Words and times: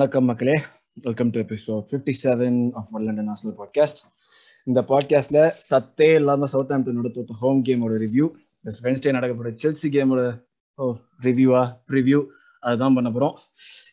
வணக்கம் 0.00 0.24
மக்களே. 0.24 0.60
Welcome 0.92 1.30
to 1.30 1.40
episode 1.40 1.84
fifty 1.90 2.12
seven 2.22 2.70
of 2.72 2.96
London 2.96 3.24
national 3.24 3.58
podcast 3.58 4.00
இந்த 4.64 4.80
பாட்காஸ்ட்ல 4.80 5.52
சத்தே 5.70 6.14
இல்லாம 6.14 6.46
சவுத் 6.46 6.70
ஆம்டனோட 6.70 7.08
தோத்த 7.14 7.30
ஹோம் 7.30 7.64
கேமோட 7.64 8.00
ரிவ்யூ 8.02 8.30
வென்ஸ்டே 8.82 9.10
நடக்கப்படுற 9.16 9.52
செல்சி 9.62 9.88
கேமோட 9.88 10.44
ஓ 10.74 10.94
ரிவ்யூவா 11.22 11.76
ப்ரிவ்யூ 11.88 12.24
அதுதான் 12.60 12.94
பண்ண 12.94 13.10
போறோம். 13.10 13.34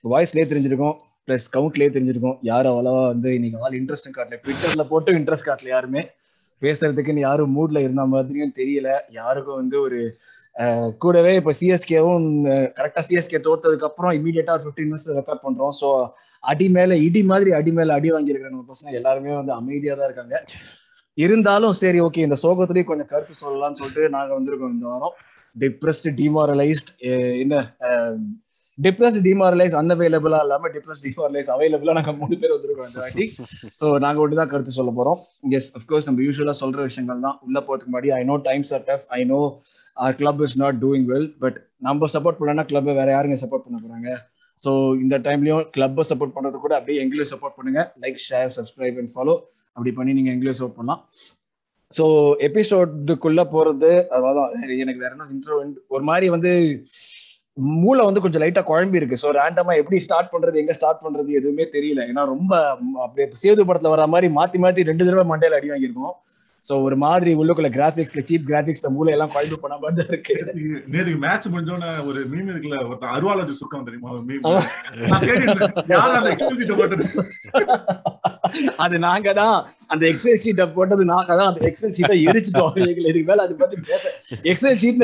வாய்ஸ்லேயே 0.10 0.48
தெரிஞ்சிருக்கோம் 0.48 0.96
ப்ளஸ் 1.28 1.50
கவுண்ட்லேயே 1.58 1.90
தெரிஞ்சிருக்கோம். 1.90 2.38
யாரும் 2.42 2.74
அவ்வளவா 2.74 3.06
வந்து 3.06 3.34
இன்னைக்கு 3.34 3.62
ஆள் 3.62 3.86
இன்ட்ரெஸ்ட் 3.86 4.18
காட்டல 4.18 4.38
ட்விட்டர்ல 4.44 4.88
போட்டு 4.88 5.12
இன்ட்ரெஸ்ட் 5.12 5.46
காட்டல 5.46 5.68
யாருமே 5.68 6.10
பேசுறதுக்குன்னு 6.62 7.20
யாரும் 7.20 7.58
மூட்ல 7.58 7.80
இருந்த 7.80 8.06
மாதிரியும் 8.06 8.54
தெரியல. 8.56 9.00
யாருக்கும் 9.10 9.56
வந்து 9.56 9.82
ஒரு 9.82 10.18
கூடவே 11.04 11.32
இப்போ 11.40 11.52
சிஎஸ்கேவும் 11.60 12.26
கரெக்டா 12.78 13.02
சிஎஸ்கே 13.08 13.40
தோத்ததுக்கு 13.48 13.88
அப்புறம் 13.90 14.14
இமீடியட்டா 14.20 14.56
ஃபிஃப்டீன் 14.62 14.90
மினிட்ஸ் 14.92 15.10
ரெக்கார்ட் 15.20 15.44
பண்றோம். 15.46 15.74
ஸோ 15.82 15.90
அடி 16.44 16.68
மேல 16.78 16.96
இடி 17.08 17.22
மாதிரி 17.32 17.52
அடி 17.60 17.72
மேல 17.80 17.94
அடி 18.00 18.10
வாங்கியிருக்கிற 18.16 18.52
நம்ம 18.54 18.66
பசங்க 18.74 19.00
எல்லாருமே 19.02 19.34
வந்து 19.40 19.54
அமைதியா 19.60 19.96
தான் 20.00 20.10
இருக்காங்க. 20.10 20.38
இருந்தாலும் 21.18 21.76
சரி 21.82 22.00
ஓகே 22.08 22.26
இந்த 22.28 22.38
சோகத்துலேயும் 22.44 22.90
கொஞ்சம் 22.90 23.12
கருத்து 23.14 23.36
சொல்லலாம்னு 23.44 23.80
சொல்லிட்டு 23.82 24.04
நாங்க 24.16 24.32
வந்திருக்கோம் 24.38 24.74
இந்த 24.76 24.88
வாரம். 24.94 25.16
டிப்ரெஸ்ட் 25.56 26.10
டிமாரலைஸ்ட் 26.22 26.92
என்ன 27.44 27.56
டிப்ரெஸ்ட் 28.86 29.22
டிமாரலைஸ் 29.28 29.76
அன்அவைலபிளா 29.80 30.40
இல்லாம 30.46 30.70
டிப்ரெஸ் 30.76 31.04
டிமாரலைஸ் 31.06 31.50
அவைலபிளா 31.56 31.94
நாங்க 31.98 32.12
மூணு 32.20 32.36
பேர் 32.42 32.54
வந்திருக்கோம் 32.56 32.90
இந்த 32.90 33.00
வாட்டி. 33.04 33.26
ஸோ 33.80 33.86
நாங்க 34.04 34.20
ஒன்று 34.24 34.40
தான் 34.40 34.52
கருத்து 34.52 34.78
சொல்ல 34.78 34.92
போறோம். 35.00 35.20
எஸ் 35.58 35.70
அஃப்கோர்ஸ் 35.80 36.08
நம்ம 36.10 36.22
யூஸ்வலா 36.28 36.56
சொல்ற 36.64 36.82
விஷயங்கள் 36.90 37.24
தான். 37.28 37.38
உள்ள 37.46 37.58
போறதுக்கு 37.68 37.92
முன்னாடி 37.92 38.12
I 38.20 38.22
know 38.32 38.36
times 38.50 38.72
are 38.78 38.86
tough 38.90 39.06
I 39.20 39.22
know 39.34 39.40
our 40.06 40.18
club 40.22 40.42
is 40.48 40.58
not 40.64 40.78
doing 40.86 41.08
well 41.12 41.28
but 41.44 41.58
நம்ம 41.88 42.10
சப்போர்ட் 42.16 42.40
பண்ணனா 42.42 42.66
கிளப் 42.72 42.92
வேற 43.02 43.10
யாருங்க 43.16 43.38
சப்போர்ட் 43.44 43.66
பண்ண 43.68 43.80
போறாங்க? 43.86 44.10
ஸோ 44.62 44.72
இந்த 45.04 45.16
டைம்லயும் 45.28 45.66
கிளப்பை 45.78 46.04
சப்போர்ட் 46.12 46.36
பண்றது 46.36 46.60
கூட 46.66 46.76
அப்படியே 46.80 47.00
எங்களையும் 47.04 47.32
சப்போர்ட் 47.34 47.58
பண்ணுங்க. 47.58 47.82
Like 48.04 48.20
share 48.28 48.52
subscribe 48.58 49.00
and 49.02 49.14
follow 49.16 49.36
அப்படி 49.76 49.94
பண்ணி 49.98 50.14
நீங்க 50.20 50.32
எங்களையும் 50.36 50.60
சப்போர்ட் 50.60 50.80
பண்ணலாம். 50.80 51.02
ஸோ 51.94 52.06
எபிசோடுக்குள்ள 52.48 53.42
போறது 53.56 53.92
அதாவது 54.16 54.42
எனக்கு 54.84 55.04
வேற 55.04 55.12
என்ன 55.16 55.28
இன்ட்ரோ 55.36 55.58
ஒரு 55.96 56.04
மாதிரி 56.10 56.30
வந்து 56.36 56.52
மூளை 57.58 58.06
வந்து 58.06 58.22
கொஞ்சம் 58.22 58.42
லைட்டா 58.42 58.62
குழம்பி 58.70 59.00
இருக்கு. 59.00 59.18
ஸோ 59.22 59.30
ரேண்டமா 59.40 59.74
எப்படி 59.82 60.00
ஸ்டார்ட் 60.06 60.32
பண்றது 60.34 60.62
எங்க 60.62 60.74
ஸ்டார்ட் 60.78 61.04
பண்றது 61.06 61.30
எதுவுமே 61.40 61.66
தெரியல. 61.76 62.02
ஏன்னா 62.12 62.24
ரொம்ப 62.34 62.54
அப்படியே 63.06 63.28
சேது 63.44 63.68
படத்துல 63.70 63.94
வர 63.94 64.08
மாதிரி 64.08 64.28
மாத்தி 64.40 64.60
மாத்தி 64.64 64.90
ரெண்டு 64.90 65.06
தடவை 65.06 65.26
மண்டையில 65.32 65.60
அடி 65.60 65.72
வாங்கியிருக்கோம். 65.72 66.16
சோ 66.68 66.74
ஒரு 66.86 66.96
மாதிரி 67.04 67.32
உள்ளுக்குள்ள 67.42 67.70
கிராபிக்ஸ்ல 67.78 68.22
சீப் 68.30 68.48
கிராபிக்ஸ் 68.50 68.86
மூளை 68.96 69.12
எல்லாம் 69.16 69.32
குழம்பு 69.34 69.58
பண்ண 69.64 69.76
மாதிரி 69.82 69.96
தான் 70.00 70.10
இருக்கு. 70.14 70.34
நேத்துக்கு 70.94 71.20
மேட்ச் 71.26 71.48
முடிஞ்சோன 71.54 71.92
ஒரு 72.10 72.20
மீம் 72.32 72.50
இருக்குல்ல 72.54 72.80
ஒருத்தன் 72.88 73.14
அருவாலாஜி 73.18 73.54
சுருக்கம் 73.60 73.88
தெரியுமா? 73.90 74.12
மீம் 74.30 74.48
அந்த 76.18 76.30
எக்ஸ்பிளிசிட்ட 76.34 76.76
போட்டது? 76.82 77.06
அது 78.84 78.96
நாங்க 79.06 79.30
தான். 79.40 79.56
அந்த 79.94 80.04
எக்ஸல் 80.12 80.42
ஷீட்டை 80.44 80.66
போட்டது 80.76 81.04
நாங்க 81.14 81.32
தான். 81.40 81.50
அந்த 81.52 81.62
எக்ஸல் 81.70 81.96
ஷீட்டை 81.98 82.18
எரிச்சிட்டோம். 82.30 82.74
இதுக்கு 83.10 83.24
மேல 83.30 83.46
அதை 83.48 83.56
பத்தி 83.62 83.78
பேச 83.92 84.04
எக்ஸல் 84.52 84.78
ஷீட் 84.82 85.04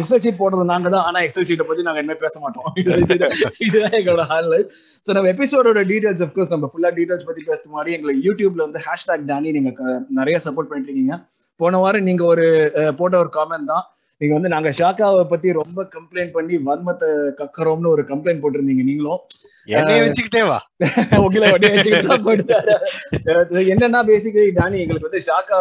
எக்ஸல் 0.00 0.22
ஷீட் 0.24 0.40
போட்டது 0.42 0.64
நாங்க 0.72 0.88
தான். 0.94 1.04
ஆனா 1.08 1.20
எக்ஸல் 1.26 1.48
ஷீட்டை 1.50 1.66
பத்தி 1.70 1.86
நாங்க 1.88 2.02
என்ன 2.04 2.16
பேச 2.24 2.34
மாட்டோம். 2.44 2.68
இதுதான் 3.66 3.96
எங்களோட 4.00 4.24
ஹைலைட் 4.32 4.68
சோ 5.06 5.12
நம்ம 5.16 5.30
எபிசோடோட 5.34 5.80
டீடைல்ஸ் 5.90 6.22
அஃப்கோர்ஸ் 6.26 6.52
நம்ம 6.54 6.68
ஃபுல்லா 6.72 6.90
டீடைல்ஸ் 6.98 7.26
பத்தி 7.30 7.42
பேசுற 7.48 7.70
மாதிரி 7.76 7.94
எங்களுக்கு 7.96 8.22
யூடியூப்ல 8.28 8.62
வந்து 8.66 8.82
ஹேஷ்டாக் 8.86 9.26
டானி 9.32 9.50
நீங்க 9.56 9.72
நிறைய 10.20 10.36
சப்போர்ட் 10.46 10.70
பண்ணிட்டு 10.70 10.94
இருக்கீங்க 11.04 11.26
போன 11.60 11.78
வாரம் 11.78 12.02
நீங்க 12.02 12.24
ஒரு 12.24 12.72
போட்ட 12.96 13.18
ஒரு 13.18 13.28
காமெண்ட் 13.32 13.64
தான். 13.64 13.84
நீங்க 14.20 14.34
வந்து 14.34 14.48
நாங்க 14.48 14.70
ஷாக்காவை 14.70 15.24
பத்தி 15.24 15.52
ரொம்ப 15.52 15.88
கம்ப்ளைண்ட் 15.94 16.32
பண்ணி 16.32 16.58
வன்மத்தை 16.66 17.08
கக்கறோம்னு 17.40 17.86
ஒரு 17.86 18.02
கம்ப்ளைண்ட் 18.02 18.42
போட்டிருந்தீங்க 18.42 18.84
நீங்களும். 18.84 19.20
என்னன்னா 23.72 24.00
பேசிக்கலி 24.10 24.50
டானி 24.58 24.82
எங்களுக்கு 24.82 25.08
வந்து 25.08 25.28
ஷாக்கா 25.28 25.58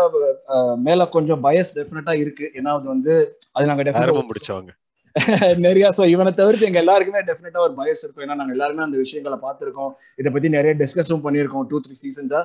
மேல 0.77 1.07
கொஞ்சம் 1.07 1.43
பயஸ் 1.43 1.77
டெஃபினட்டா 1.77 2.13
இருக்கு. 2.23 2.51
ஏன்னா 2.57 2.77
அது 2.77 2.87
வந்து 2.87 3.39
அது 3.51 3.69
நாங்க 3.69 4.01
ஆரம்பம் 4.01 4.31
பிடிச்சவங்க. 4.31 4.82
நிறைய 5.66 5.88
சோ 5.97 6.03
இவனை 6.12 6.31
தவிர்த்து 6.38 6.68
எங்க 6.68 6.79
எல்லாருக்குமே 6.84 7.22
டெஃபினட்டா 7.28 7.59
ஒரு 7.66 7.74
பயஸ் 7.79 8.01
இருக்கும். 8.03 8.24
ஏன்னா 8.25 8.38
நாங்க 8.40 8.53
எல்லாருமே 8.56 8.84
அந்த 8.85 8.97
விஷயங்களை 9.03 9.38
பார்த்திருக்கோம். 9.44 9.91
இதை 10.22 10.29
பத்தி 10.35 10.50
நிறைய 10.57 10.74
டிஸ்கஸும் 10.81 11.24
பண்ணியிருக்கோம் 11.25 11.66
டூ 11.72 11.79
த்ரீ 11.85 11.96
சீசன்ஸா 12.03 12.41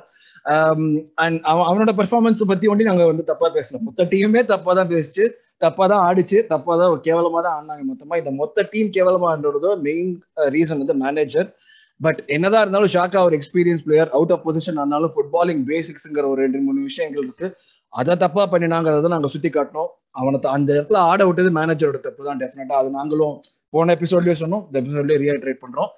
அண்ட் 1.23 1.39
அவனோட 1.53 1.93
பெர்ஃபார்மன்ஸ் 2.01 2.49
பத்தி 2.51 2.67
ஒண்டி 2.73 2.89
நாங்க 2.89 3.05
வந்து 3.11 3.25
தப்பா 3.31 3.49
பேசல. 3.57 3.79
மொத்த 3.87 4.07
டீமுமே 4.13 4.43
தப்பா 4.53 4.73
தான் 4.81 4.91
பேசிச்சு. 4.93 5.25
தப்பா 5.65 5.85
தான் 5.91 6.03
ஆடிச்சு. 6.09 6.37
தப்பா 6.53 6.73
தான் 6.81 6.93
கேவலமா 7.07 7.39
தான் 7.47 7.55
ஆடினாங்க 7.57 7.83
மொத்தமா. 7.91 8.17
இந்த 8.21 8.33
மொத்த 8.41 8.67
டீம் 8.73 8.93
கேவலமா 8.97 9.29
ஆடுறதோ 9.33 9.73
மெயின் 9.87 10.13
ரீசன் 10.57 10.79
uh, 10.79 10.83
வந்து 10.83 10.97
மேனேஜர் 11.03 11.49
பட் 12.05 12.19
என்னதான் 12.35 12.63
இருந்தாலும் 12.63 12.91
ஷாக்கா 12.93 13.21
ஒரு 13.27 13.35
experience 13.37 13.81
player 13.85 14.11
out 14.17 14.31
of 14.33 14.43
position 14.45 14.77
ஆனாலும் 14.83 15.11
ஃபுட்பாலிங் 15.13 15.63
பேசிக்ஸ்ங்கிற 15.71 16.25
ஒரு 16.33 16.39
ரெண்டு 16.45 16.59
மூணு 16.65 16.79
விஷயங்கள் 16.89 17.25
இருக்கு. 17.25 17.47
அதை 17.93 18.15
தப்பா 18.15 18.43
பண்ணினாங்கிறத 18.51 19.07
நாங்க 19.07 19.27
சுத்தி 19.27 19.49
காட்டினோம் 19.49 19.89
அவனை 20.11 20.39
அந்த 20.57 20.69
இடத்துல 20.73 20.99
ஆட 21.11 21.25
விட்டது 21.25 21.49
மேனேஜரோட 21.59 21.99
தப்பு 21.99 22.27
தான் 22.27 22.41
டெஃபினட்டா 22.43 22.77
அது 22.81 22.89
நாங்களும் 22.89 23.35
போன 23.73 23.93
எபிசோட்லயே 23.95 24.35
சொன்னோம் 24.41 24.63
இந்த 24.67 24.77
எபிசோட்லயே 24.81 25.17
ரீஹைட்ரேட் 25.23 25.59
பண்றோம். 25.63 25.89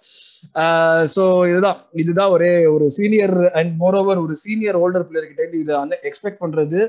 ஸோ 1.16 1.24
இதுதான். 1.52 1.78
இதுதான் 1.94 2.30
ஒரே 2.30 2.66
ஒரு 2.66 2.86
சீனியர் 2.90 3.36
அண்ட் 3.60 3.72
மோர் 3.78 3.96
ஓவர் 3.96 4.18
ஒரு 4.18 4.36
சீனியர் 4.36 4.76
ஓல்டர் 4.76 5.08
பிளேயர் 5.10 5.30
கிட்ட 5.30 5.58
இது 5.62 5.74
எக்ஸ்பெக்ட் 6.10 6.42
பண்றது 6.44 6.82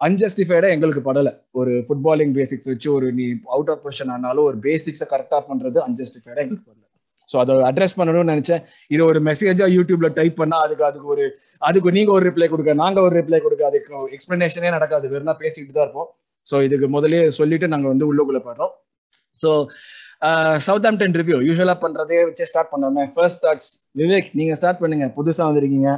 அன்ஜஸ்டிஃபைடா 0.00 0.68
எங்களுக்கு 0.74 1.02
படல. 1.10 1.30
ஒரு 1.50 1.72
ஃபுட்பாலிங் 1.86 2.34
பேசிக்ஸ் 2.38 2.70
வச்சு 2.72 2.92
ஒரு 2.92 3.12
நீ 3.12 3.26
அவுட் 3.44 3.68
ஆஃப் 3.68 3.82
பொசிஷன் 3.86 4.12
ஆனாலும் 4.16 4.44
ஒரு 4.44 4.56
பேசிக்ஸை 4.68 5.08
கரெக்டா 5.14 5.40
பண்றது 5.50 5.80
அன்ஜஸ்டிஃபைடா 5.88 6.40
எங்களுக்கு 6.44 6.68
படல. 6.70 6.86
ஸோ 7.30 7.36
அதை 7.42 7.54
அட்ரஸ் 7.70 7.96
பண்ணணும்னு 7.98 8.32
நினைச்சேன். 8.34 8.62
இது 8.94 9.02
ஒரு 9.10 9.20
மெசேஜா 9.28 9.66
யூடியூப்ல 9.76 10.08
டைப் 10.18 10.36
பண்ணா 10.42 10.58
அதுக்கு 10.66 10.84
அதுக்கு 10.90 11.08
ஒரு 11.14 11.24
அதுக்கு 11.68 11.94
நீங்க 11.98 12.12
ஒரு 12.16 12.24
ரிப்ளை 12.30 12.48
கொடுக்க 12.52 12.74
நாங்க 12.82 13.00
ஒரு 13.06 13.14
ரிப்ளை 13.20 13.40
கொடுக்க 13.46 13.64
அதுக்கு 13.70 13.92
எக்ஸ்பிளனேஷனே 14.16 14.72
நடக்காது. 14.76 15.06
வெறும் 15.14 15.40
பேசிட்டு 15.44 15.72
தான் 15.78 15.86
இருப்போம். 15.86 16.10
ஸோ 16.46 16.56
இதுக்கு 16.66 16.86
முதலே 16.96 17.22
சொல்லிட்டு 17.40 17.72
நாங்க 17.72 17.88
வந்து 17.92 18.08
உள்ளுக்குள்ள 18.10 18.42
போடுறோம் 18.46 18.72
ஸோ 19.42 19.50
சவுத் 20.66 20.86
ஆம்டன் 20.88 21.14
ரிவ்யூ 21.20 21.36
யூஸ்வலா 21.48 21.74
பண்றதே 21.84 22.16
வச்சு 22.28 22.46
ஸ்டார்ட் 22.50 22.72
பண்ணோமே. 22.72 23.04
ஃபர்ஸ்ட் 23.14 23.42
தாட்ஸ் 23.44 23.68
விவேக் 24.00 24.30
நீங்க 24.38 24.54
ஸ்டார்ட் 24.60 24.80
பண்ணுங்க. 24.82 25.06
புதுசா 25.18 25.44
வந்திருக்கீங்க. 25.48 25.90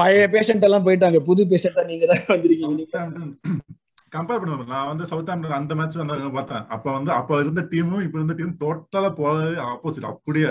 பழைய 0.00 0.26
பேஷண்ட் 0.34 0.66
எல்லாம் 0.68 0.84
போயிட்டாங்க. 0.86 1.18
புது 1.28 1.42
பேஷண்டா 1.52 1.84
நீங்க 1.90 2.04
தான் 2.12 2.22
வந்திருக்கீங்க. 2.34 2.86
கம்பேர் 4.12 4.40
பண்ணுவோம் 4.40 4.72
நான் 4.74 4.90
வந்து 4.90 5.04
சவுத் 5.10 5.30
ஆம்டன் 5.32 5.58
அந்த 5.58 5.74
மேட்ச் 5.78 6.00
வந்து 6.00 6.36
பார்த்தேன். 6.36 6.64
அப்ப 6.74 6.86
வந்து 6.96 7.10
அப்ப 7.18 7.40
இருந்த 7.44 7.62
டீமும் 7.72 8.04
இப்ப 8.06 8.16
இருந்த 8.20 8.36
டீம் 8.40 8.54
டோட்டலா 8.62 9.10
போறது 9.20 9.50
ஆப்போசிட் 9.72 10.10
அப்படியே. 10.12 10.50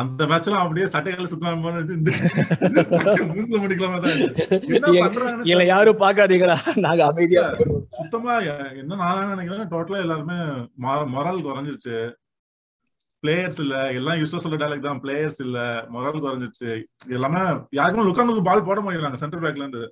அந்த 0.00 0.22
மேட்ச் 0.30 0.48
எல்லாம் 0.48 0.64
அப்படியே 0.64 0.86
சட்டைகள் 0.92 1.28
சுத்தமா 1.32 1.50
முடிக்கலாமா 3.64 3.98
தான் 4.04 4.16
இல்ல 5.52 5.62
யாரும் 5.72 6.00
பாக்காதீங்களா 6.02 6.56
நாங்க 6.86 7.02
அமைதியா 7.10 7.44
சுத்தமா 7.98 8.34
என்ன 8.80 8.98
நான் 9.02 9.30
நினைக்கிறேன். 9.32 9.70
டோட்டலா 9.74 10.02
எல்லாருமே 10.04 10.38
மொரல் 11.16 11.44
குறைஞ்சிருச்சு. 11.46 11.96
பிளேயர்ஸ் 13.22 13.60
இல்ல. 13.64 13.76
எல்லாம் 13.98 14.18
யூஸ்வா 14.20 14.40
சொல்ற 14.42 14.56
டைலாக் 14.62 14.88
தான். 14.88 15.00
பிளேயர்ஸ் 15.04 15.40
இல்ல. 15.46 15.58
மொரல் 15.94 16.24
குறைஞ்சிருச்சு. 16.24 16.72
எல்லாமே 17.16 17.42
யாருக்குமே 17.78 18.08
உட்காந்து 18.10 18.48
பால் 18.48 18.66
போட 18.68 18.80
முடியலாங்க 18.86 19.20
சென்டர் 19.22 19.44
பேக்ல 19.44 19.64
இருந்து. 19.64 19.84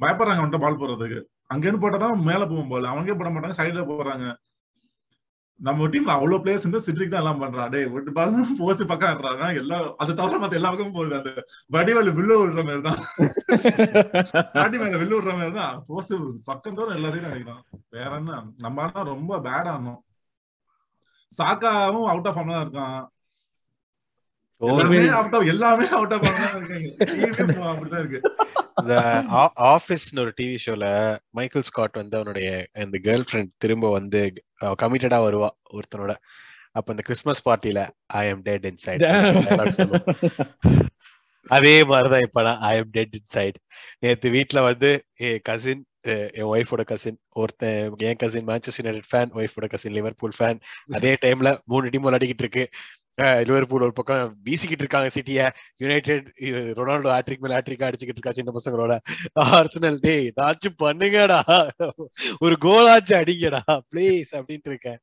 பயப்படுறாங்க 0.00 0.40
அவன்கிட்ட 0.40 0.64
பால் 0.64 0.80
போடுறதுக்கு. 0.82 1.20
அங்க 1.52 1.64
இருந்து 1.66 1.82
போட்டாதான் 1.84 2.26
மேல 2.28 2.42
போகும் 2.50 2.70
பால். 2.74 2.92
அவங்கே 2.92 3.16
போட 3.20 3.30
மாட்டாங்க 3.32 3.58
சைட்ல 3.60 3.82
போடுறாங்க. 3.90 4.26
நம்ம 5.60 5.86
டீம்ல 5.92 6.12
அவ்வளவு 6.16 6.40
பிளேயர்ஸ் 6.42 6.66
வந்து 6.66 6.82
சிட்ரிக் 6.86 7.12
தான் 7.12 7.22
எல்லாம் 7.22 7.40
பண்றா 7.42 7.62
டே 7.72 7.78
விட்டு 7.92 8.10
பால் 8.18 8.34
போஸ் 8.58 8.82
பக்கம் 8.90 9.10
ஆடுறாங்க 9.12 9.46
எல்லா 9.60 9.78
அதை 10.02 10.12
தவிர 10.20 10.38
மத்த 10.42 10.58
எல்லா 10.58 10.70
பக்கமும் 10.72 10.96
போகுது. 10.98 11.16
அந்த 11.18 11.30
வடிவேல 11.74 12.12
வில்லு 12.18 12.34
விடுற 12.40 12.62
மாதிரி 12.68 12.82
தான். 12.88 13.00
பாட்டி 14.56 14.76
மேல 14.82 15.00
வில்லு 15.02 15.16
விடுற 15.16 15.32
மாதிரி 15.38 15.54
தான். 15.60 15.74
போஸ் 15.88 16.12
பக்கம் 16.50 16.76
தோறும் 16.78 16.96
எல்லாத்தையும் 16.98 17.32
சைடும் 17.32 17.62
வேற 17.96 18.10
என்ன? 18.20 18.40
நம்ம 18.66 18.82
ஆனா 18.86 19.02
ரொம்ப 19.12 19.40
பேட் 19.48 19.70
ஆனோம் 19.74 20.00
சாக்காவும் 21.30 22.08
அவுட் 22.12 22.28
ஆஃப் 22.30 22.38
தான் 22.50 22.64
இருக்கான் 22.64 23.00
எல்லாமே 23.02 23.02
அவுட் 23.02 23.04
ஆஃப் 23.04 23.04
இருக்காங்க 23.04 23.04
அப்படிதான் 23.04 23.06
இருக்கு 23.06 23.06
இந்த 23.08 24.26
ஆபீஸ்னு 24.28 24.46
ஒரு 30.22 30.32
டிவி 30.38 30.56
ஷோல 30.64 30.86
மைக்கேல் 31.30 31.66
ஸ்காட் 31.68 31.98
வந்து 32.00 32.16
அவனுடைய 32.16 32.48
இந்த 32.84 32.98
கேர்ள் 33.02 33.24
ஃப்ரெண்ட் 33.28 33.52
திரும்ப 33.56 33.90
வந்து 33.90 34.20
கமிட்டடா 34.60 35.18
வருவா 35.26 35.50
ஒருத்தனோட. 35.72 36.14
அப்ப 36.72 36.92
இந்த 36.92 37.02
கிறிஸ்மஸ் 37.04 37.48
பார்ட்டில 37.48 37.88
I 38.06 38.28
am 38.28 38.42
dead 38.42 38.64
in 38.64 38.76
side 38.76 39.04
அதே 41.46 41.84
மாதிரிதான் 41.84 42.20
இப்ப 42.20 42.42
நான் 42.42 42.58
I 42.58 42.76
am 42.76 42.90
dead 42.90 43.14
in 43.14 43.30
side 43.36 43.58
நேத்து 43.98 44.30
வீட்டுல 44.30 44.62
வந்து 44.62 44.90
என் 45.16 45.40
கசின் 45.42 45.84
என் 46.02 46.48
ஒய்ஃபோட 46.50 46.82
கசின் 46.84 47.18
ஒருத்தன் 47.32 47.94
என் 47.98 48.16
கசின் 48.16 48.46
மேன்செஸ்டர் 48.46 48.82
யுனைடெட் 48.82 49.08
ஃபேன் 49.12 49.32
ஒய்ஃபோட 49.34 49.66
கசின் 49.68 49.92
லிவர்பூல் 49.92 50.36
ஃபேன் 50.38 50.60
அதே 50.92 51.16
டைம்ல 51.24 51.58
மூணு 51.64 51.90
டீம் 51.90 52.04
விளையாடிக்கிட்டு 52.04 52.44
இருக்கு. 52.46 52.64
லிவர்பூல் 53.48 53.84
ஒரு 53.86 53.94
பக்கம் 53.98 54.32
வீசிக்கிட்டு 54.46 54.84
இருக்காங்க 54.84 55.08
சிட்டிய 55.14 55.46
யுனைடெட் 55.82 56.28
ரொனால்டோ 56.78 57.10
ஹேட்ரிக் 57.14 57.42
மேல 57.44 57.56
ஹேட்ரிக் 57.58 57.86
அடிச்சுக்கிட்டு 57.88 58.20
இருக்கா 58.20 58.36
சின்ன 58.38 58.52
பசங்களோட. 58.56 58.94
ஆர்சனல் 59.56 59.98
டேய் 60.06 60.28
ஏதாச்சும் 60.30 60.78
பண்ணுங்கடா. 60.84 61.40
ஒரு 62.46 62.56
கோலாச்சும் 62.66 63.20
அடிங்கடா 63.22 63.62
ப்ளீஸ் 63.92 64.30
அப்படின்ட்டு 64.40 64.72
இருக்கேன். 64.72 65.00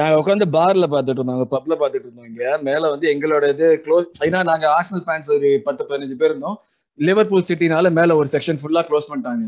நாங்க 0.00 0.14
உட்காந்து 0.20 0.46
பார்ல 0.58 0.84
பாத்துட்டு 0.92 1.20
இருந்தோம் 1.20 1.40
பப்ல 1.56 1.72
பாத்துட்டு 1.80 2.06
இருந்தோம் 2.06 2.28
இங்க. 2.30 2.44
மேல 2.68 2.82
வந்து 2.92 3.06
எங்களோட 3.14 3.48
இது 3.54 3.66
க்ளோஸ் 3.86 4.22
ஏன்னா 4.26 4.40
நாங்க 4.50 4.66
ஆர்சனல் 4.76 5.04
ஃபேன்ஸ் 5.08 5.32
ஒரு 5.36 5.48
பத்து 5.66 5.82
பதினஞ்சு 5.88 6.16
பேர் 6.20 6.32
இருந்தோம். 6.32 6.56
லிவர்பூல் 6.98 7.48
சிட்டினால 7.48 7.90
மேல 7.98 8.16
ஒரு 8.20 8.28
செக்ஷன் 8.32 8.60
ஃபுல்லா 8.62 8.82
க்ளோஸ் 8.88 9.10
பண்ணிட்டாங்க. 9.10 9.44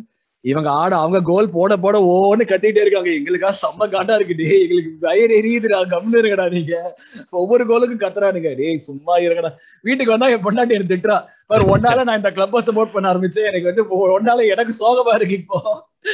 இவங்க 0.51 0.69
ஆட 0.81 0.93
அவங்க 1.03 1.19
கோல் 1.29 1.49
போட 1.55 1.73
போட 1.85 1.97
ஓன்னு 2.15 2.45
கத்திட்டே 2.51 2.83
இருக்காங்க. 2.85 3.11
எங்களுக்கா 3.19 3.51
செம்ம 3.61 3.89
காண்டா 3.95 4.17
இருக்கு. 4.19 4.35
டேய் 4.41 4.63
எங்களுக்கு 4.65 4.91
வயிறு 5.07 5.39
எரியுதுடா 5.41 5.79
கம்னு 5.93 6.21
இருக்கடா 6.23 6.47
நீங்க. 6.57 6.75
ஒவ்வொரு 7.41 7.65
கோலுக்கும் 7.71 8.03
கத்துறானுங்க. 8.03 8.53
டேய் 8.61 8.85
சும்மா 8.89 9.17
இருக்கடா 9.25 9.51
வீட்டுக்கு 9.89 10.15
வந்தா 10.15 10.29
என் 10.35 10.45
பொண்டாட்டி 10.47 10.77
எனக்கு 10.77 10.95
திட்டுறா. 10.95 11.19
பாரு 11.51 11.65
ஒன்னால 11.75 12.05
நான் 12.09 12.21
இந்த 12.21 12.33
கிளப்பை 12.39 12.63
சப்போர்ட் 12.69 12.95
பண்ண 12.95 13.13
ஆரம்பிச்சேன். 13.13 13.49
எனக்கு 13.51 13.71
வந்து 13.71 13.85
ஒன்னால 14.17 14.47
எனக்கு 14.55 14.75
சோகமா 14.83 15.15
இருக்கு 15.21 15.41
இப்போ. 15.43 15.59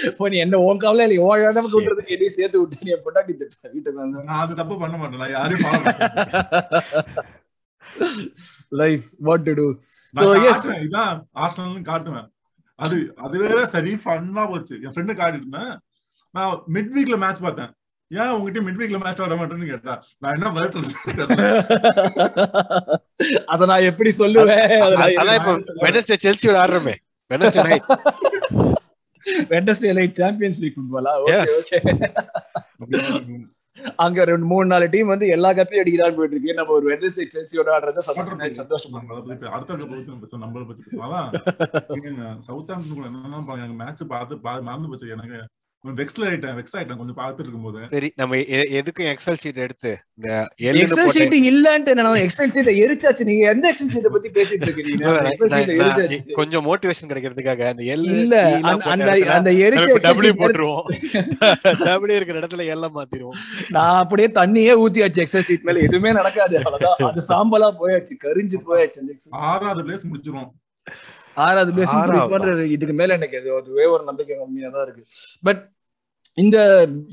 இப்போ 0.09 0.25
நீ 0.32 0.37
என்ன 0.47 0.62
உன் 0.69 0.82
கவலை 0.85 1.05
இல்லை. 1.06 1.19
உன் 1.27 1.44
இடம் 1.49 1.71
விட்டுறதுக்கு 1.75 2.15
என்னையும் 2.17 2.37
சேர்த்து 2.38 2.61
விட்டு 2.61 2.85
நீ 2.87 2.93
என் 2.97 3.05
பொண்டாட்டி 3.06 3.32
திட்டுற. 3.41 3.71
வீட்டுக்கு 3.77 4.00
வந்து. 4.03 4.27
நான் 4.31 4.43
அது 4.44 4.61
தப்பு 4.62 4.77
பண்ண 4.82 4.97
மாட்டேன். 4.97 5.23
மாட்டேன். 5.67 5.99
Life 8.82 9.06
what 9.29 9.47
to 9.49 9.55
to 9.61 9.67
yes. 9.69 10.21
காட்டுவேன், 10.21 10.85
இதான் 10.88 11.17
ஆர்சனல்னு 11.44 11.82
காட்டுவேன். 11.91 12.29
அது 12.81 12.97
அது 13.19 13.35
வேற 13.43 13.59
சரி 13.75 13.93
ஃபன்னா 14.03 14.43
போச்சு. 14.50 14.75
என் 14.85 14.93
ஃப்ரெண்டு 14.94 15.19
காட்டிட்டு 15.19 15.41
இருந்தேன். 15.41 15.73
நான் 16.35 16.53
மிட் 16.75 16.93
வீக்ல 16.97 17.17
மேட்ச் 17.23 17.44
பார்த்தேன். 17.47 17.71
ஏன் 18.11 18.31
உங்ககிட்ட 18.35 18.61
மிட் 18.67 18.79
வீக்ல 18.81 18.99
மேட்ச் 19.03 19.21
ஆட 19.25 19.35
மாட்டேன்னு 19.35 19.71
கேட்டா 19.71 19.93
நான் 20.23 20.35
என்ன 20.37 20.47
பதில் 20.50 20.75
தெரியல. 20.77 20.94
அத 23.53 23.67
நான் 23.71 23.87
எப்படி 23.91 24.11
சொல்லுவேன்? 24.21 24.65
அதான் 25.19 25.38
இப்ப 25.41 25.53
வெனஸ்டே 25.85 26.17
செல்சியோட 26.25 26.56
ஆடுறமே. 26.65 26.94
Wednesday 27.31 27.61
night 27.67 27.87
Wednesday 29.50 29.91
light 29.99 30.19
Champions 30.21 30.61
League 30.62 30.77
ஃபுட்பாலா 30.77 31.12
okay. 31.25 31.79
Okay 32.82 32.99
அங்க 33.97 34.25
ரெண்டு 34.25 34.47
மூணு 34.47 34.67
நாலு 34.67 34.87
டீம் 34.88 35.12
வந்து 35.12 35.27
எல்லா 35.37 35.50
கப்பையும் 35.53 35.82
அடிக்கிறான்னு 35.82 36.19
போயிட்டு 36.19 36.37
இருக்கு 36.37 36.56
நம்ம 36.61 36.75
ஒரு 36.79 36.87
வெட்னஸ்டே 36.91 37.27
செல்சியோட 37.37 37.71
ஆடுறத 37.77 38.05
சந்தோஷம் 38.09 38.97
அடுத்த 39.56 39.77
நம்மளை 40.44 40.65
பத்தி. 40.71 40.85
அதான் 41.06 41.29
சவுத் 42.49 42.71
ஆம்டன் 42.71 43.09
என்னன்னா 43.09 43.41
மேட்ச் 43.82 44.05
பார்த்து 44.09 44.38
மறந்து 44.69 44.88
போச்சு. 44.88 45.15
எனக்கு 45.17 45.41
வெக்ஸ்ல 45.85 46.25
ஆயிட்டேன் 46.25 46.56
வெக்ஸ் 46.56 46.75
ஆயிட்டேன் 46.77 46.97
கொஞ்சம் 46.97 47.17
பார்த்துட்டு 47.17 47.41
இருக்கும்போது 47.41 47.87
சரி 47.87 48.12
நம்ம 48.17 48.37
எதுக்கும் 48.77 49.09
எக்ஸல் 49.12 49.38
ஷீட் 49.43 49.56
எடுத்து 49.56 49.91
இந்த 50.15 50.29
எக்ஸல் 50.62 51.12
ஷீட் 51.12 51.37
இல்லன்ட்டு 51.49 51.94
நான் 51.94 52.19
எக்ஸல் 52.19 52.50
ஷீட் 52.55 52.71
எரிச்சாச்சு. 52.81 53.25
நீங்க 53.25 53.49
எந்த 53.49 53.73
எக்ஸல் 53.73 53.93
ஷீட் 53.94 54.06
பத்தி 54.06 54.29
பேசிட்டு 54.29 54.62
இருக்கீங்க? 54.62 56.32
கொஞ்சம் 56.32 56.67
மோட்டிவேஷன் 56.67 57.11
கிடைக்கிறதுக்காக 57.11 57.61
அந்த 57.69 57.82
எல் 57.94 58.05
இல்ல 58.15 58.43
அந்த- 58.62 58.85
அந்த 59.31 59.50
எரிச்ச 59.61 59.87
Excel 59.87 59.99
டபிள்யூ 59.99 60.32
sheet 60.32 60.41
போட்டுருவோம். 60.41 60.85
டபிள்யூ 61.85 62.17
இருக்கிற 62.17 62.41
இடத்துல 62.41 62.67
எல்லாம் 62.67 62.94
மாத்திருவோம். 62.97 63.38
நான் 63.69 63.99
அப்படியே 63.99 64.29
தண்ணியே 64.29 64.75
ஊத்தியாச்சு 64.79 65.25
எக்ஸல் 65.25 65.47
ஷீட் 65.49 65.62
மேல. 65.62 65.79
எதுவுமே 65.79 66.12
நடக்காது 66.12 66.56
அவ்வளவுதான். 66.56 67.11
அது 67.11 67.21
சாம்பலா 67.29 67.71
போயாச்சு 67.81 68.15
கரிஞ்சு 68.25 68.59
போயாச்சு. 68.69 69.29
ஆறாவது 69.31 69.88
பிளேஸ் 69.88 70.09
முடிச்சிரும் 70.11 70.50
ஆறாவது 71.40 71.72
பேஸ்? 71.76 71.94
இதுக்கு 72.75 72.94
மேல 72.94 73.16
எனக்கு 73.19 73.38
அது 73.40 73.50
அதுவே 73.58 73.87
ஒரு 73.94 74.02
நம்பிக்கை 74.08 74.34
கம்மியா 74.37 74.70
தான் 74.70 74.87
இருக்கு. 74.87 75.04
பட் 75.42 75.62
இந்த 76.38 76.56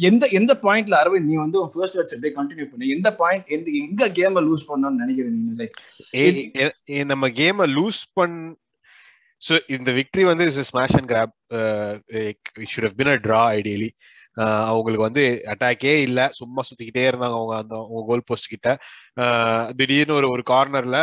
எந்த 0.07 0.23
எந்த 0.39 0.51
பாயிண்ட்ல 0.63 0.95
அரவிந்த் 1.01 1.29
நீ 1.29 1.35
வந்து 1.37 1.59
ஃபர்ஸ்ட் 1.71 1.97
வச்சு 1.99 2.15
அப்படியே 2.15 2.33
கண்டினியூ 2.35 2.65
பண்ணு. 2.65 2.93
எந்த 2.95 3.09
பாயிண்ட் 3.21 3.47
எந்த 3.55 3.69
எங்க 3.81 4.09
கேம 4.19 4.43
லூஸ் 4.47 4.69
பண்ணணும்னு 4.69 5.01
நினைக்கிறேன் 5.03 5.37
நீ 5.39 5.55
லைக் 5.61 5.77
நம்ம 7.11 7.29
கேம 7.39 7.67
லூஸ் 7.75 8.01
பண் 8.13 8.37
சோ 9.41 9.55
இந்த 9.75 9.89
விக்டரி 9.97 10.23
வந்து 10.29 10.45
smash 10.69 10.95
and 10.97 11.09
grab 11.11 11.33
should 12.67 12.87
have 12.87 12.97
been 12.99 13.11
a 13.11 13.17
draw 13.25 13.41
ideally 13.57 13.89
அவங்களுக்கு 14.69 15.05
வந்து 15.05 15.23
அட்டாக்கே 15.51 15.93
இல்ல. 16.07 16.19
சும்மா 16.39 16.61
சுத்திக்கிட்டே 16.67 17.03
இருந்தாங்க 17.09 17.37
அவங்க 17.37 17.53
அந்த 17.57 17.73
அவங்க 17.79 18.01
கோல் 18.09 18.27
போஸ்ட் 18.27 18.51
கிட்ட. 18.53 18.69
ஆஹ் 19.17 19.67
திடீர்னு 19.79 20.17
ஒரு 20.19 20.27
ஒரு 20.33 20.43
கார்னர்ல 20.49 20.97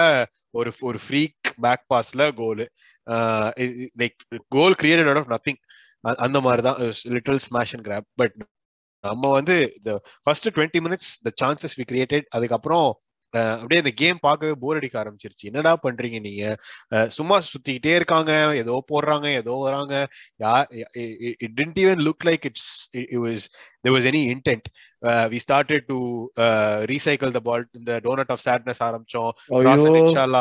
ஒரு 0.54 0.70
ஒரு 0.82 0.98
ஃப்ரீக் 1.04 1.34
பேக் 1.58 1.84
பாஸ்ல 1.90 2.26
goal 2.34 2.64
like 3.96 4.16
goal 4.48 4.76
created 4.82 5.08
out 5.08 5.22
of 5.22 5.32
nothing 5.34 5.60
அந்த 6.18 6.38
மாதிரி 6.40 6.62
தான் 6.62 6.78
little 7.16 7.40
smash 7.40 7.72
and 7.74 7.86
grab 7.88 8.06
but 8.16 8.36
நம்ம 9.04 9.30
வந்து 9.30 9.56
இந்த 9.76 9.92
first 10.22 10.48
twenty 10.48 10.80
minutes 10.80 11.10
the 11.22 11.32
chances 11.42 11.76
we 11.78 11.84
created 11.84 12.26
அதுக்கப்புறம் 12.30 12.88
அப்படியே 13.34 13.80
இந்த 13.84 13.92
கேம் 13.94 14.18
பார்க்கவே 14.20 14.54
போர் 14.60 14.76
அடிக்க 14.76 15.02
ஆரம்பிச்சிருச்சு. 15.02 15.48
என்னடா 15.50 15.72
பண்றீங்க 15.82 16.20
நீங்க? 16.20 16.56
சும்மா 17.08 17.38
சுத்திக்கிட்டே 17.50 17.94
இருக்காங்க. 17.94 18.32
ஏதோ 18.56 18.84
போடுறாங்க 18.92 19.28
ஏதோ 19.42 19.54
வராங்க. 19.66 20.06
யார் 20.36 20.66
it 21.44 21.54
didn't 21.60 21.80
even 21.84 22.02
look 22.08 22.24
like 22.24 22.44
it's 22.50 22.88
it 22.90 23.22
was 23.26 23.46
there 23.86 23.94
was 23.94 24.04
any 24.10 24.20
intent. 24.34 24.66
uh, 25.06 25.24
we 25.32 25.38
started 25.44 25.82
to 25.88 25.96
uh, 26.44 26.78
recycle 26.90 27.32
the 27.36 27.42
ball 27.48 27.62
in 27.78 27.82
the 27.88 27.96
donut 28.04 28.30
of 28.34 28.38
sadness 28.44 28.78
ஆரம்பிச்சோம். 28.86 29.32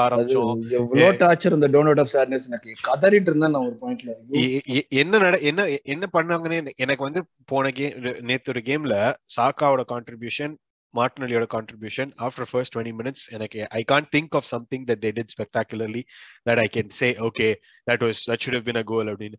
ஆரம்பிச்சோம். 0.03 0.53
எவ்வளவு 0.69 1.17
டார்ச்சர் 1.23 1.55
இந்த 1.57 1.67
டோனட் 1.67 2.01
ஆஃப் 2.03 2.11
சாட்னஸ் 2.13 2.47
எனக்கு. 2.51 2.73
கதறிட்டு 2.87 3.29
இருந்தேன் 3.31 3.55
நான் 3.55 3.67
ஒரு 3.69 3.77
பாயிண்ட்ல 3.81 4.83
என்ன 5.01 5.17
நட 5.17 5.39
என்ன 5.51 5.67
என்ன 5.93 6.07
பண்ணாங்கன்னு 6.17 6.71
எனக்கு 6.75 7.03
வந்து 7.03 7.23
போன 7.45 7.71
கேம் 7.79 7.97
நேத்து 8.29 8.53
ஒரு 8.55 8.63
கேம்ல 8.69 8.97
சாக்காவோட 9.37 9.83
contribution 9.93 10.55
மார்டினலியோட 10.99 11.45
contribution 11.55 12.11
after 12.27 12.47
first 12.51 12.73
twenty 12.75 12.95
minutes 12.99 13.25
எனக்கு 13.35 13.59
I 13.79 13.83
can't 13.91 14.09
think 14.15 14.35
of 14.39 14.47
something 14.53 14.85
that 14.89 15.03
they 15.05 15.23
spectacularly 15.35 16.03
that 16.49 16.61
I 16.65 16.67
can 16.75 16.91
say 16.99 17.09
okay 17.29 17.47
that 17.91 18.03
was 18.07 18.21
that 18.29 18.43
should 18.45 18.65
been 18.67 18.79
a 18.81 18.85
goal 18.91 19.09
அப்படின்னு. 19.13 19.37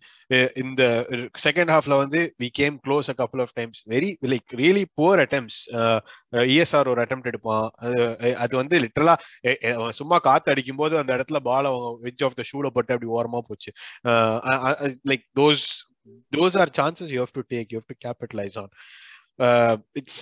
இந்த 0.65 0.83
செகண்ட் 1.47 1.73
ஹாஃப்ல 1.75 1.97
வந்து 2.03 2.23
we 2.43 2.51
came 2.61 2.77
close 2.87 3.11
a 3.15 3.17
couple 3.23 3.43
of 3.47 3.55
times 3.61 3.83
very 3.95 4.11
like 4.35 4.57
really 4.63 4.85
poor 5.01 5.23
attempts 5.27 5.59
ESR 6.55 6.91
ஒரு 6.95 7.03
attempt 7.05 7.27
எடுப்பான். 7.33 7.67
அது 7.85 8.03
eh, 8.27 8.35
அது 8.45 8.55
வந்து 8.57 8.77
லிட்டரலா 8.85 9.17
eh, 9.45 9.57
eh, 9.69 9.91
சும்மா 10.01 10.19
காத்து 10.19 10.53
அடிக்கும் 10.53 10.81
போது 10.83 10.95
அந்த 10.99 11.11
இடத்துல 11.17 11.41
பால் 11.51 11.71
அவங்க 11.73 11.89
வெஜ் 12.09 12.25
ஆஃப் 12.29 12.39
த 12.41 12.45
ஷூல 12.53 12.69
போட்டு 12.77 12.95
அப்படி 12.97 13.11
ஓரமா 13.19 13.43
போச்சு. 13.51 13.73
Like 15.13 15.27
those 15.41 15.67
those 16.33 16.55
are 16.57 16.67
chances 16.67 17.11
you 17.11 17.21
have 17.21 17.33
to 17.33 17.43
take 17.53 17.73
you 17.73 17.79
have 17.79 17.87
to 17.87 17.95
capitalize 17.95 18.57
on. 18.57 18.69
Uh 19.39 19.77
it's 19.95 20.17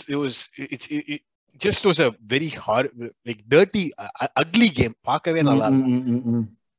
was 1.60 2.00
a 2.00 2.14
very 2.26 2.48
hard 2.48 2.90
like 3.26 3.42
dirty 3.48 3.92
uh, 3.98 4.26
ugly 4.36 4.68
game 4.68 4.94
பார்க்கவே 5.02 5.42
நல்லா 5.42 5.68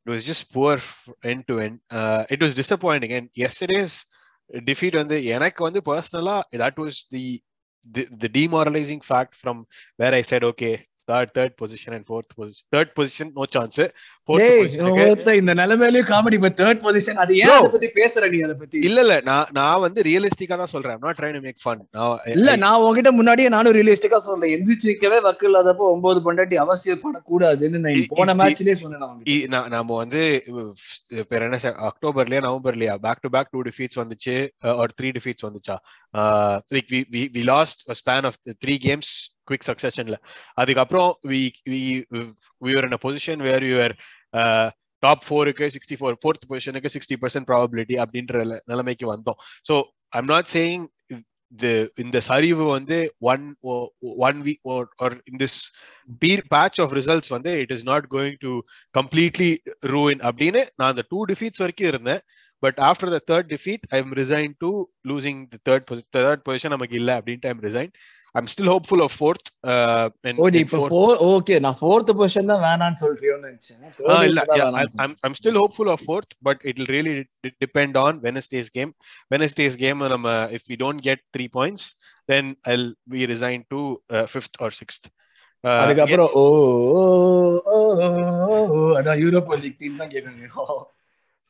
was 0.06 0.26
just 0.26 0.54
poor 0.54 0.74
f- 0.74 1.10
end 1.24 1.48
to 1.48 1.60
end 1.60 1.80
uh, 1.92 2.24
it 2.30 2.42
was 2.44 2.56
disappointing 2.56 3.12
and 3.14 3.30
yesterday's 3.34 4.06
defeat 4.64 4.96
வந்து 4.96 5.26
எனக்கு 5.26 5.64
வந்து 5.64 5.82
personally 5.86 6.42
that 6.52 6.76
was 6.78 7.06
the 7.12 7.42
the, 7.94 8.08
the 8.20 8.30
demoralizing 8.30 9.02
fact 9.02 9.34
from 9.36 9.66
where 9.98 10.14
I 10.14 10.22
said 10.22 10.44
okay 11.08 11.14
third 11.14 11.28
third 11.34 11.50
position 11.62 11.94
and 11.94 12.04
fourth 12.06 12.30
position 12.38 12.76
third 12.76 12.88
position 12.96 13.32
no 13.36 13.44
chance. 13.56 13.90
Fourth 14.28 14.48
position 14.62 14.86
க்கு- 14.86 15.04
ஒருத்த 15.04 15.34
இந்த 15.34 15.54
நிலைமையிலயும் 15.54 16.08
comedy 16.08 16.34
இப்ப 16.34 16.50
third 16.50 16.78
position 16.78 17.14
அது 17.14 17.38
ஏன் 17.38 17.48
No. 17.48 17.52
அதை 17.52 17.70
பத்தி 17.70 17.88
பேசுற 17.88 18.30
நீ 18.30 18.42
அதை 18.42 18.56
பத்தி? 18.60 18.78
இல்ல 18.78 19.00
இல்ல. 19.02 19.22
நான் 19.22 19.48
நான் 19.52 19.80
வந்து 19.80 20.02
ரியலிஸ்டிக்கா 20.02 20.48
தான் 20.48 20.66
சொல்றேன். 20.66 20.98
Make 20.98 21.56
fun. 21.70 21.80
நான் 21.92 22.20
இல்ல 22.26 22.56
நான் 22.56 22.80
உங்ககிட்ட 22.80 23.12
முன்னாடியே 23.12 23.50
நானும் 23.50 23.74
ரியலிஸ்டிக்கா 23.74 24.16
சொல்றேன். 24.16 24.60
எந்திரிச்சு 24.60 24.88
நிக்கவே 24.88 25.22
வக்கு 25.22 25.50
இல்லாதப்போ 25.54 25.78
ஒன்பது 25.78 26.34
பண்டாட்டி 26.34 26.56
நான் 27.80 28.06
போன 28.10 28.34
இ- 28.34 28.38
மேட்ச்லயே 28.38 28.72
சொன்னேன் 28.72 29.22
நா- 29.26 29.68
நாம 29.68 29.96
வந்து 29.96 30.44
பேர் 31.28 31.42
என்ன 31.42 31.58
அக்டோபர்லயா 31.58 32.42
நவம்பர்லயா 32.44 32.96
back 32.96 33.22
to 33.22 33.30
back 33.30 33.50
two 33.52 33.62
defeats 33.62 34.00
வந்துச்சு 34.00 34.50
ஒரு 34.76 34.88
த்ரீ 35.02 35.12
டிஃபீட்ஸ் 35.12 35.46
வந்துச்சா? 35.46 35.76
Like 36.76 36.88
we 36.92 37.04
we 37.12 37.28
we 37.34 37.44
lost 37.44 38.10
span 38.10 38.26
of 38.26 38.34
three 38.66 38.70
games 38.70 39.33
quick 39.48 39.68
சக்சஷன்ல 39.70 40.18
அதுக்கப்புறம் 40.62 41.12
we 41.32 41.42
we 41.74 41.82
in 42.84 42.98
a 42.98 43.02
position 43.06 43.44
where 43.50 43.66
you're 43.72 43.96
top 45.04 45.24
ஃபோருக்கு 45.28 45.66
சிக்ஸ்டி 45.76 45.96
ஃபோர் 46.00 46.18
ஃபோர்த் 46.22 46.50
பொசிஷனுக்கு 46.52 46.94
சிக்ஸ்டி 46.96 47.16
பர்சன்ட் 47.24 47.48
ப்ராபபிலிட்டி 47.50 47.96
அப்படின்ற 48.04 48.44
நிலைமைக்கு 48.72 49.08
வந்தோம். 49.14 49.40
So 49.70 49.76
I'm 50.20 50.30
not 50.34 50.52
saying 50.58 50.86
இந்த 52.04 52.18
சரிவு 52.30 52.64
வந்து 52.76 52.98
one 53.32 53.44
one 54.28 54.40
week 54.46 54.70
or 55.06 55.16
in 55.32 55.42
this 55.44 55.58
beer 56.22 56.46
patch 56.54 56.80
of 56.84 56.96
results 57.00 57.32
வந்து 57.36 57.52
it 57.64 57.74
is 57.76 57.86
not 57.92 58.08
going 58.16 58.40
to 58.46 58.54
completely 58.96 59.52
ruin 59.94 60.24
அப்படின்னு 60.30 60.64
நான் 60.78 60.92
அந்த 60.94 61.06
டூ 61.12 61.20
டிஃபீட்ஸ் 61.32 61.64
வரைக்கும் 61.64 61.90
இருந்தேன். 61.92 62.24
But 62.64 62.80
after 62.90 63.14
the 63.16 63.20
third 63.32 63.50
defeat 63.54 63.86
I 63.96 64.00
am 64.04 64.14
resign 64.22 64.52
to 64.64 64.72
losing 65.12 65.42
third 65.70 65.86
third 66.18 66.44
position 66.48 66.76
நமக்கு 66.76 66.98
இல்லை 67.02 67.16
அப்படின்ட்டு 67.20 67.50
I'm 67.52 67.64
resign 67.70 67.92
I'm 68.36 68.48
still 68.52 68.70
hopeful 68.74 69.04
of 69.06 69.16
fourth 69.18 69.50
oh 70.44 70.48
நீ 70.54 70.60
இப்ப 70.66 70.80
ஓகே 71.34 71.56
நான் 71.66 71.78
ஃபோர்த் 71.82 72.12
பொசிஷன் 72.20 72.50
தான் 72.52 72.64
வேணாம்னு 72.68 73.00
சொல்றியோன்னு 73.04 73.50
நினைச்சேன் 73.50 73.82
Third 74.00 74.24
இல்ல 74.30 74.40
இப்பதான் 74.42 74.60
yeah, 74.60 74.70
வேணாம்னு 74.70 75.02
I'm, 75.04 75.04
I'm 75.04 75.14
I'm 75.26 75.36
still 75.42 75.58
hopeful 75.62 75.90
of 75.94 76.00
fourth, 76.10 76.32
but 76.48 76.58
it'll 76.72 76.90
really 76.96 77.14
de- 77.46 77.56
depend 77.66 77.94
on 78.06 78.22
Wednesday's 78.26 78.70
game. 78.78 78.92
Wednesday's 79.32 79.76
game, 79.86 80.02
um, 80.10 80.26
uh, 80.36 80.48
if 80.58 80.64
we 80.72 80.78
don't 80.84 81.02
get 81.10 81.22
three 81.36 81.50
points, 81.60 81.84
then 82.30 82.56
I'll 82.72 82.90
be 83.08 83.22
resigned 83.34 83.66
to 83.76 83.82
uh, 84.10 84.26
fifth 84.36 84.58
or 84.60 84.72
sixth. 84.82 85.06
Uh, 85.64 85.80
அதுக்கப்புறம் 85.84 86.32
oh 86.34 86.46
ஓ, 86.94 87.04
ஓ, 87.74 87.78
ஓ, 88.06 88.08
oh, 88.78 88.80
அதான் 89.00 89.20
Europe 89.24 89.52
league 89.64 89.80
team 89.84 90.00
தான் 90.02 90.12
கேட்கணும் 90.16 90.42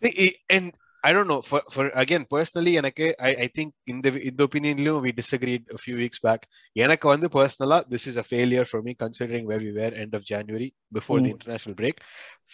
yeah, 0.01 0.29
and 0.49 0.67
I 1.04 1.12
don't 1.12 1.28
know. 1.28 1.40
For 1.40 1.62
for 1.74 1.84
again, 2.02 2.24
personally, 2.34 2.72
எனக்கு 2.80 3.06
I 3.28 3.30
I 3.44 3.48
think 3.56 3.70
in 3.86 3.98
the 4.04 4.10
in 4.28 4.34
the 4.38 4.46
opinionலயும் 4.48 5.00
we 5.00 5.12
disagreed 5.12 5.62
a 5.76 5.78
few 5.78 5.96
weeks 5.96 6.18
back. 6.26 6.40
எனக்கு 6.84 7.06
வந்து 7.08 7.28
personally, 7.28 7.78
this 7.94 8.04
is 8.10 8.16
a 8.16 8.26
failure 8.32 8.64
for 8.64 8.80
me 8.86 8.94
considering 9.04 9.44
where 9.46 9.62
we 9.66 9.72
were 9.78 9.92
end 10.04 10.14
of 10.18 10.24
January 10.32 10.68
before 10.92 11.20
the 11.20 11.30
Mm. 11.30 11.36
international 11.36 11.74
break. 11.74 11.96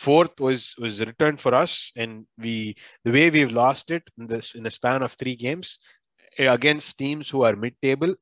Fourth 0.05 0.41
was 0.47 0.75
was 0.79 1.01
returned 1.11 1.41
for 1.41 1.55
us, 1.63 1.93
and 1.97 2.13
we 2.37 2.55
the 3.07 3.13
way 3.13 3.31
we've 3.31 3.55
lost 3.63 3.91
it 3.91 4.05
in 4.19 4.27
this 4.27 4.55
in 4.55 4.67
a 4.67 4.75
span 4.79 5.03
of 5.03 5.13
three 5.23 5.37
games 5.47 5.71
eh, 6.39 6.49
against 6.49 6.99
teams 6.99 7.31
who 7.31 7.43
are 7.43 7.57
mid-table, 7.57 8.15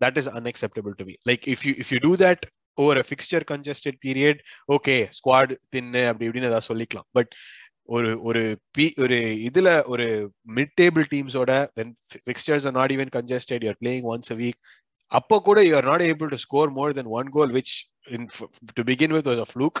that 0.00 0.16
is 0.18 0.28
unacceptable 0.28 0.94
to 1.00 1.04
me. 1.04 1.16
Like 1.26 1.46
if 1.48 1.64
you 1.66 1.74
if 1.78 1.90
you 1.92 2.00
do 2.00 2.16
that 2.16 2.40
over 2.76 2.98
a 2.98 3.02
fixture 3.02 3.40
congested 3.52 3.96
period, 4.00 4.36
okay, 4.76 5.00
squad 5.10 5.48
தின்னு 5.74 6.02
அப்படி 6.10 6.26
இப்படின்னு 6.28 6.50
ஏதாவது 6.52 6.68
சொல்லிக்கலாம். 6.70 7.08
But 7.12 7.28
ஒரு 7.85 8.21
ஒரு 8.21 8.41
B 8.71 8.93
ஒரு 8.99 9.17
இதுல 9.47 9.83
ஒரு 9.85 10.05
மிட் 10.55 10.73
டேபிள் 10.81 11.05
டீம்ஸோட 11.13 11.51
when 11.77 11.89
fixtures 12.29 12.65
are 12.65 12.75
not 12.79 12.91
even 12.95 13.09
congested 13.17 13.63
you're 13.65 13.81
playing 13.85 14.05
once 14.15 14.29
a 14.31 14.37
week 14.43 14.57
அப்போ 15.07 15.39
கூட 15.39 15.61
you 15.61 15.75
are 15.75 15.87
not 15.91 16.01
able 16.01 16.29
to 16.29 16.39
score 16.45 16.67
more 16.79 16.91
than 16.93 17.07
one 17.19 17.29
goal 17.35 17.49
which 17.57 17.73
in 18.15 18.23
to 18.77 18.83
begin 18.91 19.13
with 19.17 19.27
was 19.31 19.41
a 19.45 19.49
fluke 19.53 19.79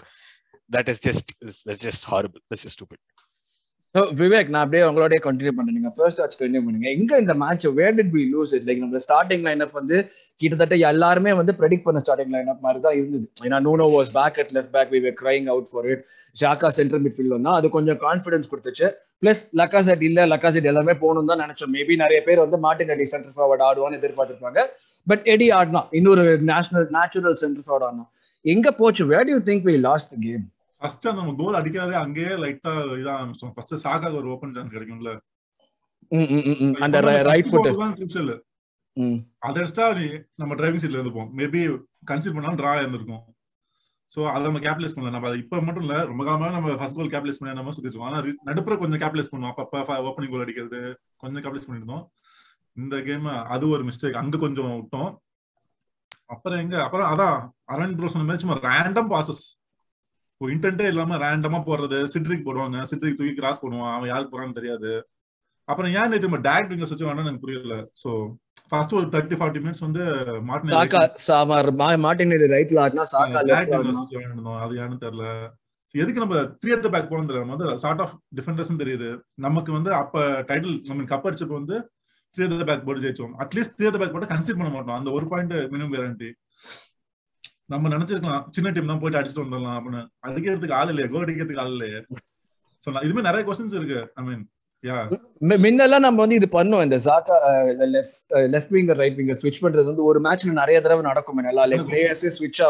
that 0.75 0.87
is 0.93 0.99
just 1.07 1.25
that's 1.65 1.83
just 1.89 2.03
horrible 2.11 2.41
this 2.51 2.65
is 2.65 2.73
stupid 2.77 2.99
So, 2.99 3.14
Vivek 3.95 4.49
நான் 4.49 4.63
அப்படியே 4.63 4.87
உங்களோட 4.89 5.15
continue 5.25 5.51
பண்றேன். 5.57 5.75
நீங்க 5.77 5.93
first 5.95 6.19
watch 6.19 6.41
continue 6.41 6.61
பண்ணுங்க. 6.63 6.89
எங்க 6.89 7.17
இந்த 7.17 7.33
match 7.33 7.65
where 7.65 7.95
did 7.95 8.13
we 8.15 8.23
lose 8.33 8.53
it 8.53 8.63
like 8.63 8.77
நம்ம 8.77 8.97
starting 9.05 9.43
lineup 9.47 9.71
வந்து 9.71 10.09
கிட்டத்தட்ட 10.35 10.75
எல்லாருமே 10.75 11.33
வந்து 11.33 11.53
ப்ரெடிக்ட் 11.59 11.83
பண்ண 11.83 12.01
ஸ்டார்டிங் 12.05 12.33
லைனப் 12.35 12.59
மாதிரி 12.59 12.81
தான் 12.81 12.95
இருந்தது. 12.95 13.31
ஏன்னா 13.43 13.59
Nuno 13.67 13.87
was 13.95 14.11
back 14.13 14.39
at 14.43 14.51
left 14.53 14.73
back 14.75 14.91
we 14.91 15.13
crying 15.23 15.45
out 15.45 15.67
for 15.71 15.85
it 15.85 16.05
Xhaka 16.41 16.71
mid 16.77 17.05
midfield 17.05 17.27
வந்தா 17.27 17.53
அது 17.53 17.69
கொஞ்சம் 17.69 17.97
கான்ஃபிடன்ஸ் 17.97 18.49
கொடுத்துச்சு. 18.51 18.89
பிளஸ் 19.21 19.43
லக்காசெட் 19.53 20.03
இல்ல. 20.03 20.25
லக்காசெட் 20.25 20.63
எல்லாமே 20.63 20.93
போகணும் 20.93 21.25
தான் 21.25 21.39
நினைச்சோம். 21.39 21.73
மேபி 21.73 21.95
நிறைய 21.95 22.23
பேர் 22.23 22.39
வந்து 22.39 22.57
மார்டின் 22.57 22.89
அடி 22.89 23.05
சென்டர் 23.05 23.35
ஃபார்வர்ட் 23.37 23.65
ஆடுவான்னு 23.69 23.99
எதிர்பார்த்திருப்பாங்க. 23.99 24.63
பட் 25.07 25.23
எடி 25.23 25.49
ஆடினா. 25.49 25.83
இன்னொரு 25.91 26.39
நேஷனல் 26.41 26.87
நேச்சுரல் 26.89 27.33
சென்டர் 27.33 27.63
ஃபார்வர்ட் 27.67 27.87
ஆடினா. 27.89 28.07
எங்க 28.41 28.71
போச்சு? 28.71 29.05
Where 29.05 29.29
you 29.29 29.37
think 29.37 29.65
we 29.69 29.79
lost 29.79 30.13
game 30.21 30.43
first 30.77 31.07
அந்த 31.07 31.33
கோல் 31.37 31.61
அடிக்காதே 31.61 31.91
அங்கேயே 31.91 32.27
லைட்டா 32.27 32.67
இதான் 32.67 33.15
ஆரம்பிச்சோம் 33.19 33.51
ஃபர்ஸ்ட் 33.53 33.87
சாக்காக 33.87 34.15
ஒரு 34.15 34.31
ஓபன் 34.31 34.53
சான்ஸ் 34.53 34.73
கிடைக்கும்ல. 34.73 35.19
அந்த 36.79 36.99
ரைட் 37.23 37.45
ஃபுட் 37.45 37.67
கிருஷியல் 37.95 38.39
அதை 39.37 39.61
அடிச்சா 39.61 39.97
நீ- 39.97 40.23
நம்ம 40.35 40.55
டிரைவிங் 40.55 40.83
சீட்ல 40.83 40.99
இருந்துப்போம். 40.99 41.29
மேபி 41.35 41.83
கன்சிடர் 42.11 42.33
பண்ணாலும் 42.33 42.57
டிரா 42.57 42.77
இருந்திருக்கும். 42.77 43.21
சோ 44.15 44.29
அதை 44.29 44.41
நம்ம 44.41 44.59
கேப்லேஸ் 44.59 44.91
பண்ணல. 44.95 45.09
நம்ம 45.09 45.29
இப்ப 45.29 45.61
மட்டும் 45.61 45.83
இல்ல 45.83 46.05
ரொம்ப 46.05 46.23
காலமா 46.23 46.49
நம்ம 46.49 46.75
ஃபர்ஸ்ட் 46.75 46.95
கோல் 46.95 47.09
கேப்லேஸ் 47.09 47.35
பண்ணி 47.39 47.55
நம்ம 47.55 47.71
சுத்திட்டு 47.71 47.79
இருக்கோம். 47.79 48.07
ஆனா 48.07 48.19
நடுப்புற 48.19 48.77
கொஞ்சம் 48.77 48.99
கேப்லேஸ் 48.99 49.27
பண்ணுவோம். 49.31 49.53
அப்பப்ப 49.57 50.11
ஓப்பனிங் 50.11 50.29
கோல் 50.29 50.41
அடிக்கிறது 50.41 50.99
கொஞ்சம் 51.17 51.43
கேப்லேஸ் 51.43 51.69
பண்ணிருந்தோம் 51.69 52.07
இந்த 52.73 53.01
கேம் 53.01 53.25
அது 53.25 53.69
ஒரு 53.69 53.85
மிஸ்டேக் 53.85 54.11
அங்க 54.11 54.37
கொஞ்சம் 54.37 54.65
விட்டோம். 54.65 55.15
அப்புறம் 56.25 56.59
எங்க? 56.59 56.83
அப்புறம் 56.83 57.17
அதான் 57.17 57.49
அரவிந்த் 57.71 57.95
ப்ரோ 57.95 58.07
சொன்ன 58.07 58.27
மாதிரி 58.27 58.37
சும்மா 58.37 58.57
ரேண்டம் 58.57 59.13
பாசஸ் 59.13 59.64
இப்போ 60.35 60.47
இன்டென்ட்டே 60.53 60.87
இல்லாம 60.91 61.17
ரேண்டமா 61.17 61.59
போடுறது 61.67 61.97
சிட்ரிக் 62.13 62.47
போடுவாங்க 62.47 62.77
சிட்ரிக் 62.89 63.19
தூக்கி 63.19 63.35
கிராஸ் 63.35 63.61
பண்ணுவான் 63.61 63.93
அவன் 63.97 64.09
யாருக்கு 64.11 64.33
போறான்னு 64.33 64.57
தெரியாது. 64.57 64.91
அப்புறம் 65.67 65.91
ஏன் 65.99 66.11
நம்ம 66.23 66.39
டேரக்ட் 66.47 66.71
விங்கர்ஸ் 66.71 66.91
வச்சு 66.93 67.07
வேணா 67.07 67.23
எனக்கு 67.25 67.43
புரியல. 67.43 67.75
சோ 68.01 68.09
ஃபர்ஸ்ட் 68.71 68.95
ஒரு 68.97 69.07
தேர்ட்டி 69.13 69.37
ஃபார்ட்டி 69.39 69.61
மினிட்ஸ் 69.63 69.85
வந்து 69.85 70.03
மார்டின் 70.49 70.73
சாக்கா 70.75 71.03
சாமார் 71.27 71.69
மார்டின் 72.05 72.35
ரைட்ல 72.55 72.83
ஆடினா 72.83 73.05
சாக்கா 73.13 73.39
அது 74.65 74.75
ஏன்னு 74.83 75.03
தெரியல. 75.05 75.25
எதுக்கு 75.95 76.23
நம்ம 76.23 76.37
த்ரீ 76.61 76.71
அட் 76.75 76.87
பேக் 76.93 77.09
போனது 77.11 77.29
தெரியல. 77.31 77.53
வந்து 77.55 77.77
சார்ட் 77.83 78.01
ஆஃப் 78.05 78.15
டிஃபெண்டர்ஸ் 78.39 78.71
தெரியுது. 78.83 79.09
நமக்கு 79.45 79.71
வந்து 79.77 79.91
அப்ப 80.01 80.23
டைட்டில் 80.49 80.75
நம்ம 80.89 81.05
கப் 81.13 81.27
அடிச்சப்ப 81.29 81.55
வந்து 81.61 81.77
த்ரீ 82.35 82.45
அட் 82.47 82.69
பேக் 82.71 82.85
போட்டு 82.87 83.03
ஜெயிச்சோம். 83.05 83.33
At least 83.43 83.75
three 83.77 83.87
at 83.91 83.99
back 84.01 84.13
போட்டு 84.15 84.31
கன்சிடர் 84.33 84.59
பண்ண 84.61 84.71
மாட்டோம். 84.75 84.97
அந்த 84.99 85.11
ஒரு 85.17 85.27
பாயிண்ட் 85.33 85.55
மினிமம் 85.73 85.93
கேரண்டி 85.95 86.29
நம்ம 87.69 87.89
நினைச்சிருக்கலாம் 87.89 88.43
சின்ன 88.51 88.71
டீம் 88.71 88.85
தான் 88.85 88.99
போயிட்டு 88.99 89.19
அடிச்சுட்டு 89.19 89.43
வந்துடலாம் 89.43 89.77
அப்படின்னு. 89.77 90.01
அடிக்கிறதுக்கு 90.23 90.73
ஆள் 90.73 90.89
இல்லையா 90.89 91.07
கோ 91.07 91.21
அடிக்கிறதுக்கு 91.23 91.59
ஆள் 91.59 91.71
இல்லையே. 91.71 91.99
சொல்லலாம் 92.87 93.05
இதுமே 93.07 93.21
நிறைய 93.21 93.43
கொஸ்டின்ஸ் 93.45 93.75
இருக்கு 93.75 93.99
ஐ 94.15 94.23
மீன் 94.23 94.43
யா 94.83 94.97
முன்னெல்லாம் 95.41 96.03
நம்ம 96.05 96.19
வந்து 96.23 96.35
இது 96.35 96.47
பண்ணோம். 96.51 96.83
இந்த 96.83 96.97
Xhaka 97.05 97.37
left 97.95 98.35
left 98.53 98.73
winger 98.75 98.99
right 99.01 99.17
winger 99.17 99.39
ஸ்விட்ச் 99.41 99.61
பண்றது 99.61 99.89
வந்து 99.91 100.03
ஒரு 100.09 100.19
மேட்ச்ல 100.21 100.51
நிறைய 100.59 100.81
தடவை 100.81 101.03
நடக்கும் 101.07 101.41
நல்லா 101.47 101.65
லைக். 101.71 101.85
பிளேயர்ஸே 101.89 102.31
ஸ்விட்ச் 102.37 102.61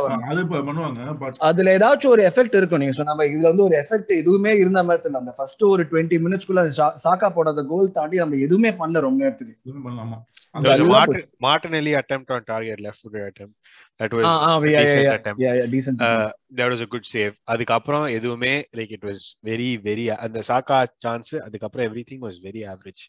பட் 1.19 1.37
அதுல 1.49 1.77
ஏதாச்சும் 1.77 2.13
ஒரு 2.15 2.23
எஃபெக்ட் 2.29 2.57
இருக்கும். 2.59 2.81
நீங்க 2.83 2.95
சொன்ன 2.99 3.15
மாதிரி 3.15 3.35
இதுல 3.35 3.51
வந்து 3.51 3.63
ஒரு 3.63 3.77
எஃபெக்ட் 3.83 4.13
எதுவுமே 4.21 4.53
இருந்த 4.63 4.83
மாதிரி 4.83 5.03
தெரியல. 5.05 5.21
அந்த 5.23 5.35
ஃபர்ஸ்ட் 5.39 5.63
ஒரு 5.73 5.85
டுவெண்ட்டி 5.91 6.19
மினிட்ஸ்க்குள்ள 6.25 6.91
சாக்கா 7.05 7.29
போடாத 7.37 7.65
கோல் 7.73 7.95
தாண்டி 7.99 8.17
நம்ம 8.23 8.41
எதுவுமே 8.47 8.71
பண்ணல 8.81 9.05
ரொம்ப 9.07 9.23
நேரத்துக்கு. 9.23 9.55
இதுவுமே 9.65 9.83
பண்ணலாமா 9.89 10.19
there 10.63 10.71
was 10.71 10.79
a 10.79 10.83
நல்லா 10.83 10.99
Martin, 10.99 11.25
Martinelli 11.47 11.93
attempt 12.01 12.29
on 12.35 12.43
target 12.51 12.79
left 12.87 12.99
footed 13.03 13.25
attempt. 13.31 13.55
That 14.01 14.13
was 14.17 14.25
ah, 14.25 14.31
ah, 14.47 14.53
a 14.55 14.61
yeah, 14.61 14.71
yeah, 14.71 14.85
decent 14.85 15.05
yeah. 15.05 15.17
attempt. 15.17 15.39
Yeah, 15.43 15.53
yeah, 15.59 15.67
decent. 15.73 15.99
uh, 16.07 16.29
that 16.57 16.69
was 16.73 16.81
a 16.85 16.87
good 16.93 17.05
save. 17.11 17.35
அதுக்கப்புறம் 17.53 18.05
எதுவுமே 18.17 18.53
like 18.77 18.91
it 18.95 19.05
was 19.09 19.23
very 19.49 19.69
very 19.87 20.05
அந்த 20.25 20.39
Xhaka 20.49 20.79
chance 21.03 21.31
அதுக்கப்புறம் 21.47 21.85
everything 22.09 22.23
was 22.25 22.39
very 22.47 22.54
average 22.54 23.02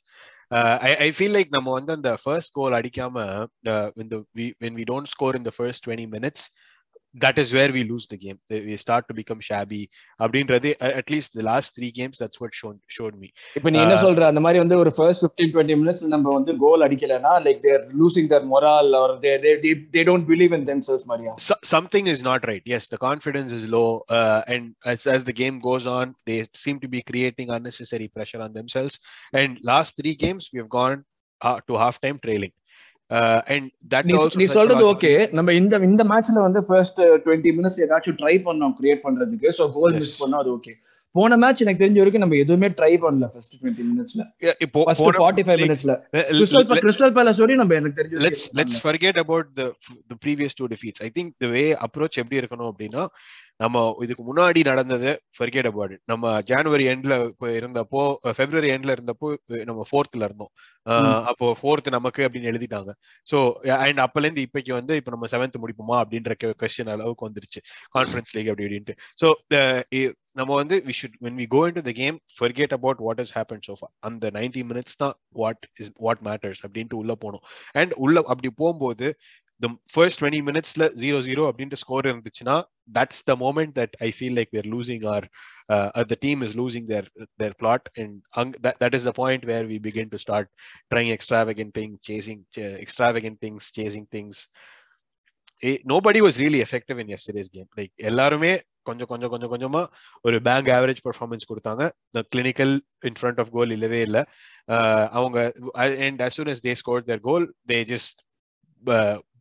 I 0.79 0.95
I 0.95 1.11
feel 1.11 1.35
like 1.35 1.47
நம்ம 1.49 1.71
வந்து 1.71 1.91
அந்த 1.93 2.17
first 2.23 2.51
goal 2.51 2.73
அடிக்காம 2.73 3.45
uh, 3.69 3.91
when 3.95 4.07
the 4.09 4.19
we 4.35 4.53
when 4.59 4.73
we 4.73 4.83
don't 4.83 5.07
score 5.07 5.35
in 5.35 5.43
the 5.43 5.51
first 5.51 5.87
20 5.87 6.05
minutes 6.07 6.49
that 7.23 7.37
is 7.37 7.51
where 7.55 7.71
we 7.75 7.83
lose 7.83 8.07
the 8.07 8.17
game 8.17 8.37
we 8.49 8.75
start 8.83 9.03
to 9.09 9.13
become 9.19 9.39
shabby 9.47 9.81
அப்படின்றது 10.23 10.69
at 11.01 11.07
least 11.13 11.29
the 11.39 11.45
last 11.49 11.69
three 11.77 11.91
games 11.99 12.15
that's 12.21 12.39
what 12.41 12.51
shown 12.59 12.75
showed 12.97 13.15
me 13.23 13.29
இப்ப 13.57 13.71
நீ 13.73 13.79
என்ன 13.85 13.95
சொல்ற 14.03 14.27
அந்த 14.31 14.41
மாதிரி 14.45 14.59
வந்து 14.63 14.77
ஒரு 14.83 14.91
first 14.97 15.25
15 15.25 15.47
20 15.55 15.77
minutes 15.81 16.03
நம்ம 16.13 16.31
வந்து 16.37 16.53
கோல் 16.63 16.85
அடிக்கலனா 16.87 17.33
like 17.47 17.59
they're 17.67 17.83
losing 18.01 18.29
their 18.33 18.45
morale 18.53 18.95
are 19.01 19.13
they 19.25 19.33
they 19.45 19.73
they 19.95 20.03
don't 20.11 20.27
believe 20.31 20.55
in 20.59 20.65
themselves 20.71 21.05
மாதிரியா 21.11 21.33
so, 21.47 21.55
something 21.73 22.07
is 22.13 22.21
not 22.29 22.41
right. 22.51 22.63
Yes, 22.73 22.87
the 22.87 23.01
confidence 23.07 23.51
is 23.59 23.63
low, 23.77 23.89
uh, 24.19 24.41
and 24.53 24.63
as, 24.93 25.07
as 25.15 25.23
the 25.29 25.35
game 25.43 25.59
goes 25.69 25.87
on, 25.97 26.15
they 26.29 26.39
seem 26.63 26.79
to 26.85 26.89
be 26.95 27.01
creating 27.11 27.49
unnecessary 27.57 28.07
pressure 28.15 28.41
on 28.47 28.53
themselves. 28.59 28.95
And 29.33 29.59
last 29.73 29.91
three 29.99 30.15
games, 30.25 30.49
we 30.53 30.59
have 30.59 30.69
gone 30.69 30.99
uh, 31.41 31.59
to 31.67 31.73
halftime 31.83 32.19
trailing, 32.25 32.53
Uh, 33.10 33.40
நீ 34.36 34.46
சொல்றது 34.48 34.84
okay 34.86 35.10
நம்ம 35.32 35.52
இந்த 35.52 35.76
இந்த 35.88 36.04
மேட்ச்ல 36.04 36.40
வந்து 36.40 36.60
first 36.64 37.00
twenty 37.24 37.52
minutes 37.56 37.78
ஏதாச்சும் 37.84 38.18
try 38.22 38.34
பண்ணோம் 38.46 38.74
create 38.80 39.04
பண்றதுக்கு. 39.04 39.48
So 39.58 39.66
goal. 39.72 39.94
மிஸ் 39.94 40.18
பண்ணோம் 40.22 40.42
அது 40.42 40.50
ஓகே 40.56 40.74
போன 41.14 41.36
மேட்ச் 41.36 41.62
எனக்கு 41.62 41.82
தெரிஞ்ச 41.82 41.98
வரைக்கும் 41.98 42.20
நம்ம 42.20 42.36
எதுவுமே 42.36 42.68
ட்ரை 42.78 42.90
பண்ணல 43.04 43.26
ஃபர்ஸ்ட் 43.32 43.54
டுவெண்ட்டி 43.54 43.84
மினிட்ஸ்ல 43.90 44.22
Yeah, 44.42 44.56
இப்போ 44.60 44.80
ஃபர்ஸ்ட் 44.84 45.02
போன- 45.02 45.20
ஃபார்ட்டி 45.20 45.44
ஃபைவ் 45.46 45.58
like, 45.58 45.66
மினிட்ஸ்ல 45.66 45.94
கிறிஸ்டல் 46.30 46.66
கிறிஸ்டல் 46.82 47.14
பேலஸ் 47.18 47.40
வரையும் 47.42 47.62
நம்ம 47.62 47.74
எனக்கு 47.74 47.98
தெரிஞ்ச 48.00 48.22
let's 48.26 48.44
let's 48.60 48.76
forget 48.78 49.16
about 49.24 49.46
the 49.60 49.68
the 50.10 50.18
previous 50.26 50.54
two 50.54 50.68
defeats. 50.68 51.00
I 51.00 51.12
think 51.16 51.28
the 51.40 51.50
way 51.56 51.66
approach 51.88 52.16
எப்படி 52.22 52.40
இருக்கணும் 52.42 52.70
அப்படின்னா 52.72 53.04
நம்ம 53.60 53.82
இதுக்கு 54.04 54.22
முன்னாடி 54.28 54.60
நடந்தது 54.68 55.10
about 55.70 55.90
it 55.94 56.00
நம்ம 56.12 56.32
ஜனவரி 56.50 56.84
எண்ட்ல 56.92 57.14
இருந்தப்போ 57.58 58.02
பிப்ரவரி 58.38 58.68
எண்ட்ல 58.74 58.94
இருந்தப்போ 58.96 59.28
நம்ம 59.70 59.84
ஃபோர்த்ல 59.90 60.26
இருந்தோம். 60.28 60.52
அப்போ 61.30 61.46
ஃபோர்த் 61.60 61.88
நமக்கு 61.96 62.20
அப்படின்னு 62.26 62.50
எழுதிட்டாங்க. 62.52 62.90
சோ 63.26 63.38
அண்ட் 63.86 64.02
அப்பல 64.04 64.26
இருந்து 64.26 64.44
இப்பைக்கு 64.46 64.72
வந்து 64.78 64.96
இப்ப 65.00 65.12
நம்ம 65.14 65.28
செவன்த் 65.34 65.62
முடிப்போமா 65.64 65.96
அப்படின்ற 66.02 66.34
கொஸ்டின் 66.62 66.92
அளவுக்கு 66.96 67.28
வந்துருச்சு. 67.28 67.62
கான்ஃபரன்ஸ் 67.96 68.34
லீக் 68.36 68.50
அப்படி 68.52 68.66
அப்படின்ட்டு 68.68 68.96
ஸோ 69.22 69.28
நம்ம 70.36 70.52
வந்து 70.54 70.76
we 70.86 70.94
should 70.98 71.18
when 71.24 71.36
we 71.40 71.44
go 71.52 71.60
into 71.76 71.82
the 71.82 71.92
game 72.00 72.16
forget 72.38 72.72
about 72.76 72.98
what 73.04 73.20
is 73.24 73.32
happen 73.36 73.62
so far 73.68 73.88
அந்த 74.08 74.30
நைன்டி 74.34 74.62
மினிட்ஸ் 74.70 74.98
தான் 75.02 75.14
வாட் 75.40 75.62
இஸ் 75.80 75.90
வாட் 75.98 76.22
மேட்டர்ஸ் 76.28 76.60
அப்படின்ட்டு 76.66 76.98
உள்ள 77.00 77.12
போகணும் 77.22 77.44
அண்ட் 77.74 77.92
உள்ள 78.04 78.22
அப்படி 78.26 78.50
போகும்போது 78.62 79.06
the 79.60 79.70
first 79.88 80.16
20 80.20 80.40
மினிட்ஸ்ல 80.48 80.84
ஜீரோ 81.02 81.18
ஜீரோ 81.28 81.42
அப்படின்ட்டு 81.50 81.80
ஸ்கோர் 81.82 82.08
இருந்துச்சுன்னா 82.10 82.56
that's 82.96 83.18
the 83.30 83.36
moment 83.36 83.70
that 83.74 83.92
I 84.06 84.10
feel 84.18 84.32
like 84.38 84.50
we're 84.54 84.70
losing 84.74 85.02
our 85.04 85.22
uh, 85.68 85.88
uh, 85.98 86.04
the 86.12 86.18
team 86.24 86.38
is 86.46 86.52
losing 86.60 86.84
their 86.90 87.06
their 87.40 87.54
plot 87.60 87.82
and 87.96 88.12
hung- 88.36 88.58
that, 88.64 88.76
that 88.82 88.92
is 88.98 89.04
the 89.08 89.14
point 89.22 89.42
where 89.50 89.64
we 89.72 89.78
begin 89.88 90.08
to 90.14 90.18
start 90.24 90.46
trying 90.92 91.10
extravagant 91.16 91.72
things 91.78 91.94
chasing 92.08 92.40
ch- 92.54 92.74
extravagant 92.84 93.38
things 93.44 93.70
chasing 93.78 94.06
things 94.16 94.36
Eh, 95.62 95.78
nobody 95.84 96.20
was 96.20 96.38
really 96.38 96.60
effective 96.60 96.98
in 96.98 97.08
yesterday's 97.08 97.48
game 97.56 97.68
like 97.78 97.92
எல்லாருமே 98.10 98.50
கொஞ்சம் 98.88 99.08
கொஞ்சம் 99.12 99.30
கொஞ்சம் 99.32 99.52
கொஞ்சமா 99.52 99.82
ஒரு 100.26 100.36
bang 100.48 100.68
average 100.76 101.00
performance 101.06 101.48
கொடுத்தாங்க 101.50 101.84
the 102.12 102.22
clinical 102.34 102.70
in 103.08 103.14
front 103.22 103.38
of 103.42 103.48
goal 103.56 103.70
இல்லவே 103.76 104.00
இல்லை 104.08 104.22
அஹ் 104.68 105.08
அவங்க 105.18 105.38
and 106.04 106.20
as 106.26 106.34
soon 106.38 106.50
as 106.54 106.60
they 106.66 106.74
scored 106.82 107.06
their 107.10 107.22
goal 107.28 107.44
they 107.72 107.80
just 107.94 108.16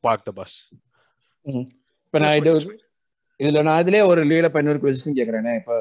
uh, 0.05 0.15
the 0.17 0.25
the 0.29 0.35
bus. 0.39 0.53
இப்ப 2.05 2.19
நான் 2.23 2.37
இது 2.39 2.51
இதுல 3.39 3.61
நான் 3.67 3.81
இதுலயே 3.83 4.03
ஒரு 4.11 4.21
லீல 4.31 4.49
இன்னொரு 4.61 4.81
கொஸ்டின் 4.83 5.17
கேக்குறேனே. 5.19 5.53
இப்ப 5.61 5.79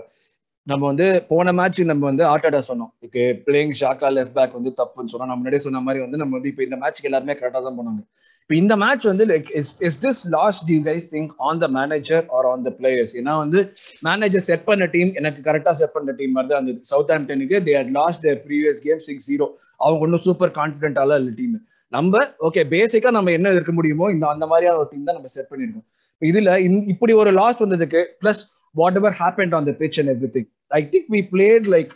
நம்ம 0.66 0.82
வந்து 0.90 1.06
போன 1.30 1.52
மேட்ச் 1.58 1.80
நம்ம 1.90 2.04
வந்து 2.10 2.24
ஆட்டாடா 2.32 2.60
சொன்னோம். 2.68 2.90
இதுக்கு 3.00 3.24
பிளேயிங் 3.46 3.74
ஷாக்கா 3.80 4.08
லெஃப்ட் 4.16 4.36
பேக் 4.38 4.54
வந்து 4.58 4.70
தப்புன்னு 4.80 5.12
சொன்னோம். 5.12 5.30
நம்ம 5.30 5.40
முன்னாடியே 5.40 5.64
சொன்ன 5.64 5.82
மாதிரி 5.86 6.02
வந்து 6.04 6.20
நம்ம 6.22 6.34
வந்து 6.38 6.50
இப்போ 6.52 6.62
இந்த 6.66 6.76
மேட்ச்க்கு 6.82 7.10
எல்லாருமே 7.10 7.34
கரெக்டா 7.40 7.60
தான் 7.66 7.76
போனாங்க. 7.80 8.02
இப்போ 8.42 8.54
இந்த 8.60 8.74
மேட்ச் 8.82 9.04
வந்து 9.10 9.24
like 9.32 9.50
is 9.60 9.72
is 9.88 9.98
this 10.04 10.22
last 10.36 10.64
the 10.70 10.76
guys 10.88 11.06
think 11.12 11.30
on 11.48 11.60
the 11.64 11.66
manager 11.76 12.24
or 12.38 12.48
on 12.52 12.64
the 12.66 12.70
players 12.80 13.14
ஏன்னா 13.20 13.34
வந்து 13.42 13.60
மேனேஜர் 14.08 14.44
செட் 14.48 14.66
பண்ண 14.70 14.86
டீம் 14.94 15.12
எனக்கு 15.20 15.40
கரெக்டாக 15.48 15.74
செட் 15.80 15.94
பண்ண 15.96 16.14
டீம் 16.18 16.34
மாதிரி 16.36 16.50
தான் 16.52 16.62
அந்த 16.62 16.74
சவுத் 16.92 17.12
ஆம்டனுக்கு 17.16 17.58
they 17.68 17.74
had 17.80 17.94
lost 18.00 18.22
their 18.26 18.40
previous 18.48 18.82
game 18.88 19.00
six 19.08 19.28
zero 19.30 19.48
அவங்க 19.84 20.04
ஒன்றும் 20.06 20.24
சூப்பர் 20.26 20.52
கான்ஃபிடென்ட்டால 20.60 21.18
இல்லை 21.22 21.32
டீம் 21.40 21.56
நம்ம 21.94 22.22
ஓகே 22.48 22.62
பேசிக்கா 22.74 23.10
நம்ம 23.16 23.32
என்ன 23.38 23.52
இருக்க 23.56 23.72
முடியுமோ 23.78 24.06
இந்த 24.14 24.26
அந்த 24.34 24.44
மாதிரியான 24.52 24.78
ஒரு 24.82 24.88
டீம் 24.92 25.08
தான் 25.08 25.18
நம்ம 25.18 25.30
செட் 25.36 25.50
பண்ணிருக்கோம். 25.52 25.86
இதுல 26.22 26.50
இப்படி 26.92 27.12
ஒரு 27.22 27.30
லாஸ் 27.40 27.62
வந்ததுக்கு 27.64 28.00
plus 28.22 28.42
whatever 29.00 29.16
happen 29.22 29.54
on 29.58 29.68
the 29.70 29.74
pitch 29.80 29.98
and 30.00 30.12
everything 30.36 30.48
I 30.78 30.80
think 30.94 31.08
we 31.16 31.20
played 31.34 31.66
like 31.76 31.92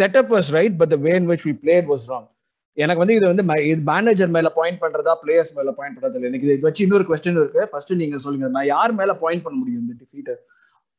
setup 0.00 0.30
was 0.34 0.50
right 0.58 0.76
but 0.82 0.92
the 0.94 0.98
way 1.06 1.14
in 1.20 1.28
which 1.32 1.46
we 1.48 1.54
played 1.64 1.88
was 1.92 2.06
wrong 2.12 2.28
எனக்கு 2.76 3.02
வந்து 3.02 3.14
இது 3.18 3.26
வந்து 3.30 3.44
இது 3.70 3.80
மேனேஜர் 3.92 4.32
மேல 4.34 4.48
பாயிண்ட் 4.58 4.80
பண்றதா 4.82 5.12
பிளேயர்ஸ் 5.22 5.52
மேல 5.58 5.70
பாயிண்ட் 5.78 5.94
பண்றதா 5.96 6.16
இல்லை. 6.18 6.28
எனக்கு 6.30 6.46
இது 6.48 6.66
வச்சு 6.66 6.82
இன்னொரு 6.86 7.04
கொஸ்டின் 7.08 7.40
இருக்கு. 7.42 7.62
ஃபர்ஸ்ட் 7.70 7.92
நீங்க 8.02 8.18
சொல்லுங்க 8.24 8.48
நான் 8.56 8.68
யார் 8.74 8.92
மேல 9.00 9.14
பாயிண்ட் 9.22 9.44
பண்ண 9.46 9.56
முடியும் 9.62 9.82
இந்த 9.84 9.94
டிஃபீட் 10.02 10.30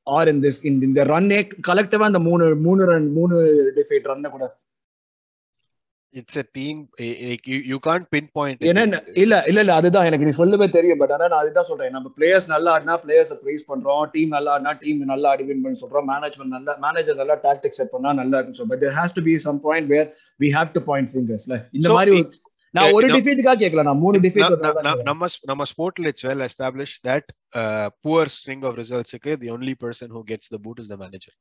ஆர் 0.08 0.30
இன் 0.32 0.42
திஸ் 0.46 0.60
இந்த 0.70 1.04
ரன்னே 1.14 1.40
கலெக்டிவா 1.70 2.08
இந்த 2.12 2.22
மூணு 2.28 2.46
மூணு 2.66 2.82
ரன் 2.92 3.08
மூணு 3.20 3.38
டிஃபீட் 3.78 4.10
ரன்னை 4.12 4.30
கூட? 4.36 4.46
It's 6.20 6.38
a 6.42 6.44
team 6.58 6.78
you 7.52 7.58
you 7.72 7.78
can't 7.88 8.06
pinpoint 8.16 8.64
ஏன்னா 8.70 8.84
இல்ல 9.24 9.36
இல்ல 9.50 9.60
இல்ல 9.64 9.74
அதுதான் 9.80 10.08
எனக்கு 10.10 10.28
நீ 10.28 10.34
சொல்லவே 10.40 10.68
தெரியும். 10.78 11.00
பட் 11.02 11.14
ஆனா 11.16 11.26
நான் 11.32 11.42
அதுதான் 11.44 11.68
சொல்றேன். 11.70 11.94
நம்ம 11.98 12.12
பிளேயர்ஸ் 12.18 12.48
நல்லா 12.54 12.70
ஆடினா 12.76 12.96
பிளேயர்ஸ் 13.04 13.34
ப்ரைஸ் 13.44 13.64
பண்றோம். 13.72 14.04
டீம் 14.16 14.34
நல்லா 14.38 14.54
ஆடினா 14.56 14.74
டீம் 14.84 15.04
நல்லா 15.14 15.30
ஆடி 15.34 15.46
வின் 15.50 15.64
பண்ணி 15.66 15.80
சொல்றோம். 15.84 16.08
மேனேஜ்மெண்ட் 16.14 16.54
நல்லா 16.58 16.76
மேனேஜர் 16.86 17.20
நல்லா 17.22 17.38
டாக்டிக் 17.48 17.78
செட் 17.80 17.94
பண்ணா 17.96 18.14
நல்லா 18.22 18.40
இருக்கும் 18.42 18.72
but 18.74 18.84
there 18.86 18.96
has 19.00 19.16
to 19.18 19.24
be 19.30 19.36
some 19.48 19.60
point 19.68 19.90
where 19.96 20.08
we 20.44 20.50
have 20.58 20.72
to 20.78 20.84
point 20.90 21.12
ஃபிங்கர்ஸ்ல 21.16 21.58
இந்த 21.80 21.90
மாதிரி 21.98 22.16
நான் 22.74 22.94
ஒரு 22.96 23.08
டிஃபீட்டுக்காக 23.14 23.58
கேட்கல 23.62 23.84
நான் 23.88 24.02
மூணு 24.04 24.18
டிஃபீட் 24.26 24.66
நம்ம 25.10 25.28
நம்ம 25.52 25.66
ஸ்போர்ட்ல 25.72 26.12
it's 26.12 26.26
well 26.30 26.44
establish 26.48 26.96
that 27.08 27.30
poor 28.06 28.32
string 28.36 28.64
of 28.70 28.78
ரிசல்ட்ஸ்க்கு 28.82 29.34
the 29.44 29.50
only 29.56 29.76
person 29.84 30.12
who 30.18 30.22
gets 30.32 30.52
the 30.56 30.60
boot 30.66 30.82
is 30.84 30.92
the 30.94 30.98
manager. 31.04 31.36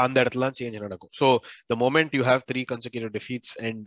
அந்த 0.00 0.16
இடத்துல 0.22 0.50
சேஞ்ச் 0.60 0.78
நடக்கும். 0.86 1.12
So 1.20 1.28
the 1.72 1.76
moment 1.84 2.14
you 2.18 2.24
have 2.30 2.44
three 2.52 2.62
consecutive 2.72 3.14
defeats 3.18 3.54
and 3.68 3.86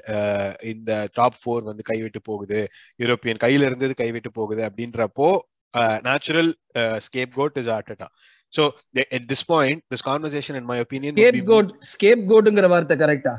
இந்த 0.74 0.92
டாப் 1.14 1.40
ஃபோர் 1.44 1.64
வந்து 1.72 1.86
கைவிட்டு 1.92 2.22
போகுது 2.32 2.62
யூரோப்பியன் 3.00 3.44
கையில 3.46 3.70
இருந்தது 3.70 3.96
கைவிட்டு 4.04 4.32
போகுது 4.32 4.64
அப்படின்றப்போ 4.70 5.30
natural 6.04 6.52
scapegoat 7.36 7.60
is 7.64 7.72
Arteta 7.78 8.10
so 8.54 8.64
this 9.32 9.42
point 9.44 9.80
this 9.94 10.02
conversation 10.02 10.54
in 10.60 10.66
my 10.72 10.78
opinion 10.86 11.12
would 11.14 11.26
scapegoat 11.52 11.72
scape 11.94 12.24
கோட்டுங்கிற 12.32 12.68
வார்த்தை 12.74 12.96
கரெக்டா 12.98 13.34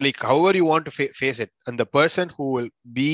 like 0.00 0.18
however 0.22 0.54
you 0.54 0.64
want 0.64 0.84
to 0.84 0.92
fa- 0.92 1.14
face 1.14 1.40
it 1.40 1.52
and 1.66 1.76
the 1.76 1.86
person 1.92 2.28
who 2.30 2.52
will 2.52 2.68
be 2.94 3.10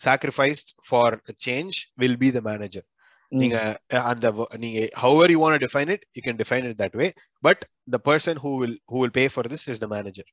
sacrificed 0.00 0.74
for 0.82 1.20
a 1.26 1.34
change 1.38 1.74
will 1.98 2.16
be 2.18 2.30
the 2.30 2.42
manager 2.42 2.84
நீங்க 3.32 3.56
அஹ், 3.90 4.04
அந்த 4.10 4.26
wo- 4.32 4.50
நீங்க 4.56 4.78
however 4.94 5.26
you 5.30 5.40
want 5.40 5.54
to 5.54 5.62
define 5.64 5.88
it 5.88 6.02
you 6.16 6.22
can 6.22 6.36
define 6.36 6.64
it 6.64 6.76
that 6.78 6.94
way 6.94 7.08
but 7.42 7.58
the 7.88 8.00
person 8.02 8.34
who 8.36 8.52
will 8.56 8.76
who 8.90 8.98
will 8.98 9.12
pay 9.12 9.26
for 9.28 9.44
this 9.44 9.64
is 9.68 9.78
the 9.78 9.90
manager 9.90 10.24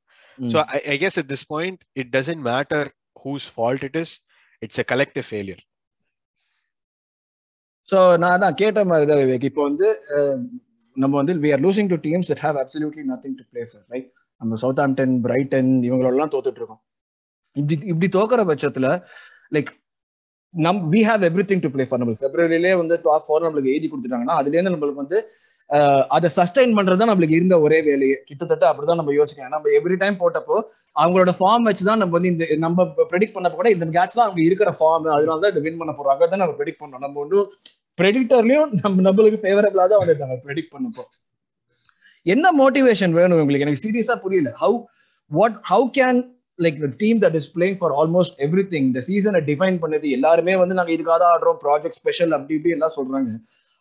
so 0.49 0.59
I, 0.67 0.81
I 0.87 0.97
guess 0.97 1.17
at 1.17 1.27
this 1.27 1.43
point 1.45 1.77
it 1.95 2.07
doesn't 2.11 2.41
matter 2.43 2.83
whose 3.15 3.45
fault 3.47 3.83
it 3.83 3.95
is 3.95 4.11
it's 4.61 4.79
a 4.79 4.85
collective 4.85 5.27
failure 5.27 5.61
so 7.89 7.97
நான் 8.21 8.41
தான் 8.41 8.55
கேட்ட 8.55 8.79
மாதிரி 8.85 9.05
தான் 9.05 9.19
விவேக் 9.21 9.43
இப்போ 9.43 9.63
வந்து 9.63 9.87
ah, 10.15 10.39
நம்ம 10.97 11.13
வந்து 11.17 11.33
we 11.43 11.51
are 11.53 11.63
losing 11.65 11.91
to 11.91 11.99
teams 12.05 12.29
that 12.31 12.43
have 12.45 12.57
absolutely 12.61 13.03
nothing 13.11 13.35
to 13.39 13.45
play 13.51 13.63
for 13.69 13.83
right 13.93 14.07
நம்ம 14.41 14.57
சவுத் 14.63 14.81
ஆம்டன் 14.83 15.15
பிரைட்டன் 15.25 15.71
இவங்களெல்லாம் 15.87 16.33
தோத்துட்டு 16.33 16.61
இருக்கோம் 16.61 16.81
இப்படி 17.55 17.75
இப்படி 17.91 18.07
தோக்குற 18.17 18.41
பட்சத்துல 18.49 18.87
லைக் 19.55 19.71
நம் 20.53 20.79
we 20.93 21.01
have 21.07 21.23
everything 21.49 21.63
to 21.63 21.69
play 21.73 21.85
for 21.87 21.99
நம்மளுக்கு 22.01 22.25
பிப்ரவரியிலே 22.25 22.71
வந்து 22.81 22.95
டாப் 23.05 23.25
ஃபோர் 23.25 23.45
நம்மளுக்கு 23.45 23.71
எழுதி 23.73 23.87
கொடுத்துட்டாங்கன்னா 23.91 24.37
அதுலேருந்து 24.41 24.73
நம்மளுக்கு 24.73 25.03
வந்து 25.03 25.17
அதை 26.15 26.27
சஸ்டைன் 26.37 26.75
பண்றது 26.77 26.99
தான் 27.01 27.09
நம்மளுக்கு 27.11 27.37
இருந்த 27.37 27.55
ஒரே 27.65 27.77
வேலையை. 27.87 28.17
கிட்டத்தட்ட 28.29 28.65
அப்படிதான் 28.69 28.99
நம்ம 29.01 29.13
யோசிக்கணும். 29.17 29.53
நம்ம 29.55 29.71
எவ்ரி 29.77 29.95
டைம் 30.03 30.17
போட்டப்போ 30.21 30.57
அவங்களோட 30.95 31.31
ஃபார்ம் 31.39 31.65
வச்சு 31.69 31.83
தான் 31.89 32.01
நம்ம 32.01 32.13
வந்து 32.17 32.31
இந்த 32.33 32.45
நம்ம 32.65 32.83
ப்ரெடிக்ட் 33.11 33.35
பண்ணப்ப 33.37 33.59
கூட 33.61 33.71
இந்த 33.75 33.85
மேட்ச்லாம் 33.89 34.27
அவங்க 34.27 34.41
இருக்கிற 34.49 34.71
ஃபார்ம் 34.79 35.07
அதனால 35.15 35.37
தான் 35.43 35.53
இதை 35.53 35.63
வின் 35.67 35.79
பண்ண 35.81 35.93
போறாங்க 35.99 36.29
தான் 36.33 36.43
நம்ம 36.43 36.55
ப்ரெடிக்ட் 36.59 36.81
பண்ணோம். 36.83 37.03
நம்ம 37.05 37.21
ஒன்றும் 37.23 37.47
ப்ரெடிக்டர்லயும் 37.97 38.71
நம்ம 38.83 39.03
நம்மளுக்கு 39.07 39.41
ஃபேவரபிளா 39.43 39.85
தான் 39.93 40.01
வந்து 40.03 40.17
நம்ம 40.23 40.37
ப்ரெடிக்ட் 40.45 40.73
பண்ணப்போ. 40.75 41.05
என்ன 42.33 42.45
மோட்டிவேஷன் 42.61 43.13
வேணும் 43.19 43.41
உங்களுக்கு? 43.41 43.65
எனக்கு 43.67 43.83
சீரியஸா 43.85 44.15
புரியல. 44.23 44.51
How 44.61 44.77
what 45.31 45.57
how 45.71 45.85
can 45.97 46.19
like 46.63 46.77
team 47.03 47.19
that 47.23 47.37
is 47.39 47.49
playing 47.55 47.77
for 47.79 47.93
almost 48.01 48.35
everything 48.73 48.85
இந்த 48.89 49.01
சீசனை 49.09 49.41
டிஃபைன் 49.49 49.77
பண்ணது 49.83 50.09
எல்லாருமே 50.17 50.55
வந்து 50.61 50.77
நாங்க 50.79 50.93
இதுக்காக 50.95 51.17
தான் 51.23 51.33
ஆடுறோம் 51.35 51.59
ப்ராஜெக்ட் 51.65 51.97
ஸ்பெஷல் 52.01 52.35
அப்படி 52.37 52.55
இப்படி 52.59 52.75
எல்லாம் 52.77 52.95
சொல்றாங்க. 52.97 53.31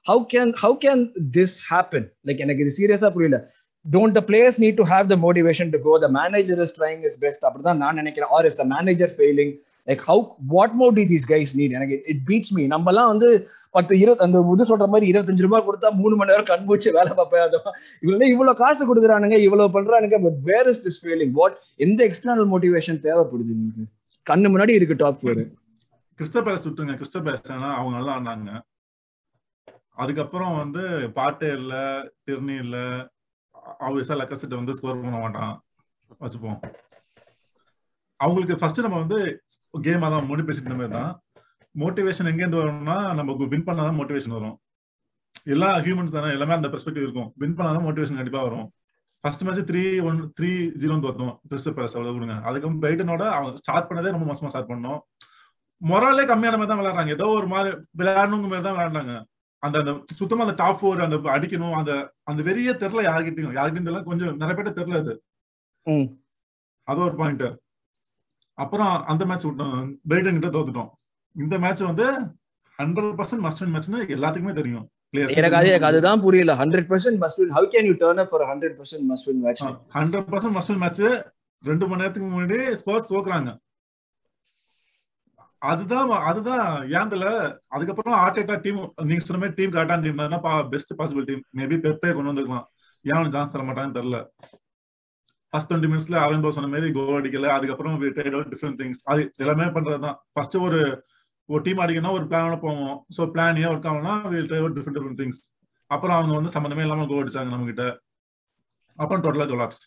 How 0.07 0.23
can 0.33 0.53
how 0.63 0.79
can 0.87 1.05
this 1.37 1.57
happen 1.71 2.09
like 2.29 2.43
எனக்கு 2.47 2.65
இது 2.65 2.73
சீரியஸா 2.81 3.11
புரியல. 3.17 3.39
Don't 3.85 4.17
the 4.19 4.21
players 4.31 4.59
need 4.65 4.79
to 4.81 4.85
have 4.95 5.07
the 5.13 5.17
motivation 5.27 5.71
to 5.75 5.79
go 5.87 5.95
the 6.05 6.09
manager 6.21 6.61
is 6.65 6.75
trying 6.81 7.03
is 7.09 7.19
best 7.25 7.45
அப்படிதான் 7.49 7.81
நான் 7.85 7.99
நினைக்கிறேன். 8.01 8.31
Or 8.37 8.47
is 8.51 8.59
the 8.61 8.67
manager 8.75 9.13
failing 9.17 9.55
like 9.89 10.03
how 10.09 10.23
what 10.55 10.75
more 10.81 10.95
do 10.99 11.05
these 11.13 11.27
guys 11.33 11.53
need 11.59 11.75
எனக்கு 11.79 11.97
it 12.13 12.23
beats 12.31 12.53
me 12.57 12.63
நம்மலாம் 12.75 13.11
வந்து 13.13 13.29
பத்து 13.75 13.95
இருபது 14.03 14.25
அந்த 14.27 14.39
இது 14.55 14.69
சொல்ற 14.71 14.87
மாதிரி 14.93 15.07
இருபத்தஞ்சு 15.13 15.47
ரூபாய் 15.47 15.67
கொடுத்தா 15.67 15.89
மூணு 16.01 16.15
மணி 16.17 16.33
நேரம் 16.33 16.51
கண் 16.53 16.67
வேலை 16.99 17.13
பார்ப்பேன். 17.15 17.45
அது 17.47 17.59
இவ்வளவு 18.03 18.31
இவ்வளவு 18.35 18.61
காசு 18.63 18.83
கொடுக்குறானுங்க 18.91 19.39
இவ்வளவு 19.47 19.75
பண்றானுங்க 19.77 20.19
but 20.27 20.39
where 20.51 20.71
is 20.73 20.83
this 20.87 21.01
feeling 21.05 21.35
what 21.41 21.57
எந்த 21.77 22.01
எக்ஸ்டர்னல் 22.09 22.51
மோட்டிவேஷன் 22.55 23.03
தேவைப்படுது 23.09 23.55
உங்களுக்கு 23.57 23.85
கண்ணு 24.27 24.53
முன்னாடி 24.55 24.79
இருக்கு 24.79 25.01
டாப் 25.03 25.21
ஃபோர் 25.23 25.43
கிறிஸ்ட 26.19 26.41
பேஸ் 26.47 26.65
சுட்டுங்க 26.67 26.95
கிறிஸ்ட 27.01 27.21
பேஸ் 27.27 27.51
அவங்க 27.51 27.93
நல்லா 27.99 28.15
ஆனாங்க 28.19 28.53
அதுக்கப்புறம் 30.03 30.55
வந்து 30.61 30.83
பாட்டே 31.19 31.49
இல்ல 31.59 31.75
இல்லை 32.63 32.85
அவங்க 33.55 33.85
ஆப்வியஸா 33.87 34.15
லக்கசெட் 34.21 34.59
வந்து 34.61 34.75
ஸ்கோர் 34.79 35.03
பண்ண 35.03 35.19
மாட்டான். 35.19 35.53
வச்சுப்போம். 36.21 36.59
அவங்களுக்கு 38.25 38.59
ஃபர்ஸ்ட் 38.61 38.85
நம்ம 38.87 38.99
வந்து 39.05 39.19
கேம் 39.87 40.05
அதான் 40.09 40.29
முடி 40.31 40.43
பேசிட்டு 40.49 40.79
மாதிரி 40.81 40.95
தான். 40.99 41.13
மோட்டிவேஷன் 41.83 42.31
எங்கேருந்து 42.31 42.61
வரும்னா 42.63 42.97
நம்ம 43.19 43.33
வின் 43.53 43.67
பண்ணாதான் 43.69 43.99
மோட்டிவேஷன் 44.01 44.37
வரும். 44.39 44.57
எல்லா 45.55 45.69
ஹியூமன்ஸ் 45.85 46.17
தானே 46.17 46.29
எல்லாமே 46.37 46.55
அந்த 46.57 46.69
பெர்ஸ்பெக்டிவ் 46.73 47.05
இருக்கும். 47.07 47.29
வின் 47.43 47.57
பண்ணாதான் 47.59 47.87
மோட்டிவேஷன் 47.87 48.19
கண்டிப்பா 48.21 48.43
வரும். 48.49 48.67
First 49.25 49.45
match 49.47 49.67
three 49.71 49.83
one 50.09 50.19
three 50.39 50.51
zero 50.83 50.97
தோத்தோம் 51.05 51.35
Crystal 51.51 51.75
Palace 51.77 51.95
அவ்வளவு 51.97 52.17
கொடுங்க. 52.17 52.35
அதுக்கப்புறம் 52.49 52.81
பிரைட்டனோட 52.83 53.23
அவங்க 53.37 53.61
ஸ்டார்ட் 53.63 53.89
பண்ணதே 53.91 54.13
ரொம்ப 54.15 54.27
மோசமா 54.31 54.51
ஸ்டார்ட் 54.53 54.71
பண்ணோம். 54.73 55.01
மொராலே 55.91 56.25
கம்மியான 56.31 56.59
மாதிரி 56.59 56.71
தான் 56.73 56.81
விளையாடுறாங்க. 56.81 57.15
ஏதோ 57.19 57.27
ஒரு 57.39 57.49
மாதிரி 57.53 57.71
விளையாடணுங்க 58.01 58.49
மாதிரி 58.51 58.67
தான் 58.67 58.77
விளையாடுறாங்க. 58.77 59.15
அந்த 59.63 59.77
அந்த 59.83 59.93
சுத்தமா 60.21 60.45
அந்த 60.47 60.57
டாப் 60.63 60.79
ஃபோர் 60.81 61.05
அந்த 61.07 61.17
அடிக்கணும். 61.37 61.77
அந்த 61.81 61.93
அந்த 62.31 62.41
வெறிய 62.49 62.73
தெரியல 62.83 63.05
யார்கிட்டயும். 63.11 63.55
யார்கிட்டயும் 63.59 63.89
தெரியல. 63.89 64.03
கொஞ்சம் 64.11 64.39
நிறைய 64.43 64.57
பேர்ட்ட 64.59 64.75
தெரியல 64.81 65.01
அது. 65.05 65.15
அது 66.89 67.01
ஒரு 67.09 67.17
பாயிண்ட் 67.23 67.47
அப்புறம் 68.63 68.93
அந்த 69.13 69.23
மேட்ச் 69.29 69.47
விட்டோம் 69.49 69.79
பிரைட்டன் 70.11 70.39
கிட்ட 70.39 70.51
தோத்துட்டோம். 70.57 70.91
இந்த 71.37 71.55
மேட்ச் 71.65 71.83
வந்து 71.91 72.07
ஹண்ட்ரட் 72.79 73.15
பர்சன்ட் 73.19 73.45
மஸ்ட் 73.47 73.63
வின் 73.63 73.75
மேட்ச்னு 73.75 74.01
எல்லாத்துக்குமே 74.17 74.55
தெரியும். 74.61 74.87
எனக்கு 75.39 75.57
அது 75.59 75.69
எனக்கு 75.73 75.89
அதுதான் 75.89 76.23
புரியல. 76.27 76.53
Hundred 76.61 76.89
percent 76.93 77.21
must 77.25 77.41
win 77.41 77.53
how 77.57 77.69
can 77.75 77.87
you 77.89 77.95
turn 78.05 78.21
up 78.23 78.31
for 78.31 78.45
hundred 78.51 78.77
percent 78.79 79.07
must 79.11 79.29
win 79.31 79.43
match 79.45 79.63
hundred 79.99 80.29
percent 80.33 80.57
must 80.57 80.73
win 80.73 80.83
match 80.85 81.03
ரெண்டு 81.63 81.85
மணி 81.91 82.03
நேரத்துக்கு 82.03 82.31
முன்னாடி 82.33 82.59
ஸ்போர்ட்ஸ் 82.81 83.13
தோக்குறாங்க. 83.13 83.51
அதுதான் 85.71 86.11
அதுதான் 86.31 86.65
ஏந்தல 86.99 87.27
அதுக்கப்புறம் 87.75 88.17
ஆர்டேட்டா 88.25 88.57
டீம் 88.65 88.81
நீங்க 89.09 89.23
சொன்ன 89.27 89.41
மாதிரி 89.43 89.57
டீம் 89.59 89.75
கரெக்டான 89.77 90.05
டீம் 90.07 90.21
தான் 90.35 90.69
best 90.73 90.93
possible 90.99 91.29
team 91.31 91.45
maybe 91.59 91.77
Pepe 91.85 92.11
கொண்டு 92.17 92.31
வந்திருக்கலாம். 92.31 92.67
ஏன் 93.05 93.33
சான்ஸ் 93.37 93.55
தர 93.55 93.65
மாட்டாங்கன்னு 93.69 93.99
தெரியல. 93.99 94.21
ஃபர்ஸ்ட் 95.55 95.71
டுவெண்ட்டி 95.71 95.89
மினிட்ஸ்ல 95.91 96.17
அரவிந்த் 96.27 96.55
சொன்ன 96.55 96.69
மாதிரி 96.71 96.93
கோல் 96.95 97.19
அடிக்கல. 97.19 97.49
அதுக்கப்புறம் 97.57 97.99
டிஃப்ரெண்ட் 98.53 98.79
திங்ஸ் 98.81 99.03
அது 99.13 99.25
எல்லாமே 99.43 99.67
பண்றதுதான். 99.77 100.17
ஃபர்ஸ்ட் 100.33 100.57
ஒரு 100.67 100.81
ஒரு 101.49 101.61
டீம் 101.65 101.83
அடிக்கணும் 101.85 102.17
ஒரு 102.19 102.25
பிளானோட 102.31 102.57
போவோம். 102.63 102.97
ஸோ 103.17 103.23
பிளான் 103.35 103.59
ஏன் 103.63 103.71
ஒர்க் 103.73 103.89
ஆகலாம் 103.91 104.23
டிஃப்ரெண்ட் 104.35 104.97
டிஃப்ரெண்ட் 104.97 105.19
திங்ஸ் 105.21 105.43
அப்புறம் 105.91 106.17
அவங்க 106.19 106.35
வந்து 106.39 106.53
சம்மந்தமே 106.55 106.85
இல்லாம 106.85 107.07
கோல் 107.11 107.23
அடிச்சாங்க 107.25 107.53
நம்ம 107.55 107.67
கிட்ட 107.71 107.85
அப்புறம் 108.99 109.23
டோட்டலா 109.25 109.47
கொலாப்ஸ் 109.51 109.83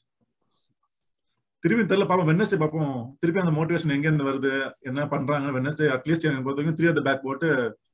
திருப்பி 1.63 1.83
தெரியல 1.83 2.05
பாப்போம். 2.09 2.29
வெனஸ்டே 2.31 2.57
பார்ப்போம் 2.63 2.91
திருப்பி 3.19 3.41
அந்த 3.43 3.53
மோட்டிவேஷன் 3.57 3.93
எங்க 3.95 4.07
இருந்து 4.09 4.27
வருது? 4.29 4.51
என்ன 4.89 5.07
பண்றாங்க 5.13 5.47
வெனஸ்டே 5.59 5.87
அட்லீஸ்ட் 5.95 6.27
எனக்கு 6.27 6.45
பொறுத்த 6.45 6.61
வரைக்கும் 6.61 6.77
த்ரீ 6.79 6.91
அந்த 6.93 7.03
பேக் 7.07 7.25
போட்டு 7.27 7.49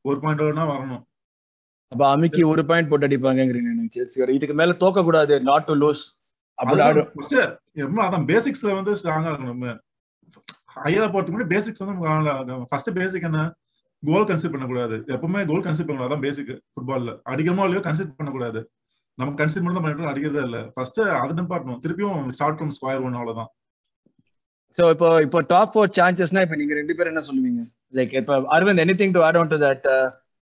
ஒரு 0.10 0.18
பாயிண்ட் 0.24 0.44
வரணும். 0.48 1.04
அப்ப 1.92 2.04
அமிக்கி 2.16 2.44
ஒரு 2.52 2.62
பாயிண்ட் 2.72 2.90
போட்டு 2.92 3.08
அடிப்பாங்கிறீங்க 3.08 4.34
இதுக்கு 4.38 4.58
மேல 4.62 4.76
தோக்க 4.84 5.04
கூடாது 5.10 5.36
நாட் 5.50 5.68
டு 5.70 5.76
லூஸ் 5.84 6.04
அதான் 6.60 8.28
பேசிக்ஸ்ல 8.32 8.70
வந்து 8.80 8.94
ஸ்ட்ராங்கா 9.00 9.32
இருக்கணும். 9.32 9.54
நம்ம 9.56 9.76
ஹையரா 10.84 11.08
போறதுக்கு 11.14 11.36
முன்னாடி 11.36 11.54
பேசிக்ஸ் 11.56 11.84
வந்து 11.84 12.68
ஃபர்ஸ்ட் 12.72 12.92
பேசிக் 13.00 13.28
என்ன? 13.30 13.42
கோல் 14.04 14.28
கன்சிடர் 14.30 14.54
பண்ணக்கூடாது. 14.54 14.96
எப்பவுமே 15.16 15.42
கோல் 15.50 15.66
கன்சிடர் 15.66 15.88
பண்ணக்கூடாது. 15.90 16.10
அதான் 16.10 16.26
பேசிக் 16.28 16.54
ஃபுட்பால்ல 16.74 17.12
அடிக்கமோ 17.32 17.66
இல்லையோ 17.68 17.84
கன்சிடர் 17.88 18.18
பண்ணக்கூடாது. 18.22 18.62
நம்ம 19.18 19.36
கன்சிடர் 19.40 19.64
மட்டும் 19.64 19.80
தான் 19.80 19.86
பண்ணிட்டு 19.86 20.12
அடிக்கிறதே 20.12 20.44
இல்ல. 20.48 20.60
ஃபர்ஸ்ட் 20.76 21.00
அதை 21.22 21.34
நிப்பாட்டணும் 21.40 21.80
திருப்பியும் 21.84 22.32
ஸ்டார்ட் 22.38 22.58
ஃப்ரம் 22.60 22.74
ஸ்கொயர் 22.78 23.04
ஒன் 23.08 23.18
அவ்வளவுதான். 23.20 23.50
சோ 24.76 24.84
இப்போ 24.94 25.10
இப்போ 25.26 25.40
டாப் 25.54 25.72
ஃபோர் 25.74 25.94
சான்சஸ்னா 25.98 26.44
இப்போ 26.46 26.58
நீங்க 26.62 26.74
ரெண்டு 26.80 26.94
பேரும் 26.98 27.14
என்ன 27.14 27.24
சொல்லுவீங்க? 27.30 27.64
லைக் 27.98 28.14
இப்போ 28.22 28.36
Aravind 28.56 28.84
anything 29.02 29.14
to 29.18 29.22
add 29.28 29.38
on 29.42 29.52
to 29.54 29.60
that 29.66 29.88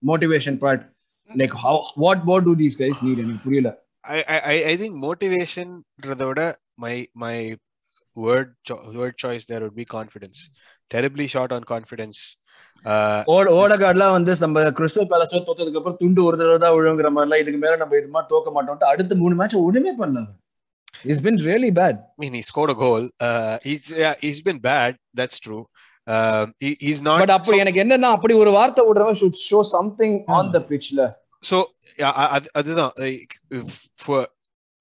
motivation 0.03 0.57
part 0.63 0.83
like 1.29 1.55
how 1.63 1.79
what 2.03 2.23
what 2.29 2.45
do 2.49 2.53
these 2.61 2.77
guys 2.81 2.99
need 3.07 3.21
எனக்கு 3.25 3.43
புரியல. 3.45 3.71
I, 4.07 4.19
I, 4.35 4.37
I- 4.53 4.63
I 4.71 4.73
think 4.81 4.93
motivation 5.07 5.67
விட 6.23 6.41
my 6.83 6.95
my 7.23 7.37
word 8.17 8.49
cho- 8.67 8.83
word 8.99 9.15
choice 9.23 9.45
there 9.51 9.61
would 9.65 9.77
be 9.81 9.87
confidence. 9.97 10.39
Terribly 10.91 11.27
short 11.33 11.51
on 11.57 11.63
confidence. 11.73 12.19
Uh, 12.85 13.21
ஓட 13.35 13.45
ஓடகார்ட்லாம் 13.59 14.15
வந்து 14.15 14.33
நம்ம 14.43 14.63
crystal 14.79 15.07
palace 15.11 15.33
தோத்ததுக்கு 15.47 15.79
அப்புறம் 15.79 15.97
துண்டு 16.01 16.21
ஒரு 16.27 16.35
தடவை 16.37 16.57
தான் 16.63 16.75
விழுங்குற 16.75 17.09
மாதிரிலாம் 17.15 17.41
இதுக்கு 17.43 17.61
மேல 17.63 17.75
நம்ம 17.75 17.97
இது 18.01 18.09
மாதிரி 18.15 18.29
தோக்க 18.33 18.51
மாட்டோம்ட்டு 18.57 18.89
அடுத்த 18.91 19.15
மூணு 19.15 19.35
மேட்ச் 19.35 19.55
ஒண்ணுமே 19.63 19.93
பண்ணல 20.01 20.21
it's 21.09 21.23
been 21.27 21.39
really 21.49 21.71
bad 21.79 21.97
I 22.17 22.21
mean, 22.23 22.35
he 22.39 22.43
scored 22.51 22.73
a 22.75 22.79
goal. 22.85 23.03
Uh, 23.27 23.55
he's 23.67 23.89
yeah, 24.03 24.15
he's 24.25 24.41
been 24.49 24.61
bad. 24.71 24.93
That's 25.19 25.39
true. 25.47 25.63
Um, 26.07 26.45
he, 26.65 26.69
he's 26.85 27.01
not. 27.07 27.19
But 27.23 27.35
அப்படி 27.37 27.57
எனக்கு 27.63 27.81
என்னன்னா 27.83 28.09
அப்படி 28.17 28.35
ஒரு 28.43 28.51
வார்த்தை 28.51 28.83
விடுறவன் 28.89 29.19
should 29.21 29.41
show 29.49 29.59
something 29.75 30.17
on 30.37 30.49
the 30.49 30.59
பிட்ச்ல 30.69 31.01
so 31.43 31.57
yeah, 31.97 32.11
I- 32.13 32.29
I- 32.37 32.51
அதுதான் 32.55 32.93
like 32.97 33.31
if 33.51 33.69
for 33.97 34.19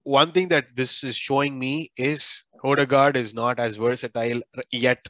one 0.05 0.31
thing 0.31 0.47
that 0.47 0.67
this 0.75 1.03
is 1.03 1.15
showing 1.19 1.57
me 1.59 1.73
is 2.05 2.21
Odegaard 2.63 3.17
is 3.17 3.33
not 3.35 3.59
as 3.59 3.75
versatile 3.77 4.41
yet 4.81 5.01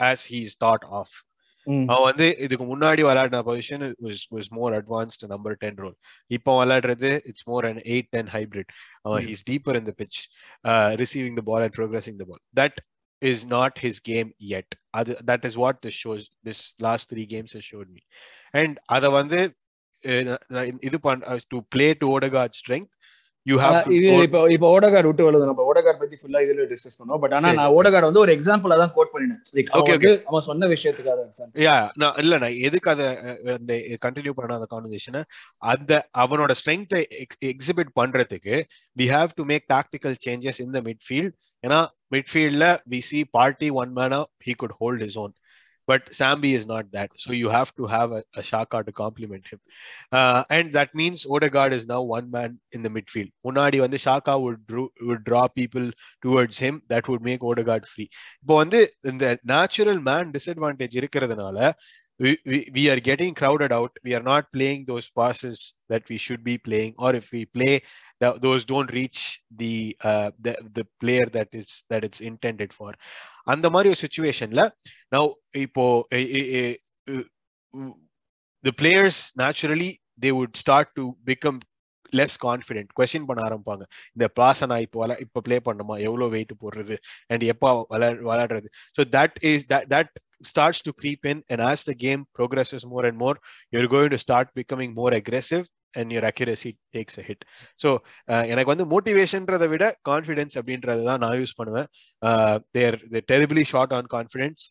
as 0.00 0.24
he's 0.24 0.54
thought 0.56 0.84
of. 0.92 1.08
அவன் 1.92 2.04
வந்து 2.08 2.26
இதுக்கு 2.44 2.64
முன்னாடி 2.64 3.02
விளையாடின 3.02 3.38
position 3.42 3.84
was 4.06 4.18
was 4.30 4.46
more 4.50 4.70
advanced 4.74 5.22
number 5.32 5.52
10 5.56 5.80
role 5.84 5.96
இப்போ 6.30 6.52
விளையாடுறது 6.58 7.10
it's 7.30 7.46
more 7.48 7.66
an 7.70 7.78
8 7.94 8.06
10 8.12 8.28
hybrid 8.34 8.68
அவன் 9.04 9.22
Mm. 9.22 9.26
he's 9.28 9.42
deeper 9.50 9.74
in 9.80 9.84
the 9.84 9.96
pitch 10.00 10.18
uh, 10.64 10.90
receiving 11.02 11.34
the 11.34 11.46
ball 11.48 11.62
and 11.66 11.72
progressing 11.72 12.16
the 12.20 12.26
ball 12.30 12.40
that 12.54 12.76
is 13.22 13.40
not 13.48 13.72
his 13.78 13.96
game 14.10 14.30
yet 14.54 14.68
அது 15.00 15.12
that 15.30 15.44
is 15.44 15.56
what 15.56 15.76
this 15.86 15.96
shows 16.04 16.22
this 16.50 16.60
last 16.80 17.04
three 17.12 17.26
games 17.26 17.52
has 17.58 17.64
showed 17.64 17.90
me 17.96 18.02
and 18.54 18.72
அத 18.96 19.10
வந்து 19.18 19.40
அஹ், 19.40 19.52
நான் 19.52 19.54
நான் 19.54 19.65
இது 20.82 20.98
play 21.74 21.90
to 22.02 22.08
Odegaard's 22.16 22.58
strength 22.58 22.90
you 23.46 23.56
have 23.62 23.76
to 23.82 23.90
இது 23.96 24.06
இப்போ 24.26 24.38
இப்போ 24.54 24.68
ஓடகார்டு 24.76 25.08
விட்டு 25.08 25.24
வருது 25.26 25.44
நம்ம 25.48 25.64
ஓடகார்டு 25.70 26.00
பத்தி 26.00 26.16
ஃபுல்லா 26.20 26.40
இதுல 26.44 26.64
டிஸ்கஸ் 26.70 26.96
பண்ணோம் 27.00 27.20
பட் 27.24 27.34
ஆனா. 27.36 27.50
நான் 27.58 27.74
ஓடகார்டு 27.76 28.08
வந்து 28.08 28.22
ஒரு 28.22 28.32
எக்ஸாம்பிளா 28.34 28.76
தான் 28.80 28.92
கோட் 28.96 29.12
பண்ணினேன். 29.12 29.38
Okay, 29.78 29.94
வந்து 29.94 30.10
அவன் 30.30 30.46
சொன்ன 30.48 30.68
விஷயத்துக்காக 30.72 31.20
எக்ஸாம்பிள் 31.28 31.62
யா 31.66 31.76
நான் 32.02 32.18
இல்ல 32.22 32.38
நான் 32.44 32.58
எதுக்கு 32.68 32.90
அதை 32.94 33.06
அந்த 33.54 33.72
கண்டினியூ 34.06 34.34
பண்ண 34.38 34.58
அந்த 34.58 34.68
கான்வர்சேஷனை 34.74 35.22
அந்த 35.72 35.92
அவனோட 36.24 36.54
ஸ்ட்ரென்த்தை 36.60 37.02
எக்ஸிபிட் 37.52 37.92
பண்றதுக்கு 38.00 38.56
we 38.96 39.08
have 39.14 39.36
to 39.38 39.46
make 39.52 39.66
tactical 39.74 40.16
changes 40.26 40.60
in 40.66 40.74
the 40.78 40.82
midfield 40.90 41.34
ஏன்னா 41.64 41.80
மிட்ஃபீல்ட்ல 42.14 42.66
we 42.94 43.00
see 43.10 43.20
Partey 43.38 43.70
one 43.82 43.92
Mena 44.00 44.20
he 44.46 44.54
good 44.62 44.76
hold 44.80 45.04
his 45.06 45.20
own 45.24 45.34
But 45.87 46.05
Sambi 46.19 46.49
is 46.57 46.67
not 46.71 46.89
that 46.97 47.13
so 47.23 47.31
you 47.41 47.47
have 47.55 47.69
to 47.79 47.85
have 47.93 48.11
a 48.39 48.43
Xhaka 48.51 48.79
to 48.87 48.91
compliment 49.01 49.47
him 49.51 49.61
and 50.57 50.69
that 50.77 50.93
means 51.01 51.23
Odegaard 51.35 51.75
is 51.77 51.87
now 51.93 52.05
one 52.17 52.27
man 52.35 52.53
in 52.77 52.85
the 52.87 52.91
midfield 52.97 53.31
முன்னாடி 53.49 53.79
வந்து 53.85 53.99
Xhaka 54.07 54.35
would 54.45 54.75
would 55.07 55.23
draw 55.29 55.43
people 55.59 55.87
towards 56.25 56.61
him 56.65 56.79
that 56.93 57.09
would 57.11 57.25
make 57.29 57.45
Odegaard 57.51 57.89
free 57.93 58.05
இப்போ 58.43 58.55
வந்து 58.63 58.81
இந்த 59.13 59.25
natural 59.55 60.03
man 60.11 60.31
disadvantage 60.37 60.99
இருக்கிறதுனால 61.01 61.57
we, 62.19 62.37
we, 62.45 62.69
we 62.73 62.89
are 62.89 62.99
getting 62.99 63.33
crowded 63.33 63.71
out. 63.71 63.91
We 64.03 64.13
are 64.13 64.21
not 64.21 64.51
playing 64.51 64.85
those 64.85 65.09
passes 65.09 65.73
that 65.89 66.07
we 66.07 66.17
should 66.17 66.43
be 66.43 66.57
playing, 66.57 66.93
or 66.99 67.15
if 67.15 67.31
we 67.31 67.45
play, 67.47 67.81
th- 68.21 68.39
those 68.39 68.63
don't 68.63 68.91
reach 68.91 69.41
the 69.57 69.97
uh, 70.01 70.31
the 70.39 70.55
the 70.73 70.85
player 70.99 71.25
that 71.31 71.49
is 71.51 71.83
that 71.89 72.03
it's 72.03 72.21
intended 72.21 72.73
for. 72.73 72.93
அந்த 73.46 73.66
மாதிரி 73.70 73.90
ஒரு 73.92 74.00
சுச்சுவேஷன்ல 74.04 74.62
நான் 75.14 75.30
இப்போ 75.66 75.84
the 78.64 78.72
players 78.82 79.20
naturally 79.42 79.90
they 80.24 80.30
would 80.38 80.58
start 80.64 80.92
to 80.98 81.04
become 81.30 81.58
less 82.12 82.36
confident 82.46 82.90
question 82.98 83.26
பண்ண 83.28 83.40
ஆரம்பிப்பாங்க 83.48 83.84
இந்த 84.16 84.26
பிளாஸை 84.36 84.66
நான் 84.72 84.84
இப்போ 84.86 85.06
இப்போ 85.26 85.40
பிளே 85.46 85.56
பண்ணுமா 85.68 85.96
எவ்வளோ 86.08 86.28
வெயிட் 86.36 86.54
போடுறது 86.64 86.96
அண்ட் 87.32 87.44
எப்போ 87.54 87.70
விளா 87.94 88.10
விளையாடுறது 88.28 88.70
so 88.98 89.04
that 89.16 89.36
is 89.50 89.66
that 89.94 90.12
starts 90.42 90.80
to 90.82 90.90
creep 90.92 91.22
in 91.24 91.38
and 91.50 91.60
as 91.62 91.82
the 91.84 91.94
game 91.96 92.22
progresses 92.34 92.82
more 92.86 93.04
and 93.06 93.16
more 93.16 93.36
you're 93.72 93.88
going 93.88 94.10
to 94.10 94.18
start 94.18 94.46
becoming 94.54 94.90
more 94.94 95.12
aggressive 95.20 95.62
and 95.96 96.12
your 96.12 96.24
accuracy 96.30 96.72
takes 96.94 97.14
a 97.18 97.24
hit. 97.28 97.40
So 97.82 97.88
uh, 98.32 98.44
எனக்கு 98.52 98.72
வந்து 98.72 98.86
மோட்டிவேஷன்றதை 98.92 99.68
விட 99.74 99.86
confidence 100.10 100.56
அப்படின்றது 100.60 101.02
தான் 101.10 101.22
நான் 101.24 101.38
use 101.40 101.56
பண்ணுவேன். 101.60 101.88
They're 102.76 102.98
they're 103.12 103.26
terribly 103.32 103.64
short 103.72 103.94
on 103.98 104.10
confidence 104.16 104.64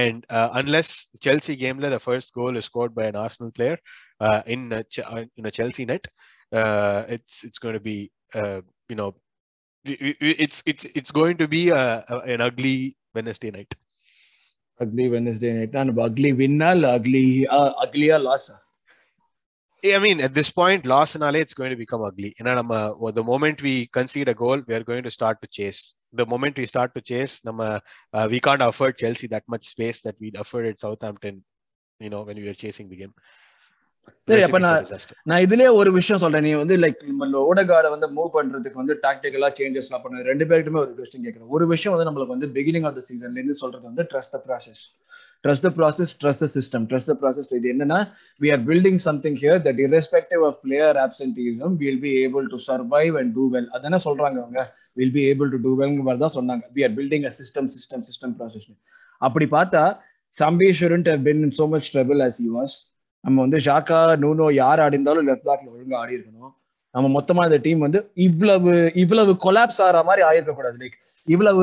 and 0.00 0.22
unless 0.60 0.94
Chelsea 1.28 1.56
கேம்ல 1.64 1.90
the 1.96 2.00
first 2.06 2.34
goal 2.40 2.58
is 2.62 2.68
scored 2.72 2.96
by 3.00 3.06
an 3.10 3.20
Arsenal 3.24 3.52
player 3.58 3.80
in 4.54 4.66
in 5.40 5.52
Chelsea 5.60 5.86
net 5.92 6.08
it's 7.16 7.40
it's 7.48 7.62
going 7.64 7.78
to 7.80 7.84
be 7.90 7.98
you 8.90 8.96
know 8.96 9.10
it's 9.84 10.58
it's 10.66 10.84
it's 10.98 11.12
going 11.12 11.36
to 11.36 11.46
be 11.48 11.62
a, 11.70 11.84
a, 12.08 12.16
an 12.34 12.42
ugly 12.50 12.76
Wednesday 13.14 13.52
night. 13.58 13.72
Ugly 14.80 15.04
Wednesday 15.14 15.50
night 15.56 15.74
நம்ம 15.80 16.02
ugly 16.08 16.30
வின்னா 16.38 16.68
இல்ல 16.76 16.86
ugly 16.98 17.24
அக்லியா 17.84 18.16
லாஸா 18.26 18.54
I 19.84 19.98
mean, 19.98 20.20
at 20.20 20.32
this 20.32 20.50
point, 20.50 20.86
loss 20.86 21.14
and 21.16 21.36
it's 21.36 21.54
going 21.54 21.70
to 21.70 21.76
become 21.76 22.02
ugly. 22.02 22.34
You 22.38 22.44
know, 22.44 23.10
the 23.10 23.24
moment 23.24 23.62
we 23.62 23.86
concede 23.86 24.28
a 24.28 24.34
goal, 24.34 24.62
we 24.68 24.74
are 24.74 24.84
going 24.84 25.02
to 25.02 25.10
start 25.10 25.42
to 25.42 25.48
chase. 25.48 25.94
The 26.12 26.26
moment 26.26 26.56
we 26.56 26.66
start 26.66 26.94
to 26.94 27.00
chase, 27.00 27.40
nama, 27.44 27.80
uh, 28.14 28.28
we 28.30 28.38
can't 28.38 28.62
afford 28.62 28.96
Chelsea 28.96 29.26
that 29.28 29.42
much 29.48 29.64
space 29.64 30.00
that 30.02 30.14
we'd 30.20 30.36
afforded 30.36 30.78
Southampton, 30.78 31.42
you 32.00 32.10
know, 32.10 32.22
when 32.22 32.36
we 32.36 32.46
were 32.46 32.54
chasing 32.54 32.88
the 32.88 32.96
game. 32.96 33.14
சரி, 34.28 34.42
அப்ப 34.42 34.58
நான். 34.58 34.86
நான் 35.22 35.42
இதுலயே 35.44 35.68
ஒரு 35.80 35.92
விஷயம் 35.92 36.20
சொல்றேன் 36.20 36.44
நீ 36.46 36.52
வந்து 36.52 36.76
லைக் 36.76 37.02
ஓடகார்டை 37.50 37.90
வந்து 37.90 38.08
மூவ் 38.16 38.30
பண்றதுக்கு 38.36 38.80
வந்து 38.80 38.98
டாக்டிக்கலா 39.02 39.48
சேஞ்சஸ் 39.58 39.88
எல்லாம் 39.88 40.02
பண்ண 40.02 40.22
ரெண்டு 40.22 40.44
பேருக்குமே 40.44 40.80
ஒரு 40.84 40.92
கொஸ்டின் 40.98 41.24
கேட்கறேன் 41.26 41.52
ஒரு 41.56 41.66
விஷயம் 41.66 41.94
வந்து 41.96 42.08
நம்மளுக்கு 42.08 42.34
வந்து 42.36 42.46
பிகினிங் 42.46 42.86
ஆஃப் 42.86 42.94
த 42.94 43.02
சீசன்ல 43.08 43.40
இருந்து 43.42 43.54
சொல்றது 43.54 43.84
வந்து 43.90 44.06
trust 44.12 44.34
the 44.36 44.40
process 44.48 44.82
trust 45.44 45.64
the 45.66 45.70
process 45.78 46.12
trust 46.22 46.44
the 46.44 46.48
system 46.54 46.84
trust 46.90 47.10
the 47.10 47.14
process 47.22 47.48
இது 47.58 47.68
என்னன்னா 47.74 47.98
we 48.40 48.50
are 48.54 48.62
building 48.68 49.00
something 49.06 49.38
here 49.42 49.60
that 49.66 49.80
irrespective 49.86 50.42
of 50.48 50.58
player 50.66 50.98
absenteeism 51.06 51.74
will 51.82 52.00
be 52.04 52.12
able 52.24 52.46
to 52.52 52.60
survive 52.68 53.16
and 53.22 53.32
do 53.38 53.46
well 53.54 53.68
அதான 53.78 54.00
சொல்றாங்க 54.06 54.38
அவங்க. 54.44 54.62
Will 55.00 55.14
be 55.18 55.24
able 55.32 55.50
to 55.54 55.60
do 55.66 55.72
வெல்ங்கிற 55.82 56.06
மாதிரி 56.08 56.22
தான் 56.24 56.36
சொன்னாங்க. 56.38 56.64
We 56.76 56.84
are 56.88 56.94
building 57.00 57.26
a 57.30 57.34
system 57.40 57.68
system 57.76 58.04
system 58.10 58.34
process 58.40 58.70
அப்படி 59.22 59.46
பார்த்தா 59.58 59.82
Sambi 60.34 60.68
shouldn't 60.78 61.08
have 61.12 61.22
been 61.28 61.42
in 61.46 61.54
so 61.60 61.64
much 61.74 61.88
trouble 61.94 62.20
as 62.26 62.40
you 62.44 62.50
was 62.58 62.74
நம்ம 63.24 63.36
வந்து 63.44 63.58
ஷாக்கா 63.66 63.98
நூனோ 64.22 64.46
யார் 64.62 64.80
ஆடி 64.84 64.96
இருந்தாலும் 64.96 65.26
லெஃப்ட் 65.28 65.48
பேக்ல 65.48 65.68
ஒழுங்கா 65.74 65.98
ஆடி 66.02 66.14
இருக்கணும். 66.16 66.52
நம்ம 66.94 67.06
மொத்தமா 67.16 67.42
இந்த 67.48 67.58
டீம் 67.66 67.84
வந்து 67.84 68.00
இவ்வளவு 68.26 68.72
இவ்வளவு 69.02 69.32
கொலாப்ஸ் 69.44 69.80
ஆகிற 69.84 70.00
மாதிரி 70.08 70.22
ஆயிருக்க 70.28 70.54
கூடாது 70.56 70.76
லைக் 70.82 70.96
இவ்வளவு 71.28 71.62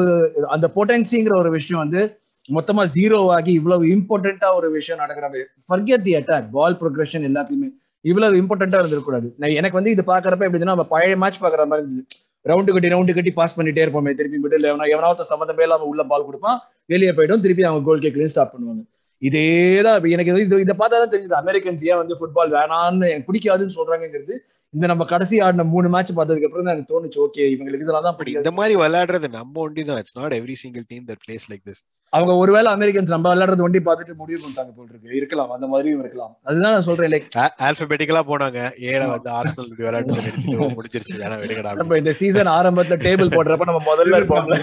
அந்த 0.55 0.67
பொட்டன்சிங்கிற 0.77 1.33
ஒரு 1.41 1.49
விஷயம் 1.57 1.81
வந்து 1.85 2.01
மொத்தமா 2.49 2.83
ஜீரோ 2.95 3.17
ஆகி 3.35 3.51
இவ்வளவு 3.51 3.83
இம்பார்ட்டண்டா 3.95 4.47
ஒரு 4.55 4.67
விஷயம் 4.71 5.01
நடக்கிற 5.01 5.25
மாதிரி 5.27 5.45
forget 5.69 6.05
the 6.07 6.13
attack 6.15 6.47
ball 6.57 6.77
progression 6.81 7.27
எல்லாத்தையுமே 7.29 7.69
இவ்வளவு 8.05 8.35
இம்பார்ட்டண்டா 8.41 8.79
இருந்திருக்கூடாது 8.81 9.27
எனக்கு 9.59 9.79
வந்து 9.79 9.93
இது 9.95 10.03
பாக்குறப்ப 10.07 10.47
எப்படின்னா 10.47 10.73
நம்ம 10.73 10.87
பழைய 10.93 11.15
மேட்ச் 11.23 11.41
பாக்குற 11.43 11.63
மாதிரி 11.71 11.85
இருந்தது. 11.85 12.05
ரவுண்டு 12.45 12.73
கட்டி 12.73 12.91
ரவுண்டு 12.93 13.15
கட்டி 13.15 13.31
பாஸ் 13.39 13.55
பண்ணிட்டே 13.57 13.83
இருப்போமே 13.85 14.11
திருப்பி 14.19 14.37
மிடில் 14.43 14.67
எவனா 14.69 14.85
எவனாவது 14.93 15.29
சம்மந்தமே 15.31 15.63
இல்லாம 15.67 15.87
உள்ள 15.91 16.03
பால் 16.11 16.27
கொடுப்பான் 16.27 16.59
வெளியே 16.89 17.11
போயிடும் 17.17 17.43
திருப்பி 17.45 17.63
அவங்க 17.69 17.83
கோல் 17.89 18.03
கேட்கலையும் 18.05 18.33
ஸ்டாப் 18.33 18.53
பண்ணுவாங்க. 18.53 18.81
இதேதான் 19.21 19.95
தான் 19.97 20.13
எனக்கு 20.15 20.33
இது 20.43 20.59
இதை 20.65 20.73
பார்த்தா 20.81 20.97
தான் 21.03 21.13
தெரியுது 21.15 21.35
அமெரிக்கன்ஸ் 21.41 21.81
ஏன் 21.89 21.99
வந்து 22.01 22.15
ஃபுட்பால் 22.19 22.51
வேணான்னு 22.57 23.07
எனக்கு 23.13 23.27
பிடிக்காதுன்னு 23.29 23.75
சொல்றாங்கிறது 23.79 24.35
இந்த 24.73 24.87
நம்ம 24.87 25.03
கடைசி 25.05 25.39
ஆடின 25.39 25.63
மூணு 25.65 25.87
மேட்ச் 25.89 26.11
பார்த்ததுக்கு 26.11 26.47
அப்புறம் 26.47 26.65
தான் 26.65 26.73
எனக்கு 26.73 26.91
தோணுச்சு 26.91 27.19
ஓகே 27.19 27.45
இவங்களுக்கு 27.53 27.85
இதெல்லாம் 27.85 28.03
தான் 28.03 28.13
But 28.13 28.19
பிடிக்காது. 28.19 28.43
இந்த 28.43 28.51
மாதிரி 28.57 28.75
விளையாடுறது 28.75 29.27
நம்ம 29.31 29.61
ஒண்டி 29.61 29.83
தான். 29.83 29.97
It's 29.97 30.17
not 30.17 30.33
every 30.33 30.55
single 30.57 30.83
team 30.87 31.05
that 31.07 31.21
plays 31.23 31.47
like 31.51 31.63
this 31.69 31.81
அவங்க 32.13 32.33
ஒருவேளை 32.35 32.69
அமெரிக்கன்ஸ் 32.73 33.11
நம்ம 33.11 33.25
விளையாடுறது 33.29 33.65
வண்டி 33.65 33.79
பார்த்துட்டு 33.79 34.13
முடிவு 34.15 34.39
பண்ணிட்டாங்க 34.39 34.71
போல் 34.75 34.87
இருக்கு. 34.89 35.09
இருக்கலாம் 35.15 35.51
அந்த 35.51 35.67
மாதிரியும் 35.67 35.99
இருக்கலாம். 35.99 36.31
அதுதான் 36.43 36.71
நான் 36.71 36.85
சொல்றேன் 36.87 37.11
லைக் 37.11 37.27
ஆல்பபெட்டிக்கலா 37.61 38.23
போனாங்க. 38.29 38.59
ஏழ 38.87 39.01
வந்து 39.07 39.29
ஆர்சனல் 39.31 39.69
விளையாட்டு 39.79 40.15
நிறுத்திட்டு 40.17 40.69
முடிஞ்சிருச்சு. 40.73 41.15
வேணா 41.21 41.37
விடுங்கடா 41.41 41.73
நம்ம 41.73 41.97
இந்த 41.97 42.13
சீசன் 42.13 42.51
ஆரம்பத்துல 42.55 42.97
டேபிள் 43.03 43.33
போடுறப்ப 43.35 43.67
நம்ம 43.69 43.83
முதல்ல 43.89 44.19
இருப்போம்ல. 44.19 44.57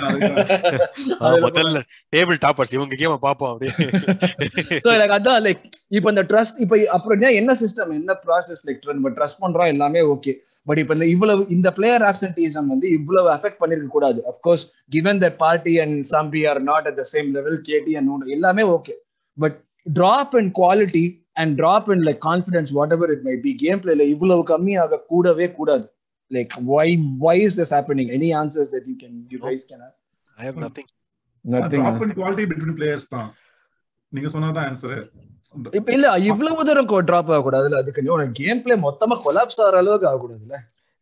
ஆ, 1.20 1.34
முதல்ல 1.44 1.82
டேபிள் 2.12 2.40
டாப்பர்ஸ் 2.44 2.74
இவங்க 2.74 2.96
கேம 2.96 3.18
பாப்போம் 3.22 3.52
அப்படியே. 3.52 3.74
சோ 4.80 4.90
எனக்கு 4.96 5.16
அதான் 5.18 5.40
லைக் 5.46 5.62
இப்போ 5.90 6.08
இந்த 6.08 6.24
ட்ரஸ்ட் 6.24 6.58
இப்போ 6.58 6.76
அப்புறம் 6.90 7.16
என்ன- 7.18 7.36
என்ன 7.36 7.52
சிஸ்டம் 7.60 7.92
என்ன 7.92 8.18
ப்ராசஸ் 8.24 8.64
லைக் 8.66 8.92
நம்ம 8.92 9.10
ட்ரஸ்ட் 9.10 9.40
பண்றோம் 9.40 9.68
எல்லாமே 9.68 9.95
ஓகே 10.02 10.32
பட் 10.62 10.78
இப்போ 10.78 10.94
இந்த 10.94 11.06
இவ்வளவு 11.06 11.46
இந்த 11.48 11.72
பிளேயர் 11.72 12.02
ஆப்சன்டிசம் 12.02 12.66
வந்து 12.66 12.90
இவ்வளவு 12.90 13.28
அஃபெக்ட் 13.30 13.60
பண்ணிருக்க 13.60 13.86
கூடாது. 13.86 14.22
Of course 14.32 14.64
given 14.88 15.20
that 15.20 15.36
Partey 15.36 15.78
and 15.78 16.04
Sambi 16.10 16.48
are 16.50 16.62
not 16.62 16.86
at 16.86 16.96
the 16.96 17.04
same 17.12 17.30
level 17.30 17.60
KT 17.68 17.96
and 17.96 18.28
எல்லாமே 18.28 18.62
okay 18.62 18.94
but 19.38 19.64
drop 19.86 20.34
in 20.34 20.50
quality 20.50 21.22
and 21.32 21.56
drop 21.56 21.90
in 21.90 22.04
like 22.08 22.20
confidence 22.30 22.72
whatever 22.92 23.10
it 23.10 23.22
may 23.22 23.36
be 23.36 23.54
game 23.54 23.80
பிளேல 23.80 24.00
இவ்வளவு 24.00 24.42
கம்மியாக 24.42 25.02
கூடவே 25.06 25.50
கூடாது. 25.50 25.86
Like 26.30 26.54
why 26.62 26.88
why 27.18 27.40
is 27.40 27.60
this 27.60 27.74
happening 27.74 28.10
any 28.18 28.30
answers 28.42 28.72
that 28.74 28.86
you 28.86 28.94
can 29.02 29.16
you 29.28 29.38
guys 29.38 29.66
can 29.70 29.82
I 30.38 30.46
have 30.46 30.56
nothing 30.56 30.90
nothing 31.44 31.82
drop 31.82 32.02
in 32.02 32.12
quality 32.12 32.46
between 32.52 32.76
players 32.80 33.08
தான். 33.08 33.34
நீங்க 34.08 34.28
சொன்னதான் 34.28 34.66
answer 34.70 35.10
இப்ப 35.72 35.92
இல்ல 35.92 36.18
இவ்வளவு 36.18 36.64
தூரம் 36.64 37.04
டிராப் 37.10 37.30
ஆகக்கூடாதுல்ல 37.32 37.82
அதுக்கு 37.82 38.02
நீ 38.02 38.08
உனக்கு 38.08 38.44
கேம் 38.44 38.62
பிளே 38.62 38.76
மொத்தமா 38.76 39.16
கொலாப்ஸ் 39.26 39.60
ஆகிற 39.66 39.78
அளவுக்கு 39.84 40.58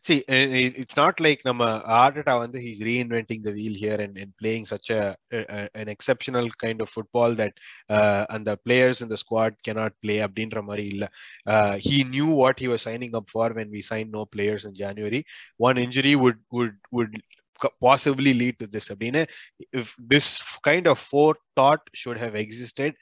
See, 0.06 0.22
uh, 0.28 0.48
it- 0.62 0.76
it's 0.80 0.96
not 0.96 1.14
like 1.26 1.38
நம்ம 1.42 1.66
Arteta 2.02 2.38
வந்து 2.38 2.58
he's 2.60 2.80
reinventing 2.88 3.40
the 3.44 3.52
wheel 3.52 3.74
here 3.84 3.98
and, 4.04 4.14
and 4.22 4.30
playing 4.42 4.64
such 4.72 4.90
a, 4.90 5.16
a 5.32 5.68
an 5.74 5.88
exceptional 5.94 6.48
kind 6.64 6.80
of 6.80 6.88
football 6.96 7.32
that 7.40 7.54
uh, 7.96 8.24
and 8.28 8.46
the 8.46 8.56
players 8.56 9.00
in 9.00 9.08
the 9.08 9.16
squad 9.16 9.54
cannot 9.68 9.92
play 10.06 10.18
அப்படின்ற 10.26 10.62
மாதிரி 10.62 10.86
இல்ல 10.86 11.10
uh, 11.46 11.74
he 11.88 12.04
knew 12.04 12.28
what 12.42 12.58
he 12.58 12.68
was 12.68 12.82
signing 12.88 13.14
up 13.14 13.28
for 13.28 13.48
when 13.52 13.70
we 13.70 13.82
signed 13.90 14.12
no 14.18 14.24
players 14.24 14.64
in 14.64 14.74
January 14.74 15.24
one 15.56 15.78
injury 15.78 16.14
would 16.16 16.40
would 16.50 16.76
would 16.90 17.14
co- 17.60 17.74
possibly 17.80 18.34
lead 18.34 18.58
to 18.58 18.66
this 18.66 18.92
அப்படின்னு 18.92 19.26
if 19.70 19.96
this 20.14 20.28
kind 20.60 20.86
of 20.86 20.98
forethought 21.12 21.84
should 21.92 22.16
have 22.16 22.34
existed 22.34 22.92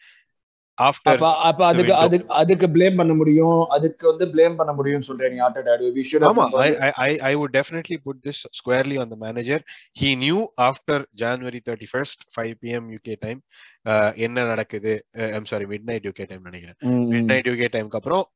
அப்ப 0.75 1.39
அப்ப 1.39 1.67
அதுக்கு. 1.67 1.95
அதுக்கு 1.95 2.29
அதுக்கு 2.29 2.67
blame 2.67 2.97
பண்ண 2.97 3.15
முடியும் 3.15 3.65
அதுக்கு 3.67 4.17
வந்து 4.17 4.27
ப்ளேம் 4.27 4.57
பண்ண 4.57 4.73
முடியும்னு 4.73 5.09
சொல்றேன் 5.09 5.33
நீ 5.33 5.39
ஆட்டோ 5.39 5.63
டாடு 5.63 5.93
we 5.95 6.03
should 6.03 6.25
Ama, 6.29 6.45
I, 6.57 6.77
I, 6.77 6.91
I 7.07 7.19
I 7.31 7.37
would 7.37 7.53
definitely 7.53 7.99
put 7.99 8.17
this 8.27 8.47
squarely 8.51 8.97
on 9.03 9.11
the 9.11 9.17
manager. 9.17 9.59
He 10.01 10.15
knew 10.15 10.49
after 10.57 11.07
January 11.15 11.61
31st, 11.71 12.19
5 12.35 12.55
p.m. 12.61 12.99
UK 12.99 13.39
uh, 13.85 14.13
என்ன 14.15 14.47
நடக்குது 14.47 15.07
uh, 15.17 15.31
I'm 15.31 15.45
sorry, 15.45 15.67
midnight 15.67 16.07
UK 16.07 16.27
time 16.27 16.43
நினைக்கிறேன் 16.43 16.79
midnight 17.11 17.45
UK 17.55 17.69
time 17.69 17.89
க்கு 17.89 17.97
அப்புறம் 17.97 18.33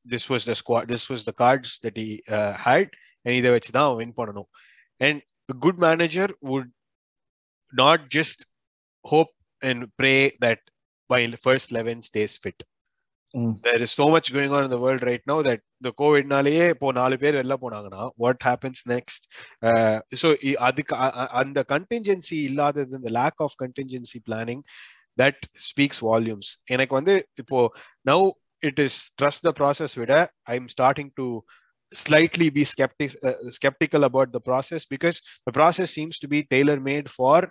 that 1.87 1.99
he 1.99 2.22
uh, 2.31 2.55
had, 2.64 2.87
and 3.22 3.35
இதை 3.35 3.51
வச்சு 3.51 3.72
தான் 3.72 3.96
win 3.96 4.12
பண்ணணும். 4.16 4.51
A 5.03 5.55
good 5.61 5.77
manager 5.79 6.27
would 6.44 6.70
not 7.72 7.99
just 8.16 8.38
hope 9.01 9.33
and 9.64 9.85
pray 10.03 10.31
that 10.44 10.59
while 11.11 11.35
first 11.47 11.73
11 11.73 12.03
stays 12.03 12.37
fit. 12.37 12.59
there 13.64 13.83
is 13.85 13.90
so 13.90 14.05
much 14.12 14.33
going 14.35 14.53
on 14.57 14.64
in 14.66 14.71
the 14.71 14.79
world 14.79 15.03
right 15.03 15.25
now 15.31 15.37
that 15.47 15.61
the 15.85 15.90
கோவிட்னாலேயே 16.01 16.66
இப்போ 16.75 16.88
நாலு 16.99 17.16
பேர் 17.23 17.38
வெளில 17.40 17.55
போனாங்கன்னா 17.64 18.03
what 18.23 18.45
happens 18.49 18.83
next 18.92 19.25
so 20.21 20.29
அதுக்கு 20.69 20.95
அந்த 21.40 21.62
contingency 21.75 22.38
இல்லாதது 22.51 22.97
இந்த 23.01 23.12
lack 23.19 23.42
of 23.47 23.57
contingency 23.64 24.21
planning 24.29 24.62
that 25.23 25.42
speaks 25.69 26.03
volumes 26.09 26.53
எனக்கு 26.77 26.95
வந்து 26.99 27.16
இப்போ 27.45 27.61
now 28.12 28.25
it 28.62 28.81
is 28.87 28.99
trust 29.23 29.45
the 29.49 29.53
process 29.61 29.97
விட 30.03 30.14
I 30.53 30.57
am 30.62 30.71
starting 30.77 31.12
to 31.21 31.29
slightly 31.92 32.51
be 32.51 32.64
skeptic, 32.64 33.14
uh, 33.23 33.35
skeptical 33.51 34.05
about 34.05 34.33
the 34.33 34.40
process 34.40 34.85
because 34.85 35.21
the 35.47 35.53
process 35.53 35.90
seems 35.90 36.19
to 36.19 36.29
be 36.29 36.42
tailor 36.45 36.81
made 36.81 37.11
for 37.11 37.45
uh, 37.45 37.51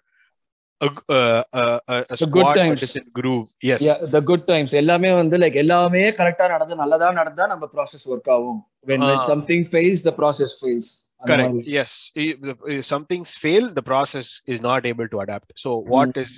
uh, 0.80 1.42
a, 1.52 1.80
a 1.88 1.96
The 1.98 2.06
good 2.08 2.18
squad 2.18 2.54
that 2.56 2.60
times. 2.62 2.82
is 2.86 2.94
in 3.00 3.06
groove 3.18 3.48
yes 3.70 3.82
the 4.16 4.20
good 4.30 4.46
times 4.52 4.72
எல்லாமே 4.82 5.10
வந்து 5.20 5.38
like 5.42 5.56
எல்லாமே 5.64 6.02
கரெக்டா 6.20 6.46
நடந்து 6.54 6.76
நல்லதா 6.82 7.08
நடந்தா 7.20 7.46
நம்ம 7.52 7.68
process 7.76 8.06
work 8.14 8.30
ஆகும் 8.36 8.60
when 8.90 9.00
when 9.08 9.18
Ah. 9.20 9.24
something 9.30 9.62
fails 9.74 10.00
the 10.08 10.12
process 10.20 10.52
fails 10.62 10.86
அந்த 11.22 11.28
correct 11.30 11.50
மாதிரி. 11.54 11.72
yes 11.78 11.90
I- 12.22 12.36
the- 12.44 12.54
if 12.76 12.84
some 12.92 13.04
things 13.10 13.30
fail 13.44 13.64
the 13.78 13.84
process 13.90 14.28
is 14.54 14.60
not 14.68 14.82
able 14.92 15.08
to 15.14 15.18
adapt 15.24 15.48
so 15.64 15.70
what 15.94 16.12
is 16.22 16.30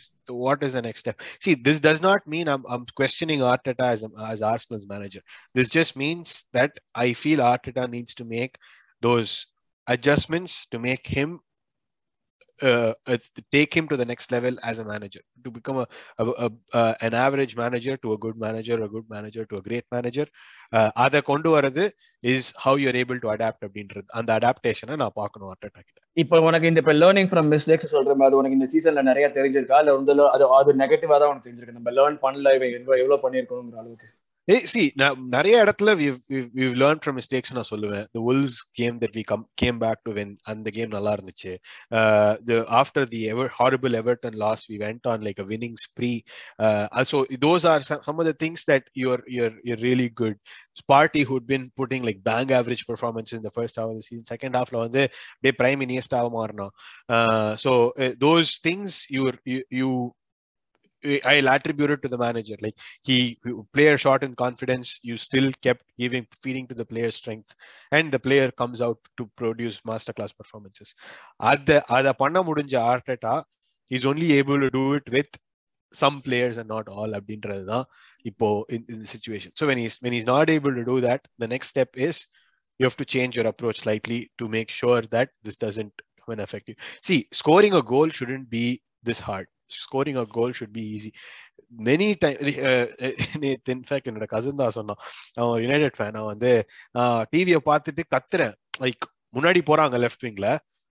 what 0.46 0.58
is 0.66 0.72
the 0.78 0.82
next 0.88 1.00
step 1.04 1.16
see 1.44 1.54
this 1.68 1.78
does 1.86 2.00
not 2.08 2.20
mean 2.34 2.46
i'm, 2.52 2.64
I'm 2.72 2.84
questioning 3.00 3.40
arteta 3.52 3.86
as, 3.94 4.02
as 4.32 4.40
arsenal's 4.52 4.86
manager 4.94 5.22
this 5.58 5.68
just 5.78 5.92
means 6.04 6.28
that 6.58 6.72
i 7.04 7.08
feel 7.22 7.40
arteta 7.52 7.84
needs 7.96 8.12
to 8.20 8.26
make 8.36 8.52
those 9.06 9.30
adjustments 9.86 10.52
to 10.72 10.78
make 10.88 11.06
him 11.18 11.30
uh, 12.61 12.93
take 13.51 13.73
him 13.77 13.87
to 13.87 13.97
the 13.97 14.05
next 14.05 14.31
level 14.31 14.55
as 14.63 14.79
a 14.79 14.85
manager. 14.85 15.21
To 15.45 15.51
become 15.51 15.77
a, 15.83 15.87
a, 16.19 16.49
a, 16.73 16.95
an 17.07 17.13
average 17.13 17.55
manager 17.55 17.95
to 18.03 18.13
a 18.13 18.17
good 18.17 18.37
manager 18.45 18.77
a 18.83 18.89
good 18.95 19.07
manager 19.15 19.45
to 19.45 19.57
a 19.57 19.61
great 19.61 19.85
manager 19.95 20.25
uh, 20.77 20.89
அதை 21.05 21.21
கொண்டு 21.21 21.49
வரது 21.55 21.83
is 22.33 22.49
how 22.65 22.79
you're 22.83 22.97
able 23.01 23.19
to 23.23 23.29
adapt 23.35 23.65
அப்படின்றது. 23.67 24.07
அந்த 24.19 24.29
அடாப்டேஷனை 24.39 24.95
நான் 25.03 25.17
பார்க்கணும் 25.21 25.51
அர்டட்டா 25.53 25.81
கிட்ட. 25.85 25.99
இப்போ 26.23 26.41
உனக்கு 26.49 26.69
இந்த 26.71 26.81
இப்போ 26.83 26.93
லேர்னிங் 27.03 27.29
ஃப்ரம் 27.31 27.49
மிஸ்டேக்ஸ் 27.53 27.93
சொல்ற 27.95 28.15
மாதிரி 28.21 28.37
உனக்கு 28.39 28.57
இந்த 28.59 28.69
சீசன்ல 28.73 29.01
நிறைய 29.09 29.27
தெரிஞ்சிருக்கா? 29.39 29.79
இல்ல 29.83 29.95
வந்து 29.97 30.13
அது 30.35 30.45
அது 30.59 30.73
நெகட்டிவா 30.83 31.17
தான் 31.21 31.31
உனக்கு 31.31 31.47
தெரிஞ்சிருக்கு? 31.47 31.79
நம்ம 31.79 31.91
லேர்ன் 31.99 32.17
பண்ணல 32.25 32.55
இவன் 32.57 32.73
எவ்வளவு 32.79 33.01
எவ்வளவு 33.03 33.23
பண்ணிருக்கணுங்கிற 33.25 33.79
அளவுக்கு. 33.83 34.09
சி 34.65 34.81
நான் 34.95 35.23
நிறைய 35.27 35.55
இடத்துல 35.63 35.93
லேர்ன் 36.81 36.99
ஃப்ரம் 37.01 37.17
மிஸ்டேக்ஸ் 37.19 37.53
நான் 37.53 37.67
சொல்லுவேன் 37.69 38.05
the 38.13 38.19
Wolves 38.27 38.59
game 38.73 38.97
that 39.01 39.15
we 39.17 39.23
come 39.23 39.43
came 39.55 39.77
back 39.81 40.01
to 40.05 40.11
win 40.13 40.31
அந்த 40.43 40.69
கேம் 40.69 40.91
நல்லா 40.91 41.11
இருந்துச்சு 41.17 41.53
after 42.79 43.07
the 43.13 43.21
ever 43.27 43.49
horrible 43.57 43.95
Everton 44.01 44.37
loss 44.43 44.63
we 44.71 44.77
went 44.83 45.07
on 45.13 45.23
like 45.27 45.39
a 45.43 45.47
winning 45.49 45.77
spree 45.83 46.11
so 47.11 47.19
those 47.45 47.65
are 47.71 47.83
some 48.05 48.15
of 48.15 48.29
the 48.29 48.35
things 48.43 48.65
that 48.71 48.87
you're 49.01 49.23
you're 49.37 49.57
you're 49.69 49.83
really 49.87 50.09
good 50.21 50.39
Partey 50.81 51.23
would 51.31 51.47
been 51.51 51.65
putting 51.81 52.05
like 52.09 52.21
bang 52.25 52.53
average 52.59 52.85
performance 52.91 53.35
இந்த 53.39 53.51
first 53.55 53.79
half 53.81 53.99
season 54.07 54.29
second 54.33 54.57
ஹாஃப்ல 54.59 54.79
வந்து 54.85 55.03
அப்படியே 55.31 55.55
prime 55.61 55.83
இனியஸ்டாக 55.87 56.29
மாறணும் 56.37 56.73
so 57.65 57.73
those 58.25 58.53
things 58.67 58.97
you're 59.17 59.37
you 59.81 59.91
I'll 61.24 61.48
attribute 61.48 61.90
it 61.90 62.02
to 62.02 62.08
the 62.08 62.18
manager. 62.18 62.54
Like 62.60 62.76
he 63.02 63.38
player 63.74 63.96
shot 63.98 64.22
in 64.22 64.34
confidence, 64.34 65.00
you 65.02 65.16
still 65.16 65.50
kept 65.62 65.84
giving 65.98 66.26
feeding 66.40 66.66
to 66.68 66.74
the 66.74 66.84
player's 66.84 67.16
strength, 67.16 67.54
and 67.90 68.12
the 68.12 68.18
player 68.18 68.50
comes 68.52 68.80
out 68.80 68.98
to 69.16 69.28
produce 69.36 69.80
masterclass 69.80 70.36
performances. 70.36 70.94
At 71.40 71.66
the 71.66 71.84
ada 71.90 72.14
panna 72.14 72.44
mudinja 72.44 72.80
Arteta, 72.92 73.44
he's 73.88 74.06
only 74.06 74.32
able 74.34 74.60
to 74.60 74.70
do 74.70 74.94
it 74.94 75.02
with 75.10 75.26
some 75.92 76.22
players 76.22 76.56
and 76.60 76.68
not 76.74 76.88
all 76.88 77.10
அப்படின்றது 77.18 77.64
தான் 77.72 77.86
இப்போ 78.30 78.48
in, 78.74 78.80
in 78.92 78.98
the 79.02 79.08
situation. 79.14 79.50
So 79.58 79.66
when 79.70 79.78
he's 79.82 79.96
when 80.04 80.14
he's 80.16 80.30
not 80.34 80.48
able 80.56 80.74
to 80.78 80.84
do 80.92 80.96
that, 81.06 81.20
the 81.42 81.48
next 81.54 81.68
step 81.74 81.90
is 82.08 82.26
you 82.78 82.84
have 82.88 82.96
to 83.02 83.04
change 83.14 83.36
your 83.38 83.48
approach 83.52 83.80
slightly 83.84 84.20
to 84.38 84.48
make 84.48 84.70
sure 84.80 85.02
that 85.16 85.30
this 85.46 85.56
doesn't 85.64 85.94
come 86.20 86.32
and 86.34 86.40
affect 86.46 86.68
you. 86.70 86.76
See, 87.08 87.28
scoring 87.32 87.74
a 87.74 87.82
goal 87.82 88.08
shouldn't 88.18 88.48
be 88.58 88.64
this 89.02 89.20
hard. 89.20 89.46
Scoring 89.69 90.19
a 90.23 90.25
goal 90.37 90.55
should 90.59 90.75
be 90.77 90.83
easy 90.97 91.11
many 91.87 92.07
time 92.23 92.37
நேத்து 93.43 93.73
in fact 93.75 94.09
என்னோட 94.11 94.27
cousin 94.35 94.61
தான் 94.61 94.75
சொன்னான். 94.77 95.01
அவன் 95.41 95.61
United 95.65 95.97
fan 95.99 96.17
அவன் 96.19 96.31
வந்து 96.33 96.51
டிவியை 97.33 97.59
பார்த்துட்டு 97.69 98.03
கத்துறேன். 98.15 98.55
Like 98.83 99.05
முன்னாடி 99.37 99.61
போறாங்க 99.69 99.95
லெஃப்ட் 100.03 100.25
விங்ல 100.27 100.49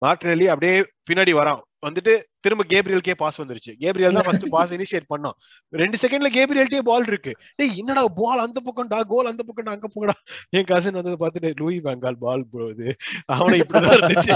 மார்டினலி 0.03 0.47
அப்படியே 0.53 0.75
பின்னாடி 1.09 1.33
வரான். 1.41 1.63
வந்துட்டு 1.87 2.13
திரும்ப 2.45 2.63
கேப்ரியல்கே 2.73 3.15
பாஸ் 3.23 3.39
வந்துருச்சு. 3.41 3.73
கேப்ரியல் 3.83 4.15
தான் 4.17 4.27
ஃபர்ஸ்ட் 4.27 4.47
பாஸ் 4.55 4.73
இனிஷியேட் 4.77 5.07
பண்ணோம். 5.13 5.37
ரெண்டு 5.81 5.97
செகண்ட்ல 6.03 6.29
கேப்ரியல்ட்டே 6.37 6.81
பால் 6.89 7.07
இருக்கு. 7.11 7.33
டேய் 7.59 7.75
என்னடா 7.81 8.03
பால் 8.21 8.43
அந்த 8.45 8.59
பக்கம்டா 8.67 8.99
கோல் 9.13 9.31
அந்த 9.31 9.43
பக்கம்டா 9.49 9.75
அங்க 9.77 9.89
போங்கடா. 9.95 10.15
என் 10.57 10.69
கசின் 10.71 10.99
வந்தது 10.99 11.19
பார்த்துட்டு 11.23 11.51
லூயி 11.61 11.79
பெங்கால் 11.87 12.19
பால் 12.25 12.45
போகுது 12.55 12.85
இது. 12.87 12.95
அவனை 13.37 13.59
இப்படிதான் 13.65 13.99
இருந்துச்சு. 13.99 14.33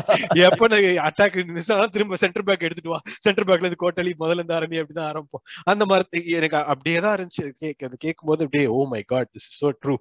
எப்ப 0.48 0.68
அட்டாக் 1.08 1.38
மிஸ் 1.58 1.72
ஆனா 1.76 1.86
திரும்ப 1.96 2.18
சென்டர் 2.24 2.46
பேக் 2.50 2.66
எடுத்துட்டு 2.68 2.94
வா. 2.94 3.00
சென்டர் 3.26 3.48
பேக்ல 3.50 3.66
இருந்து 3.66 3.82
கோட்டலி 3.84 4.14
முதல்ல 4.24 4.40
இருந்து 4.40 4.58
ஆரம்பி 4.58 4.80
அப்படிதான் 4.82 5.10
ஆரம்பிப்போம். 5.12 5.44
அந்த 5.72 5.84
மாதிரி 5.92 6.22
எனக்கு 6.38 6.58
அப்படியே 6.74 7.00
தான் 7.06 7.16
இருந்துச்சு. 7.18 7.46
கேக் 7.62 7.86
அது 7.88 8.04
கேட்கும் 8.06 8.30
போது 8.32 8.46
அப்படியே 8.48 8.68
ஓ 8.76 8.80
my 8.94 9.02
God 9.14 9.32
this 9.34 9.48
is 9.50 9.58
so 9.64 9.70
true 9.82 9.96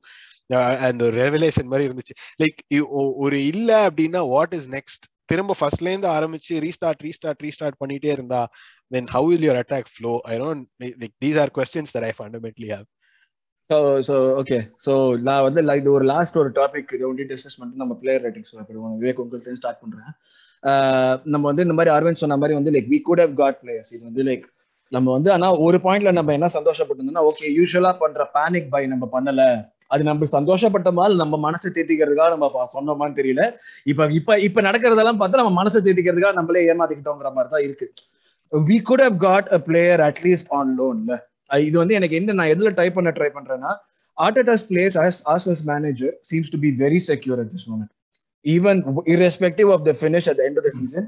அந்த 0.90 1.04
ரெவலேஷன் 1.22 1.70
மாதிரி 1.72 1.88
இருந்துச்சு. 1.90 2.16
லைக் 2.42 2.60
ஒரு 3.26 3.38
இல்ல 3.54 3.70
அப்படின்னா 3.88 4.22
வாட் 4.36 4.56
இஸ் 4.60 4.70
நெக்ஸ்ட் 4.78 5.06
திரும்ப 5.30 5.56
ஃபர்ஸ்ட்ல 5.60 5.92
இருந்து 5.92 6.10
ஆரம்பிச்சு 6.10 6.56
ரீஸ்டார்ட் 6.66 7.04
ரீஸ்டார்ட் 7.08 7.44
ரீஸ்டார்ட் 7.46 7.80
பண்ணிட்டே 7.82 8.12
இருந்தா 8.12 8.42
then 8.92 9.10
how 9.16 9.30
will 9.32 9.46
your 9.48 9.62
attack 9.62 9.92
flow 9.94 10.14
I 10.26 10.38
don't 10.38 10.66
like 11.04 11.16
these 11.26 11.40
are 11.44 11.54
questions 11.58 11.94
that 11.96 12.08
I 12.10 12.14
fundamentally 12.20 12.70
have 12.76 12.88
so 13.70 13.78
so 14.08 14.16
okay 14.42 14.58
so 14.86 14.94
நான் 15.28 15.44
வந்து 15.44 15.62
லைக் 15.62 15.86
ஒரு 15.98 16.06
லாஸ்ட் 16.06 16.40
ஒரு 16.42 16.50
டாபிக் 16.58 16.90
இதை 16.96 17.06
ஒண்டி 17.10 17.26
டிஸ்கஸ் 17.30 17.58
பண்ணிட்டு 17.60 17.82
நம்ம 17.84 17.94
பிளேயர் 18.02 18.24
ரேட்டிங்ஸ் 18.26 18.52
போயிடுவோம். 18.58 18.96
விவேக் 19.02 19.22
உங்களுக்கு 19.24 19.60
ஸ்டார்ட் 19.62 19.82
பண்றேன். 19.84 20.12
நம்ம 21.34 21.44
வந்து 21.50 21.66
இந்த 21.66 21.76
மாதிரி 21.78 21.92
அரவிந்த் 21.96 22.22
சொன்ன 22.24 22.38
மாதிரி 22.38 22.58
வந்து 22.60 22.74
like 22.76 22.90
we 22.94 23.00
could 23.02 23.22
have 23.22 23.34
got 23.42 23.58
players 23.64 23.94
இது 23.96 24.04
வந்து 24.10 24.24
லைக் 24.30 24.46
நம்ம 24.92 25.08
வந்து 25.12 25.30
ஆனா 25.32 25.48
ஒரு 25.66 25.78
பாயிண்ட்ல 25.86 26.12
நம்ம 26.18 26.34
என்ன 26.34 26.48
சந்தோஷப்பட்டிருந்தோம்னா 26.56 27.24
ஓகே 27.30 27.46
யூஸ்வலா 27.60 27.92
பண்ற 28.04 28.24
பேனிக் 28.36 28.70
பை 28.70 28.82
நம்ம 28.88 29.06
பண்ணல. 29.16 29.42
அது 29.92 30.04
நம்ம 30.04 30.28
சந்தோஷப்பட்ட 30.32 30.90
நம்ம 31.24 31.36
மனசை 31.46 31.70
தேத்திக்கிறதுக்காக 31.70 32.32
நம்ம 32.36 32.68
சொன்னோமான்னு 32.76 33.18
தெரியல. 33.20 33.44
இப்ப 33.86 34.08
இப்ப 34.20 34.40
இப்ப 34.48 34.62
நடக்கிறதெல்லாம் 34.62 35.20
பார்த்தா 35.22 35.42
நம்ம 35.42 35.56
மனசை 35.62 35.80
தேத்திக்கிறதுக்காக 35.80 36.38
நம்மளே 36.40 36.64
ஏமாத்திக்கிட்டோங்கிற 36.72 37.32
மாதிரி 37.38 37.52
தான் 37.56 37.66
இருக்கு. 37.68 37.88
We 38.52 38.78
could 38.90 39.04
have 39.06 39.18
got 39.24 39.48
a 39.50 39.60
player 39.68 40.04
at least 40.10 40.52
on 40.60 40.72
லோன்ல 40.80 41.14
இது 41.64 41.76
வந்து 41.82 41.96
எனக்கு 41.98 42.16
என்ன 42.20 42.36
நான் 42.40 42.52
எதுல 42.54 42.70
டைப் 42.78 42.98
பண்ண 42.98 43.10
ட்ரை 43.18 43.30
பண்றேன்னா 43.36 43.72
Arteta's 44.18 44.66
place 44.70 44.96
as 45.04 45.20
as 45.48 45.66
manager 45.66 46.14
seems 46.30 46.52
to 46.54 46.60
be 46.66 46.72
very 46.80 47.00
secure 47.10 47.40
at 47.44 47.52
this 47.56 47.68
moment 47.72 47.92
even 48.46 48.80
irrespective 49.16 49.70
of 49.76 49.86
the 49.90 49.94
finish 50.00 50.30
at 50.34 50.42
end 50.48 50.60
of 50.62 50.68
the 50.70 50.74
season 50.80 51.08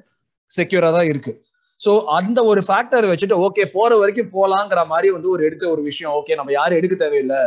செக்யூரா 0.53 0.89
தான் 0.97 1.07
இருக்கு. 1.11 1.33
ஸோ 1.81 1.91
அந்த 2.17 2.39
ஒரு 2.43 2.61
ஃபேக்டர் 2.67 3.05
வச்சுட்டு 3.11 3.37
ஓகே 3.45 3.63
போற 3.73 3.91
வரைக்கும் 4.01 4.31
போலாங்கிற 4.35 4.81
மாதிரி 4.87 5.07
வந்து 5.15 5.29
ஒரு 5.29 5.43
எடுக்க 5.47 5.65
ஒரு 5.69 5.81
விஷயம் 5.89 6.13
ஓகே 6.19 6.35
நம்ம 6.35 6.51
யாரும் 6.51 6.79
எடுக்க 6.79 6.95
தேவையில்லை. 6.95 7.41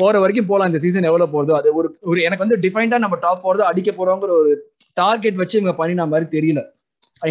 போற 0.00 0.14
வரைக்கும் 0.22 0.50
போலாம். 0.50 0.68
இந்த 0.70 0.80
சீசன் 0.84 1.08
எவ்வளவு 1.10 1.32
போகுதோ 1.34 1.54
அது 1.60 1.68
ஒரு 1.78 1.88
ஒரு 2.10 2.20
எனக்கு 2.26 2.44
வந்து 2.44 2.58
டிஃபைன்டா 2.64 2.98
நம்ம 3.04 3.18
டாப் 3.24 3.42
போறதோ 3.46 3.64
அடிக்க 3.70 3.90
போறோங்கிற 3.98 4.32
ஒரு 4.42 4.52
டார்கெட் 4.96 5.40
வச்சு 5.42 5.58
இவங்க 5.60 5.74
பண்ணின 5.80 6.06
மாதிரி 6.12 6.28
தெரியல. 6.36 6.62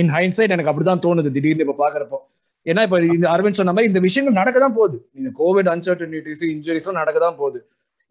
இன் 0.01 0.11
ஹைன் 0.15 0.35
சைட் 0.37 0.53
எனக்கு 0.55 0.71
அப்படிதான் 0.71 1.03
தோணுது 1.05 1.31
திடீர்னு 1.37 1.65
இப்ப 1.65 1.77
பாக்குறப்போ. 1.83 2.19
ஏன்னா 2.65 2.81
இப்ப 2.87 2.97
இந்த 3.17 3.27
அரவிந்த் 3.33 3.59
சொன்ன 3.59 3.73
மாதிரி 3.75 3.89
இந்த 3.91 4.01
விஷயங்கள் 4.05 4.39
நடக்க 4.39 4.57
தான் 4.63 4.77
போகுது. 4.79 4.97
இந்த 5.19 5.29
கோவிட் 5.41 5.69
அன்சர்டனிட்டிஸ் 5.73 6.43
இன்ஜுரிஸும் 6.53 6.99
நடக்க 7.01 7.17
தான் 7.25 7.37
போகுது. 7.41 7.59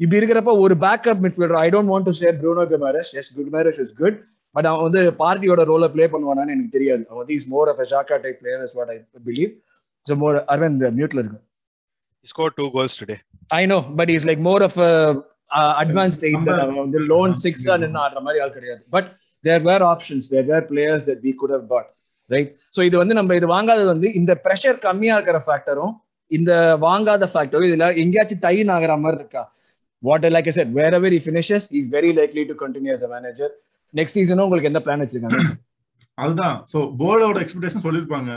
இப்படி 0.00 0.18
இருக்கிறப்ப 0.20 0.52
ஒரு 0.64 0.74
backup 0.84 1.22
midfielder 1.24 1.60
I 1.64 1.68
don't 1.74 1.90
want 1.92 2.06
to 2.08 2.14
share 2.20 2.36
Bruno 2.42 2.64
Guimaraes 2.72 3.10
yes 3.20 3.30
Guimaraes 3.38 3.80
is 3.84 3.94
good 4.02 4.18
but 4.56 4.68
அவன் 4.70 4.84
வந்து 4.86 5.00
பார்ட்டியோட 5.22 5.62
ரோலை 5.70 5.88
ப்ளே 5.94 6.04
பண்ணுவானான்னு 6.12 6.54
எனக்கு 6.56 6.76
தெரியாது. 6.76 7.02
அவன் 7.08 7.20
வந்து 7.22 7.34
is 7.38 7.48
more 7.54 7.70
of 7.72 7.82
Xhaka 7.92 8.16
type 8.24 8.38
player 8.42 8.62
is 8.66 8.76
what 8.78 8.92
I 8.94 8.96
believe 9.28 9.50
so 10.06 10.16
more 10.22 10.38
Aravind 10.54 10.84
மியூட்ல 10.98 11.20
இருக்கு. 11.22 11.40
Score 12.26 12.54
two 12.58 12.66
goals 12.76 12.98
today. 13.00 13.16
I 13.50 13.62
know 13.66 13.78
but 13.98 14.10
is 14.16 14.26
like 14.30 14.42
more 14.48 14.64
of 14.68 14.78
advance 15.82 16.18
eight 16.28 16.48
அவன் 16.54 16.80
வந்து 16.82 17.00
லோன் 17.12 17.34
சிக்ஸா 17.44 17.74
நின்று 17.82 18.00
ஆடுற 18.04 18.20
மாதிரி 18.26 18.40
ஆள் 18.44 18.56
கிடையாது. 18.56 18.82
But 18.96 19.08
there 19.44 19.62
were 19.68 19.84
options 19.92 20.26
there 20.34 20.48
were 20.50 20.66
players 20.72 21.06
that 21.08 21.22
we 21.26 21.32
could 21.42 21.54
have 21.56 21.64
bought 21.72 21.88
right 22.30 22.50
so 22.76 22.82
இது 22.88 22.96
வந்து 23.02 23.14
நம்ம 23.18 23.36
இது 23.36 23.46
வாங்காதது 23.54 23.88
வந்து 23.94 24.08
இந்த 24.20 24.32
ப்ரெஷர் 24.46 24.78
கம்மியா 24.86 25.14
இருக்கிற 25.18 25.38
ஃபேக்டரும் 25.46 25.94
இந்த 26.30 26.52
வாங்காத 26.86 27.26
ஃபேக்டரும் 27.32 27.68
இதுல 27.68 27.86
எங்கேயாச்சும் 28.02 28.42
டைன் 28.46 28.72
ஆகிற 28.74 28.96
மாதிரி 29.04 29.18
இருக்கா? 29.22 29.42
What 30.02 30.26
like 30.34 30.50
said 30.58 30.74
wherever 30.98 31.14
he 31.18 31.20
finishes 31.26 31.66
is 31.78 31.88
very 31.94 32.10
likely 32.18 32.44
to 32.50 32.56
continue 32.64 32.92
as 32.96 33.06
manager 33.14 33.52
next 33.94 34.18
சீசனும் 34.18 34.46
உங்களுக்கு 34.46 34.70
என்ன 34.70 34.82
பிளான் 34.86 35.02
வச்சிருக்காங்க? 35.04 35.40
அதுதான். 36.18 36.56
சோ 36.72 36.78
போர்டோட 37.00 37.38
எக்ஸ்பெக்டேஷன் 37.44 37.84
சொல்லிருப்பாங்க. 37.84 38.30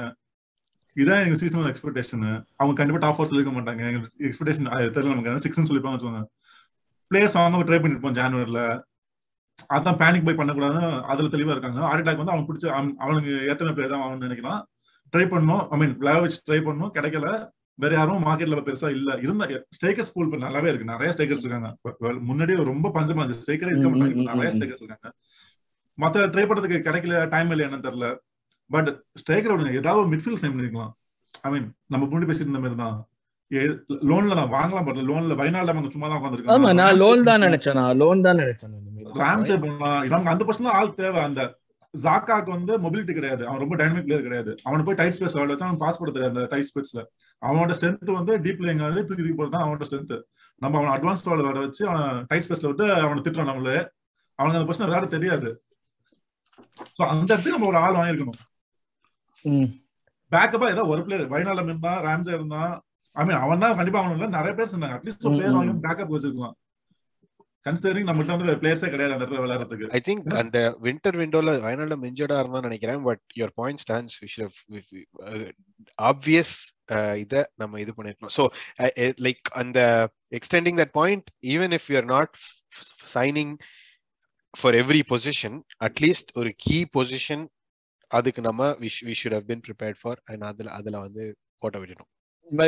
இதான் 0.95 1.23
எங்க 1.25 1.35
சீசன் 1.35 1.61
எக்ஸ்பெக்டேஷன் 1.61 2.43
அவங்க 2.55 2.83
கண்டிப்பா 2.83 3.01
டாப் 3.03 3.17
ஃபோர் 3.17 3.31
சொல்லிக்க 3.31 3.51
மாட்டாங்க. 3.57 3.83
எங்க 3.91 4.07
எக்ஸ்பெக்டேஷன் 4.27 4.69
தெரியல 4.95 5.13
நமக்கு. 5.15 5.49
சிக்ஸ்னு 5.49 5.69
சொல்லிப்பாங்க 5.69 5.95
வச்சுக்கோங்க. 5.97 6.23
பிளேயர்ஸ் 7.11 7.33
வாங்க 7.33 7.57
ட்ரை 7.57 7.79
பண்ணிருப்போம் 7.83 8.17
ஜானுவரில 8.19 8.61
அதான் 9.73 9.97
பேனிக் 10.01 10.25
பை 10.27 10.33
பண்ணக்கூடாது 10.33 10.79
அதுல 11.11 11.27
தெளிவா 11.27 11.53
இருக்காங்க. 11.55 11.79
ஹார்ட் 11.79 12.07
அட்டாக் 12.07 12.21
வந்து 12.21 12.33
அவன் 12.33 12.47
பிடிச்ச 12.47 12.67
அவனுக்கு 13.05 13.31
எத்தனை 13.47 13.73
பேர் 13.73 13.89
தான் 13.89 14.01
அவன் 14.01 14.21
நினைக்கிறான். 14.25 14.61
ட்ரை 15.13 15.25
பண்ணும். 15.29 15.63
ஐ 15.69 15.77
மீன் 15.79 15.97
வச்சு 15.97 16.39
ட்ரை 16.49 16.61
பண்ணும். 16.63 16.93
கிடைக்கல. 16.93 17.49
வேற 17.83 17.93
யாரும் 17.95 18.25
மார்க்கெட்ல 18.25 18.57
பெருசா 18.67 18.89
இல்ல. 18.95 19.11
இருந்த 19.21 19.65
ஸ்டேக்கர்ஸ் 19.77 20.13
பூல் 20.13 20.29
நல்லாவே 20.29 20.69
இருக்கு. 20.71 20.89
நிறைய 20.93 21.13
ஸ்டேக்கர்ஸ் 21.17 21.45
இருக்காங்க. 21.45 21.69
முன்னாடியே 22.29 22.63
ரொம்ப 22.63 22.91
பஞ்சமா 22.95 23.23
இருந்துச்சு. 23.23 23.45
ஸ்டேக்கரே 23.45 23.71
இருக்க 23.71 23.89
மாட்டாங்க. 23.89 24.23
நிறைய 24.33 24.51
ஸ்டேக்கர்ஸ் 24.55 24.83
இருக்காங்க. 24.87 25.11
மத்த 26.01 26.23
ட்ரை 26.33 26.45
பண்றதுக்கு 26.49 26.79
கிடைக்கல 26.87 27.29
டைம் 27.29 27.49
இல்லை 27.49 27.65
என்னன்னு 27.65 27.87
தெரியல. 27.87 28.09
பட் 28.75 28.89
ஸ்ட்ரைக்கர் 29.21 29.53
விடுங்க 29.53 29.81
ஏதாவது 29.81 30.01
ஒரு 30.03 30.11
மிட்ஃபீல்ட் 30.13 30.41
சைன் 30.41 30.53
பண்ணிருக்கலாம். 30.55 30.91
ஐ 31.45 31.49
மீன் 31.53 31.67
நம்ம 31.93 32.03
முன்னாடி 32.11 32.29
பேசிட்டு 32.29 32.49
இருந்த 32.49 32.63
மாதிரி 32.65 32.79
தான் 32.83 32.97
லோன்ல 34.09 34.35
தான் 34.39 34.51
வாங்கலாம் 34.57 34.85
பட் 34.87 34.99
லோன்ல 35.07 35.35
வைநாள்ல 35.39 35.73
அவங்க 35.73 35.89
சும்மா 35.95 36.07
தான் 36.07 36.15
ஆமா 36.15 36.21
உட்காந்துருக்காங்க 36.21 36.75
நான் 36.81 36.99
லோன் 37.03 37.27
தான் 37.29 37.43
நினைச்சேன் 37.45 37.77
நான் 37.79 37.97
லோன் 38.01 38.25
தான் 38.27 38.39
நினைச்சேன் 38.43 38.77
ராம்சே 39.21 39.55
பண்ணலாம். 39.61 40.03
நமக்கு 40.11 40.31
அந்த 40.33 40.43
பர்சன் 40.47 40.75
ஆள் 40.77 40.95
தேவை. 40.99 41.21
அந்த 41.29 41.41
ஜாக்காக்கு 41.93 42.49
வந்து 42.55 42.73
மொபிலிட்டி 42.83 43.13
கிடையாது. 43.17 43.43
அவன் 43.47 43.61
ரொம்ப 43.63 43.75
டைனமிக் 43.79 44.05
பிளேயர் 44.05 44.27
கிடையாது. 44.27 44.51
அவனை 44.67 44.83
போய் 44.87 44.97
டைட் 44.99 45.15
ஸ்பேஸ் 45.15 45.33
விளையாட 45.35 45.51
வச்சா 45.53 45.67
அவன் 45.69 45.81
பாஸ் 45.81 45.99
போட 46.01 46.11
தெரியாது 46.15 46.31
அந்த 46.33 46.43
டைட் 46.53 46.69
ஸ்பேஸ்ல 46.69 47.01
அவனோட 47.41 47.75
ஸ்ட்ரென்த் 47.77 48.11
வந்து 48.19 48.33
டீப் 48.45 48.59
பிளேயிங் 48.61 48.83
தூக்கி 49.09 49.21
தூக்கி 49.21 49.35
போறது 49.39 49.53
தான் 49.55 49.65
அவனோட 49.65 49.87
ஸ்ட்ரென்த் 49.89 50.15
நம்ம 50.61 50.77
அவன் 50.81 50.93
அட்வான்ஸ் 50.95 51.25
விளையாட 51.31 51.59
வச்சு 51.65 51.83
அவன் 51.91 52.21
டைட் 52.29 52.45
ஸ்பேஸ்ல 52.47 52.69
விட்டு 52.71 52.87
அவனை 53.05 53.19
திட்டுறான் 53.25 53.51
நம்மளே. 53.51 53.77
அவனுக்கு 54.39 54.59
அந்த 54.59 54.69
பர்சன் 54.69 54.87
விளையாட 54.87 55.09
தெரியாது. 55.15 55.51
சோ 56.97 57.01
அந்த 57.13 57.29
இடத்துக்கு 57.33 57.57
நம்ம 57.57 57.69
ஒரு 57.73 57.81
ஆள் 57.83 57.97
வாங்கியிருக்கணும். 57.99 58.39
பேக்கப்பா 60.31 60.67
ஏதோ 60.75 60.83
ஒரு 60.93 61.01
பிளேயர் 61.05 61.31
வைனாலம் 61.33 61.69
இருந்தா 61.69 61.93
ராம்சே 62.05 62.33
இருந்தா 62.37 62.63
ஐ 63.15 63.23
மீன் 63.27 63.41
அவன் 63.43 63.63
தான் 63.63 63.77
கண்டிப்பா 63.77 64.01
அவன் 64.01 64.17
இல்ல 64.17 64.27
நிறைய 64.35 64.51
பேர் 64.57 64.69
இருந்தாங்க. 64.69 64.97
அட்லீஸ்ட் 64.97 65.25
ஒரு 65.27 65.35
பிளேயர் 65.35 65.55
வாங்கி 65.57 65.73
பேக்கப் 65.85 66.13
வச்சிருக்கலாம். 66.13 66.55
கன்சிடரிங் 67.65 68.07
நம்மகிட்ட 68.07 68.35
வந்து 68.35 68.55
பிளேயர்ஸே 68.61 68.89
கிடையாது 68.91 69.13
அந்த 69.15 69.23
இடத்துல 69.23 69.41
விளையாடுறதுக்கு. 69.43 69.89
ஐ 69.97 69.99
திங்க். 70.07 70.29
அந்த 70.41 70.59
வின்டர் 70.85 71.17
விண்டோல 71.21 71.51
வயநாடுல 71.65 71.97
இன்ஜர்டா 72.09 72.37
இருந்தா 72.41 72.61
நினைக்கிறேன் 72.67 73.03
but 73.07 73.21
your 73.39 73.53
point 73.59 73.81
stands 73.83 74.15
we 74.21 74.29
should 74.35 74.55
obvious 75.97 76.53
இத 77.23 77.43
நம்ம 77.61 77.79
இது 77.83 77.93
பண்ணிருக்கோம் 77.97 78.33
ஸோ 78.37 78.45
லைக் 79.27 79.51
அந்த 79.61 79.79
extending 80.39 80.79
that 80.81 80.95
point 80.99 81.27
even 81.53 81.75
if 81.79 81.87
you 81.91 81.97
are 82.01 82.09
not 82.15 82.33
signing 83.13 83.53
for 84.53 84.77
every 84.81 85.03
position 85.13 85.57
at least 85.87 86.31
ஒரு 86.41 86.51
கீ 86.65 86.79
பொசிஷன் 86.97 87.45
அதுக்கு 88.11 88.41
நம்ம 88.41 88.71
we 88.81 89.13
should 89.19 89.37
have 89.37 89.47
been 89.51 89.63
prepared 89.67 89.99
for 90.01 90.19
and 90.31 90.43
அதுல 90.49 90.71
அதுல 90.79 90.99
வந்து 91.05 91.23
கோட்டை 91.63 91.79
விடணும் 91.81 92.09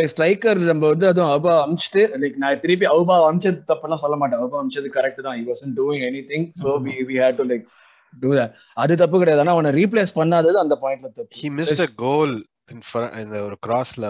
ஸ்ட்ரைக்கர் 0.08 0.60
நம்ம 0.70 0.84
வந்து 0.88 1.06
அதுவும் 1.08 1.32
அவுபா 1.32 1.54
அமிச்சிட்டு 1.64 2.02
லைக் 2.22 2.36
நான் 2.38 2.60
திருப்பி 2.60 2.86
அவுபா 2.86 3.16
அமிச்சது 3.30 3.58
தப்பெல்லாம் 3.72 4.02
சொல்ல 4.04 4.16
மாட்டேன். 4.16 4.42
அவுபா 4.42 4.60
அமிச்சது 4.62 4.90
கரெக்ட் 4.98 5.24
தான். 5.26 5.38
He 5.40 5.44
wasn't 5.50 5.74
doing 5.80 6.04
anything 6.32 6.46
so 6.62 6.76
we 6.86 6.94
we 7.10 7.16
had 7.24 7.40
to 7.42 7.46
like 7.52 7.66
do 8.14 8.30
that 8.38 8.54
அது 8.76 8.94
தப்பு 8.96 9.20
கிடையாது. 9.20 9.44
ஆனா 9.44 9.56
அவனை 9.58 9.72
ரீப்ளேஸ் 9.80 10.14
பண்ணாதது 10.16 10.58
அந்த 10.58 10.78
பாயிண்ட்ல 10.84 11.10
தப்பு. 11.12 11.34
ஹி 11.42 11.50
மிஸ்ட் 11.60 11.84
அ 11.88 11.90
கோல் 11.98 12.36
இந்த 12.72 13.42
ஒரு 13.44 13.58
கிராஸ்ல 13.68 14.06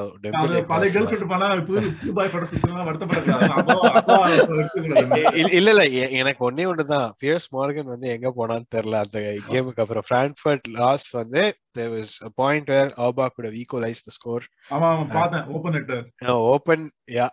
இல்ல 5.54 5.72
இல்ல. 5.72 5.84
எனக்கு 6.08 6.52
ஒன்னே 6.52 6.66
ஒண்ணுதான் 6.72 7.10
பியர்ஸ் 7.18 7.48
மார்கன் 7.56 7.92
வந்து 7.94 8.10
எங்க 8.10 8.34
போனான்னு 8.38 8.72
தெரியல. 8.76 9.02
அந்த 9.06 9.36
கேமுக்கு 9.50 9.82
அப்புறம் 9.84 10.04
பிராங்க்ஃபர்ட் 10.14 10.68
லாஸ் 10.70 11.10
வந்து 11.10 11.58
there 11.78 11.90
was 11.90 12.10
a 12.24 12.30
point 12.36 12.70
where 12.70 12.90
Auba 12.98 13.28
could 13.30 13.46
have 13.46 13.58
equalized 13.64 14.04
the 14.08 14.14
score. 14.18 14.44
அவன் 14.70 15.08
பார்த்தேன். 15.08 15.46
Open 15.46 16.12
uh, 16.26 16.28
open 16.28 16.92
yeah. 17.12 17.30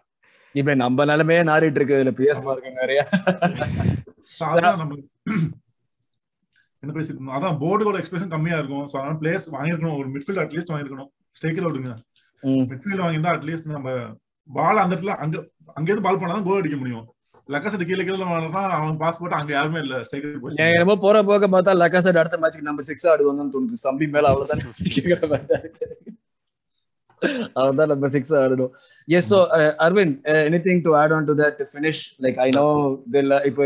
இப்ப 0.53 0.75
நம்ம 0.75 1.05
நிலைமையே 1.05 1.43
நாறிட்டு 1.43 1.81
இருக்கு 1.81 1.97
இதுல 1.97 2.15
பிஎஸ் 2.21 2.43
மார்க் 2.43 2.73
நிறைய. 2.81 3.07
என்ன 6.83 6.93
இருந்தோம் 7.01 7.35
அதான் 7.37 7.57
போர்டோட 7.63 7.97
எக்ஸ்பிரஷன் 8.01 8.33
கம்மியா 8.35 8.59
இருக்கும். 8.59 8.85
சோ 8.91 8.95
அதனால 8.99 9.17
பிளேயர்ஸ் 9.23 9.49
வாங்கிருக்கணும் 9.55 9.97
ஒரு 10.01 10.09
மிட்ஃபீல்ட் 10.13 10.43
அட்லீஸ்ட் 10.43 10.73
வாங்கிருக்கணும் 10.73 11.11
ஸ்டேக்கில் 11.39 11.67
விடுங்க. 11.69 11.91
மிட்ஃபீல்ட் 12.71 13.03
வாங்கியிருந்தா 13.05 13.33
அட்லீஸ்ட் 13.37 13.67
நம்ம 13.77 13.91
பால் 14.49 14.83
அந்த 14.83 14.93
இடத்துல 14.95 15.15
அங்க 15.25 15.37
அங்கேருந்து 15.79 16.07
பால் 16.07 16.21
பண்ணா 16.21 16.37
தான் 16.37 16.47
கோல் 16.47 16.61
அடிக்க 16.61 16.79
முடியும். 16.83 17.05
லக்கசட் 17.55 17.85
கீழே 17.89 18.03
கீழே 18.07 18.27
வாங்கினா 18.31 18.63
அவன் 18.79 18.99
பாஸ் 19.03 19.19
போட்டு 19.21 19.39
அங்க 19.41 19.53
யாருமே 19.57 19.79
இல்ல. 19.85 19.95
ஸ்டேக்கர் 20.07 20.33
நான் 20.35 20.43
போச்சு. 20.45 20.63
என்னமோ 20.73 20.97
போற 21.05 21.23
போக 21.31 21.49
பார்த்தா 21.55 21.75
லக்காசட் 21.83 22.21
அடுத்த 22.23 22.39
மேட்ச்க்கு 22.43 22.69
நம்ம 22.71 22.85
சிக்ஸ் 22.89 23.07
ஆடுவாங்கன்னு 23.13 23.55
தோணுது. 23.57 23.79
சம்பி 23.87 24.09
மேல 24.17 24.33
அவ்வளவுதான் 24.33 24.65
கேக்குற 27.23 27.33
மாதிரி 27.33 27.39
தான் 27.39 27.43
இருக்கு. 27.43 27.61
அவன்தான் 27.61 27.89
நம்ம 27.89 28.09
சிக்ஸ் 28.09 28.35
ஆடணும் 28.35 28.73
yes 29.09 29.31
so 29.33 29.39
Aravind 29.81 30.15
anything 30.61 30.83
to 30.83 30.93
add 30.97 31.13
on 31.13 31.25
to 31.25 31.35
that 31.35 31.61
finish 31.71 32.03
like 32.21 32.39
I 32.39 32.49
know 32.51 32.65
இதில் 33.09 33.37
இப்போ 33.45 33.65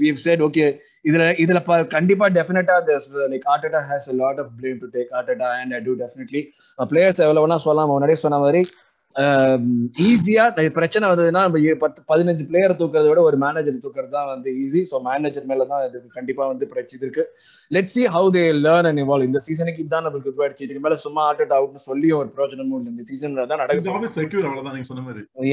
வீவ் 0.00 0.18
செட் 0.22 0.42
ஓகே 0.42 0.66
இதுல 1.04 1.24
இதுல 1.38 1.60
ப- 1.62 1.86
கண்டிப்பா 1.88 2.28
டெஃபினட்டா 2.30 2.76
this 2.88 3.04
like 3.32 3.46
Arteta 3.52 3.82
has 3.90 4.08
a 4.08 4.16
lot 4.16 4.38
of 4.38 4.48
blame 4.58 4.78
to 4.78 4.90
take 4.90 5.10
Arteta 5.18 5.50
and 5.60 5.74
I 5.74 5.82
do 5.82 5.94
definitely. 5.96 6.42
Players 6.78 7.22
எவ்வளவு 7.24 7.44
வேணா 7.44 7.58
சொல்லலாம். 7.62 7.90
முன்னாடியே 7.90 8.20
சொன்ன 8.22 8.38
மாதிரி 8.38 8.62
ஈஸியா 10.08 10.44
பிரச்சனை 10.78 11.08
வந்ததுன்னா 11.10 11.42
நம்ம 11.46 11.74
பத்து 11.84 12.00
பதினஞ்சு 12.08 12.44
பிளேயரை 12.48 12.74
தூக்குறத 12.80 13.08
விட 13.08 13.20
ஒரு 13.28 13.36
மேனேஜர் 13.44 13.82
தூக்குறது 13.84 14.12
தான் 14.16 14.26
வந்து 14.26 14.50
ஈஸி 14.62 14.82
ஸோ 14.90 14.96
மேனேஜர் 15.08 15.46
மேல 15.50 15.64
தான் 15.72 15.84
இதுக்கு 15.88 16.08
கண்டிப்பா 16.18 16.46
வந்து 16.46 16.66
பிரச்சனை 16.72 17.02
இருக்கு. 17.06 17.24
Let 17.76 17.90
see 17.94 18.02
how 18.16 18.28
they 18.36 18.42
learn 18.66 18.88
and 18.90 19.00
evolve 19.04 19.28
இந்த 19.28 19.40
சீசனுக்கு 19.46 19.84
இதான் 19.86 20.04
நம்மளுக்கு 20.06 20.30
இதுவாயிடுச்சு 20.32 20.66
இதுக்கு 20.66 20.82
மேல 20.86 20.94
சும்மா 21.04 21.22
ஆர்டட் 21.30 21.54
அவுட்னு 21.58 21.82
சொல்லி 21.88 22.10
ஒரு 22.12 22.28
பிரயோஜனமும் 22.34 22.78
இல்லை. 22.78 22.92
இந்த 22.94 23.04
சீசன்ல 23.10 23.46
தான் 23.52 23.62
நடக்குது. 23.62 23.88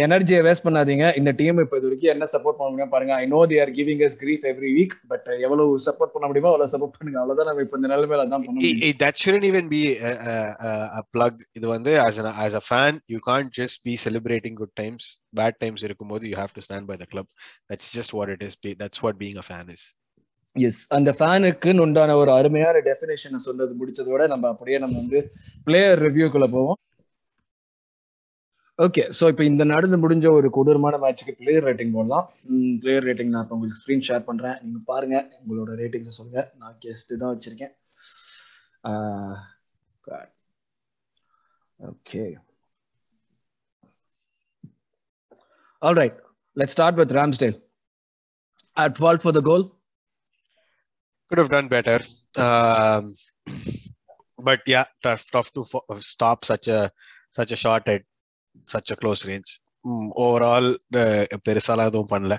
எனர்ஜியை 0.08 0.42
வேஸ்ட் 0.50 0.66
பண்ணாதீங்க. 0.68 1.18
இந்த 1.22 1.32
டீம் 1.42 1.62
இப்போ 1.66 1.78
இது 1.78 1.88
வரைக்கும் 1.90 2.14
என்ன 2.16 2.28
சப்போர்ட் 2.34 2.60
பண்ண 2.60 2.70
முடியும் 2.72 2.94
பாருங்க. 2.96 3.16
I 3.16 3.26
know 3.36 3.42
they 3.54 3.60
are 3.66 3.74
giving 3.80 4.04
us 4.10 4.18
grief 4.24 4.46
every 4.54 4.72
week 4.80 4.96
but 5.14 5.28
எவ்வளவு 5.48 5.80
சப்போர்ட் 5.88 6.14
பண்ண 6.16 6.28
முடியுமோ 6.32 6.52
அவ்வளவு 6.54 6.74
சப்போர்ட் 6.76 6.98
பண்ணுங்க. 6.98 7.20
அவ்வளவுதான் 7.24 7.50
நம்ம 7.52 7.66
இப்போ 7.68 7.80
இந்த 7.82 7.92
நிலைமையில 7.96 8.30
தான் 8.36 8.46
பண்ண 8.48 8.58
முடியும். 8.60 8.82
I- 8.90 8.98
that 9.04 9.16
shouldn't 9.24 9.48
even 9.52 9.66
be 9.76 9.84
a, 10.10 10.14
a, 10.34 10.38
a- 10.70 10.90
a 11.00 11.04
plug. 11.16 11.36
இது 11.60 11.68
வந்து 11.76 11.92
as 12.08 12.18
an 12.24 12.30
as 12.48 12.56
a 12.62 12.64
fan 12.72 12.94
you 13.16 13.22
can't 13.30 13.52
just 13.60 13.78
be 13.88 13.94
celebrating 14.06 14.54
good 14.62 14.74
times 14.82 15.04
bad 15.40 15.54
times 15.64 15.82
இருக்கும்போது 15.88 16.24
you 16.30 16.38
have 16.44 16.54
to 16.58 16.64
stand 16.68 16.86
by 16.92 16.98
the 17.02 17.08
club. 17.14 17.28
That's 17.70 17.90
just 17.98 18.12
what 18.20 18.30
it 18.36 18.42
is. 18.48 18.56
Be- 18.66 18.78
that's 18.84 19.02
what 19.06 19.16
being 19.24 19.40
a 19.44 19.48
fan 19.52 19.68
is. 19.76 19.84
Yes 20.56 20.82
அந்த 20.96 21.12
ஃபேனுக்குன்னு 21.20 21.84
உண்டான 21.84 22.16
ஒரு 22.22 22.32
அருமையான 22.32 22.82
டெஃபினேஷனை 22.88 23.40
சொன்னது 23.46 23.74
முடிச்சதோட 23.80 24.24
நம்ம 24.34 24.50
அப்படியே 24.54 24.78
நம்ம 24.84 24.98
வந்து 24.98 25.20
பிளேயர் 25.64 26.02
ரிவ்யூக்குள்ள 26.02 26.48
போவோம். 26.56 26.80
ஓகே 28.78 29.04
ஸோ 29.20 29.28
இப்போ 29.32 29.44
இந்த 29.44 29.64
நடந்து 29.72 29.98
முடிஞ்ச 30.04 30.28
ஒரு 30.38 30.48
கொடூரமான 30.58 30.98
மேட்ச்சுக்கு 31.04 31.34
பிளேயர் 31.42 31.66
ரேட்டிங் 31.70 31.96
போடலாம். 31.98 32.28
பிளேயர் 32.84 33.06
ரேட்டிங் 33.08 33.34
நான் 33.34 33.44
இப்போ 33.44 33.56
உங்களுக்கு 33.56 33.82
ஸ்க்ரீன் 33.82 34.06
ஷேர் 34.10 34.28
பண்ணுறேன் 34.30 34.58
நீங்கள் 34.64 34.88
பாருங்க 34.92 35.18
உங்களோட 35.42 35.74
ரேட்டிங்ஸ் 35.82 36.18
சொல்லுங்க. 36.20 36.44
நான் 36.62 36.78
கெஸ்ட் 36.86 37.14
தான் 37.24 37.34
வச்சிருக்கேன். 37.36 37.74
Okay 41.92 42.24
all 45.84 45.98
right 46.02 46.18
let 46.58 46.74
start 46.76 47.00
with 47.02 47.14
Ramsdale 47.20 47.58
at 48.84 49.00
fault 49.02 49.24
for 49.26 49.38
the 49.40 49.44
goal 49.52 49.66
could 51.32 51.40
have 51.42 51.54
done 51.54 51.68
better 51.76 51.96
um, 52.46 53.04
but 54.48 54.62
yeah 54.72 54.86
tough 55.06 55.24
tough 55.34 55.48
to 55.56 55.62
stop 56.10 56.40
such 56.50 56.68
a 56.76 56.82
such 57.38 57.52
a 57.56 57.60
shot 57.62 57.84
at 57.94 58.04
such 58.74 58.90
a 58.94 58.98
close 59.04 59.22
range 59.30 59.52
Mm, 59.86 60.06
overall 60.26 60.68
uh, 61.02 61.24
பெருசாலாம் 61.46 61.90
எதுவும் 61.92 62.12
பண்ணல 62.12 62.36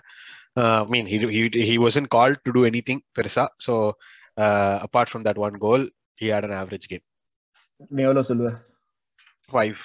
uh, 0.60 0.78
I 0.82 0.90
mean 0.92 1.06
he, 1.10 1.16
he 1.34 1.42
he 1.70 1.74
wasn't 1.84 2.08
called 2.14 2.38
to 2.46 2.52
do 2.58 2.62
anything 2.70 3.00
பெருசா 3.16 3.44
so 3.66 3.72
uh, 4.36 4.74
apart 4.86 5.08
from 5.12 5.22
that 5.26 5.38
one 5.46 5.56
goal 5.64 5.82
he 6.20 6.28
had 6.34 6.44
an 6.48 6.54
average 6.60 6.86
game 6.92 7.04
நீ 7.96 8.02
எவ்வளவு 8.06 8.28
சொல்லுவ 8.30 8.50
five 9.54 9.80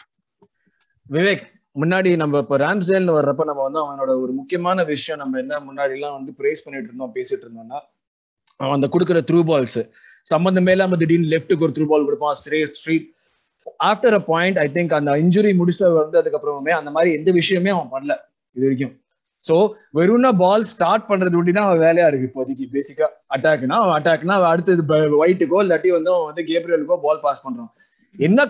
Vivek 1.09 1.45
முன்னாடி 1.79 2.09
நம்ம 2.21 2.39
இப்ப 2.43 2.57
ராம்ஸ்டேல்னு 2.63 3.15
வர்றப்ப 3.17 3.45
நம்ம 3.49 3.63
வந்து 3.67 3.79
அவனோட 3.83 4.11
ஒரு 4.23 4.31
முக்கியமான 4.39 4.83
விஷயம் 4.91 5.21
நம்ம 5.21 5.37
என்ன 5.43 5.59
முன்னாடி 5.67 5.93
எல்லாம் 5.97 6.15
வந்து 6.17 6.31
பிரேஸ் 6.39 6.63
பண்ணிட்டு 6.65 6.89
இருந்தோம் 6.89 7.13
பேசிட்டு 7.17 7.45
இருந்தோம்னா 7.45 7.79
அவன் 8.59 8.77
அந்த 8.77 8.87
கொடுக்குற 8.93 9.19
த்ரூ 9.29 9.41
பால்ஸ் 9.49 9.81
சம்பந்தமே 10.27 10.71
இல்லாம 10.75 10.97
திடீர்னு 11.01 11.31
லெஃப்ட்டுக்கு 11.33 11.65
ஒரு 11.67 11.75
த்ரூ 11.77 11.85
பால் 11.91 12.07
கொடுப்பான் 12.07 12.37
street 12.41 12.77
street 12.79 13.07
after 13.89 14.15
a 14.19 14.21
point 14.31 14.57
I 14.63 14.67
think 14.77 14.95
அந்த 14.99 15.11
இன்ஜுரி 15.23 15.51
முடிச்சுட்டு 15.59 15.89
வந்ததுக்கு 16.01 16.37
அப்புறமே 16.39 16.73
அந்த 16.79 16.89
மாதிரி 16.95 17.11
எந்த 17.19 17.29
விஷயமே 17.39 17.71
அவன் 17.75 17.91
பண்ணல 17.93 18.13
இது 18.55 18.65
வரைக்கும். 18.67 18.93
சோ 19.45 19.55
வெறும்னா 19.97 20.31
பால் 20.43 20.65
ஸ்டார்ட் 20.71 21.05
பண்றது 21.11 21.37
ஒட்டி 21.39 21.53
அவன் 21.65 21.83
வேலையா 21.85 22.07
இருக்கு 22.09 22.27
இப்போதைக்கு 22.29 22.65
பேசிக்கா 22.75 23.07
அட்டாக்னா 23.35 23.77
அவன் 23.83 23.95
அட்டாக்னா 23.99 24.35
அடுத்தது 24.53 24.83
ஒயிட்டுக்கோ 25.21 25.59
இல்லாட்டி 25.65 25.91
வந்து 25.97 26.11
அவன் 26.15 26.29
வந்து 26.31 26.43
கேப்ரியலுக்கோ 26.51 26.97
பால் 27.05 27.23
பாஸ் 27.25 27.43
பண்றான். 27.45 27.71
என்ன 28.15 28.45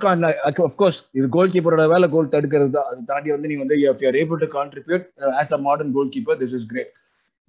அஃப்கோர்ஸ் 0.67 0.99
இது 1.17 1.25
கோல் 1.35 1.53
கீப்பரோட 1.53 1.83
வேலை 1.93 2.07
கோல் 2.15 2.31
தடுக்கிறது 2.35 2.71
தான். 2.77 2.87
அதை 2.91 3.01
தாண்டி 3.11 3.29
வந்து 3.35 3.49
நீ 3.51 3.55
வந்து 3.63 3.77
if 3.83 4.03
you're 4.05 4.17
able 4.21 4.41
to 4.43 4.49
contribute 4.57 5.05
as 5.41 5.53
a 5.57 5.59
modern 5.67 5.93
goal 5.97 6.11
keeper 6.15 6.39
this 6.41 6.55
is 6.59 6.67
great 6.71 6.93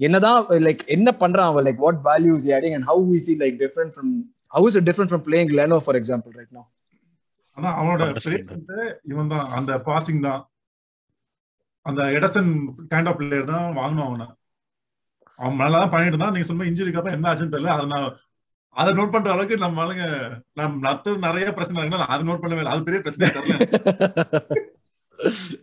என்னதான் 0.01 0.41
லைக் 0.67 0.83
என்ன 0.97 1.09
பண்றான் 1.23 1.49
அவன்? 1.51 1.65
Like 1.69 1.81
what 1.87 2.03
values 2.11 2.47
adding 2.59 2.77
and 2.77 2.89
how 2.91 3.15
is 3.19 3.31
like 3.45 3.57
different 3.65 3.95
from 3.97 4.13
how 4.57 4.69
is 4.71 4.79
different 4.91 5.13
from 5.13 5.25
playing 5.29 5.53
Leno 5.61 5.79
for 5.87 5.99
example 6.01 6.35
right 6.41 6.55
no 6.59 6.65
ஆனா 7.57 7.71
அவனோட 7.79 8.03
இவன் 9.13 9.33
தான் 9.33 9.47
அந்த 9.59 9.73
passing 9.89 10.21
தான். 10.29 10.43
அந்த 11.87 12.03
எடசன் 12.17 12.51
கைண்ட் 12.93 13.09
ஆஃப் 13.11 13.19
பிளேயர் 13.21 13.51
தான் 13.53 13.67
வாங்கணும் 13.79 14.07
அவனை. 14.09 14.27
அவன் 15.39 15.61
நல்லா 15.63 15.79
தான் 15.83 15.93
பண்ணிட்டு 15.93 16.15
இருந்தான். 16.15 16.35
நீங்க 16.35 16.47
சொன்ன 16.49 16.67
இன்ஜுரிக்கு 16.71 16.99
அப்புறம் 17.01 17.17
என்ன 17.19 17.29
ஆச்சுன்னு 17.31 17.55
தெரியல. 17.55 17.75
அதை 17.77 17.87
நான் 17.95 18.07
அதை 18.77 18.91
நோட் 18.97 19.15
பண்ற 19.15 19.29
அளவுக்கு 19.35 19.57
நம்ம 19.63 19.83
ஆளுங்க 19.85 20.05
நம்ம 20.59 20.81
நத்து 20.85 21.11
நிறைய 21.25 21.47
பிரச்சனை 21.57 21.81
இருக்குன்னா 21.81 22.11
அதை 22.15 22.23
நோட் 22.29 22.43
பண்ணவே 22.43 22.67
அது 22.73 22.87
பெரிய 22.89 23.01
பிரச்சனை 23.05 23.31
தெரியல. 23.37 23.57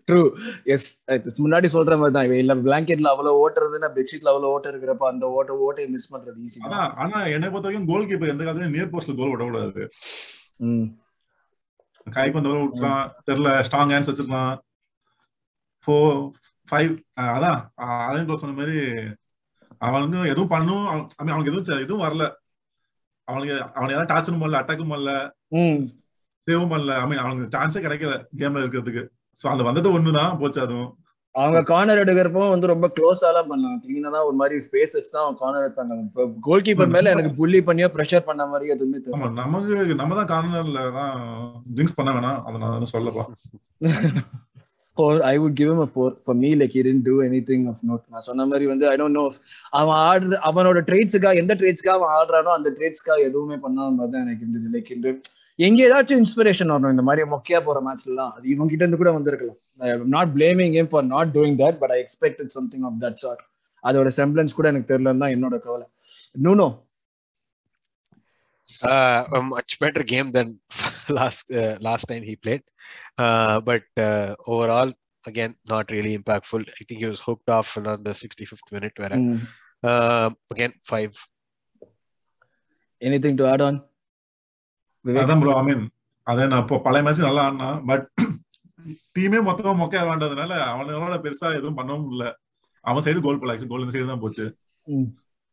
ட்ரூ 0.07 0.19
எஸ் 0.73 0.87
முன்னாடி 1.43 1.67
சொல்ற 1.75 1.93
மாதிரி 1.99 2.15
தான். 2.17 2.33
இல்ல 2.41 2.55
பிளாங்கெட்ல 2.65 3.11
அவ்வளவு 3.13 3.39
ஓட்டுறதுன்னா 3.43 3.89
பெட்ஷீட்ல 3.95 4.31
அவ்வளவு 4.31 4.53
ஓட்ட 4.55 4.71
இருக்கிறப்ப 4.71 5.05
அந்த 5.11 5.25
ஓட்ட 5.37 5.53
ஓட்டையை 5.67 5.89
மிஸ் 5.93 6.11
பண்றது 6.13 6.43
ஈஸி 6.47 6.59
ஆனா 7.03 7.19
என்னை 7.35 7.49
பொறுத்த 7.49 7.67
வரைக்கும் 7.67 7.89
கோல் 7.91 8.07
கீப்பர் 8.09 8.33
எந்த 8.33 8.43
காலத்துலயும் 8.43 8.75
நியர் 8.75 8.91
போஸ்ட்ல 8.93 9.15
கோல் 9.19 9.33
விடக்கூடாது. 9.33 9.83
கைக்கு 12.07 12.37
வந்தவரை 12.37 12.59
விட்டுலாம் 12.65 13.07
தெரியல 13.29 13.53
ஸ்ட்ராங் 13.67 13.93
ஹேண்ட்ஸ் 13.93 14.11
வச்சிருக்கலாம் 14.11 14.53
ஃபோர் 15.87 16.19
ஃபைவ் 16.67 16.93
அதான். 17.33 17.59
கூட 18.27 18.37
சொன்ன 18.43 18.57
மாதிரி 18.59 18.77
அவன் 19.85 20.03
வந்து 20.05 20.19
எதுவும் 20.33 20.53
பண்ணும் 20.53 20.85
அவனுக்கு 21.21 21.51
எதுவும் 21.51 21.83
எதுவும் 21.85 22.05
வரல. 22.05 22.25
அவனுக்கு 23.27 23.55
அவன் 23.75 23.93
ஏதாவது 23.93 24.11
டார்ச்சரும் 24.11 24.41
பண்ணல 24.41 24.61
அட்டாக்கும் 24.61 24.93
பண்ணல. 24.93 25.11
சேவும் 26.47 26.71
பண்ணல. 26.73 26.93
ஐ 27.01 27.07
மீன் 27.09 27.21
அவனுக்கு 27.23 27.51
சான்ஸே 27.55 27.81
கிடைக்கல 27.85 28.11
கேம்ல 28.39 28.63
இருக்கிறதுக்கு. 28.63 29.03
சோ 29.37 29.45
அந்த 29.51 29.63
வந்தது 29.67 29.87
ஒண்ணுதான் 29.97 30.39
போச்சு 30.41 30.61
அதுவும். 30.65 30.91
அவங்க 31.35 31.59
கார்னர் 31.69 32.01
எடுக்கிறப்போ 32.03 32.43
வந்து 32.51 32.69
ரொம்ப 32.71 32.85
க்ளோஸாலாம் 32.95 33.49
பண்ணலாம் 33.49 33.81
கிளீனா 33.81 34.11
தான் 34.13 34.27
ஒரு 34.27 34.37
மாதிரி 34.39 34.55
ஸ்பேஸ் 34.65 34.95
வச்சு 34.95 35.11
தான் 35.11 35.23
அவங்க 35.23 35.39
கார்னர் 35.41 35.65
எடுத்தாங்க. 35.65 35.97
இப்போ 36.07 36.23
கோல் 36.47 36.65
கீப்பர் 36.67 36.93
மேல 36.95 37.11
எனக்கு 37.15 37.31
புள்ளி 37.39 37.59
பண்ணியோ 37.67 37.89
ப்ரெஷர் 37.95 38.27
பண்ண 38.29 38.45
மாதிரி 38.53 38.71
எதுவுமே 38.75 39.01
ஆமா 39.17 39.29
நமக்கு 39.41 39.99
நம்ம 40.01 40.15
தான் 40.19 40.31
கார்னர்ல 40.33 40.81
தான் 40.97 41.13
ட்ரிங்க்ஸ் 41.75 41.97
பண்ண 41.99 42.11
வேணாம். 42.17 42.41
அதை 42.45 42.57
நான் 42.63 42.75
வந்து 42.77 42.91
four 44.97 45.19
I 45.31 45.33
I 45.37 45.39
would 45.41 45.55
give 45.59 45.69
him 45.71 45.79
a 45.83 45.87
four. 45.95 46.07
For 46.27 46.35
me, 46.41 46.49
like 46.59 46.73
he 46.77 46.81
didn't 46.85 47.05
do 47.09 47.15
anything 47.25 47.61
of 47.71 47.77
note. 47.89 48.03
நான் 48.13 48.25
சொன்ன 48.27 48.45
மாதிரி 48.51 48.65
வந்து 48.71 48.85
ஐ 48.91 48.93
டோன்ட் 49.01 49.17
நோ 49.19 49.23
அவன் 49.79 49.97
ஆடுற 50.09 50.39
அவனோட 50.49 50.79
ட்ரேட்ஸுக்காக 50.89 51.41
எந்த 51.41 51.55
ட்ரேட்ஸ்க்காக 51.61 51.95
அவன் 51.99 52.13
ஆடுறானோ 52.19 52.51
அந்த 52.57 52.69
ட்ரேட்ஸ்க்காக 52.77 53.19
எதுவுமே 53.29 53.57
பண்ணாத 53.65 53.89
மாதிரி 53.97 54.11
தான் 54.15 54.23
எனக்கு 54.25 54.43
இருந்தது. 54.45 54.67
லைக் 54.75 54.89
இந்த 54.97 55.09
எங்க 55.67 55.79
ஏதாச்சும் 55.89 56.21
இன்ஸ்பிரேஷன் 56.23 56.71
வரணும். 56.73 56.93
இந்த 56.95 57.03
மாதிரி 57.09 57.27
மொக்கையா 57.35 57.59
போற 57.67 57.77
மேட்ச்லாம் 57.87 58.13
எல்லாம் 58.13 58.33
அது 58.37 58.45
இவங்க 58.53 58.69
கிட்ட 58.71 58.83
இருந்து 58.85 59.01
கூட 59.03 59.13
வந்திருக்கலாம். 59.17 59.59
Not 60.15 60.33
blaming 60.37 60.73
game 60.77 60.89
for 60.93 61.07
not 61.13 61.31
doing 61.37 61.57
that 61.63 61.79
but 61.83 61.93
I 61.95 61.99
expected 62.05 62.51
something 62.57 62.85
of 62.89 62.97
that 63.05 63.19
sort 63.23 63.43
அதோட 63.83 64.09
செம்பிளன்ஸ் 64.19 64.57
கூட 64.59 64.67
எனக்கு 64.73 64.91
தெரியலன்னு 64.91 65.23
தான் 65.23 65.35
என்னோட 65.37 65.55
கவலை. 65.67 65.87
Nuno 66.45 66.67
uh, 68.83 69.23
a 69.31 69.41
much 69.43 69.79
better 69.79 70.03
game 70.03 70.31
than 70.31 70.47
last 71.09 71.51
uh, 71.53 71.75
last 71.79 72.05
time 72.05 72.23
he 72.23 72.35
played. 72.35 72.63
Uh, 73.17 73.59
but 73.61 73.85
uh, 73.99 74.35
overall, 74.45 74.91
again, 75.25 75.55
not 75.67 75.91
really 75.91 76.13
impactful. 76.17 76.61
I 76.79 76.83
think 76.83 76.99
he 77.01 77.05
was 77.05 77.21
hooked 77.21 77.49
off 77.49 77.75
around 77.77 78.03
the 78.05 78.13
65th 78.13 78.71
minute. 78.71 78.95
Where 78.97 79.17
uh, 79.83 80.29
again, 80.55 80.73
five. 80.93 81.13
Anything 83.01 83.35
to 83.39 83.45
add 83.49 83.63
on 83.65 83.75
அதான் 85.05 85.41
bro 85.41 85.51
I 85.57 85.63
mean 85.67 85.83
அதே 86.27 86.45
நான் 86.51 86.63
இப்போ 86.63 86.77
பழைய 86.85 87.03
match 87.05 87.21
நல்லா 87.25 87.43
ஆடினான் 87.47 87.77
but 87.89 88.05
டீமே 89.15 89.39
மொத்தமா 89.47 89.73
மொக்கையா 89.81 90.03
வேண்டதுனால 90.07 90.53
அவனால 90.71 91.17
பெருசா 91.25 91.47
எதுவும் 91.57 91.77
பண்ணவும் 91.79 92.07
இல்ல 92.13 92.23
அவன் 92.85 93.05
சைடு 93.05 93.21
கோல் 93.25 93.39
போல 93.41 93.55
கோல் 93.71 93.83
இந்த 93.83 93.93
சைடு 93.95 94.11
தான் 94.11 94.23
போச்சு. 94.23 94.45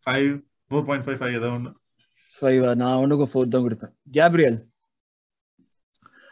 Five 0.07 0.31
four 0.71 0.87
point 0.89 1.05
five 1.07 1.19
five 1.21 1.37
ஏதோ 1.41 1.51
ஒன்று 1.57 1.71
ஃபைவ் 2.41 2.75
நான் 2.75 2.97
அவனுக்கும் 2.97 3.29
ஃபோர் 3.35 3.49
தான் 3.49 3.63
கொடுத்தேன். 3.63 3.93
Gabriel. 4.11 4.63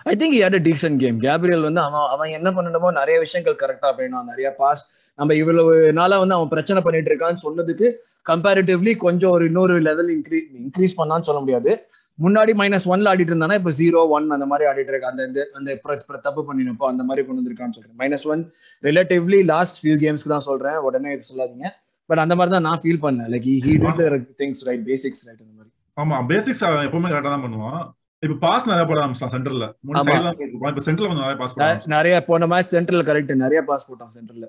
I 0.03 0.17
think 0.17 0.43
had 0.43 0.55
a 0.55 0.59
decent 0.59 0.97
game 0.97 1.21
Gabriel 1.21 1.63
வந்து 1.63 1.81
அவன் 1.81 2.01
அவன் 2.01 2.31
என்ன 2.31 2.51
பண்ணணுமோ 2.51 2.93
நிறைய 2.93 3.19
விஷயங்கள் 3.19 3.57
கரெக்டா 3.63 3.85
பண்ணணும் 3.85 4.25
நிறைய 4.25 4.55
பாஸ் 4.57 5.13
நம்ம 5.17 5.35
இவ்வளவு 5.35 5.93
நாளா 5.93 6.19
வந்து 6.19 6.35
அவன் 6.35 6.49
பிரச்சனை 6.49 6.83
பண்ணிட்டு 6.83 7.15
இருக்கான்னு 7.15 7.37
சொன்னதுக்கு 7.43 7.95
கம்பேரிட்டிவ்லி 8.31 8.97
கொஞ்சம் 8.97 9.31
ஒரு 9.31 9.45
இன்னொரு 9.45 9.81
லெவல் 9.81 10.21
இன்க்ரீஸ் 10.21 10.61
இன்க்ரீஸ் 10.63 10.97
பண்ணான்னு 10.97 11.21
சொல்ல 11.21 11.41
முடியாது. 11.41 11.87
முன்னாடி 12.23 12.59
மைனஸ் 12.59 12.89
ஒன்ல 12.89 13.13
ஆடிட்டு 13.13 13.33
இருந்தானா 13.33 13.55
இப்ப 13.55 13.71
ஜீரோ 13.79 14.09
ஒன் 14.09 14.31
அந்த 14.31 14.47
மாதிரி 14.47 14.71
ஆடிட்டு 14.71 14.85
இருக்கான். 14.85 15.01
அந்த 15.01 15.25
இந்த- 15.25 15.49
அந்த 15.53 15.81
தப்பு 16.23 16.55
பண்ணினப்போ 16.55 16.87
அந்த 16.87 17.03
மாதிரி 17.03 17.27
கொண்டு 17.27 17.43
வந்திருக்கான்னு 17.43 17.71
சொல்றேன். 17.71 17.97
Minus 17.99 18.25
one 18.25 18.53
relatively 18.83 19.45
last 19.45 19.87
few 19.87 19.91
கேம்ஸ்க்கு 19.91 20.29
தான் 20.29 20.41
சொல்றேன். 20.41 20.77
உடனே 20.77 21.13
இது 21.13 21.23
சொல்லாதீங்க. 21.35 21.69
பட் 22.07 22.19
அந்த 22.19 22.35
மாதிரி 22.35 22.55
தான் 22.55 22.63
நான் 22.63 22.81
ஃபீல் 22.83 23.05
பண்ணேன். 23.05 23.31
Like 23.31 23.47
he 23.47 23.81
did 23.83 24.25
things 24.39 24.65
right 24.65 24.87
basics 24.87 25.25
right 25.25 25.41
அந்த 25.41 25.53
மாதிரி. 25.55 25.62
ஆமா 25.97 26.17
பேசிக்ஸ் 26.29 26.63
எப்பவுமே 26.87 27.09
கரெக்டா 27.09 27.33
தான் 27.33 27.45
பண்ணுவான். 27.45 27.83
இப்ப 28.23 28.35
பாஸ் 28.43 28.69
நிறைய 28.69 28.85
போட 28.89 28.99
ஆரம்பிச்சான் 29.01 29.33
சென்டர்ல 29.35 29.67
மூணு 29.85 29.97
ஆமா. 29.99 30.05
சைடு 30.09 30.25
தான் 30.27 30.37
போட்டுருப்பான் 30.39 30.73
இப்ப 30.73 30.83
சென்டர்ல 30.87 31.09
கொஞ்சம் 31.09 31.25
நிறைய 31.27 31.39
பாஸ் 31.41 31.89
நிறைய 31.95 32.17
போன 32.29 32.47
மேட்ச் 32.53 32.75
சென்ட்ரல் 32.75 33.05
கரெக்ட் 33.09 33.33
நிறைய 33.43 33.61
பாஸ் 33.71 33.89
போட்டான் 33.89 34.13
சென்டர்ல 34.17 34.49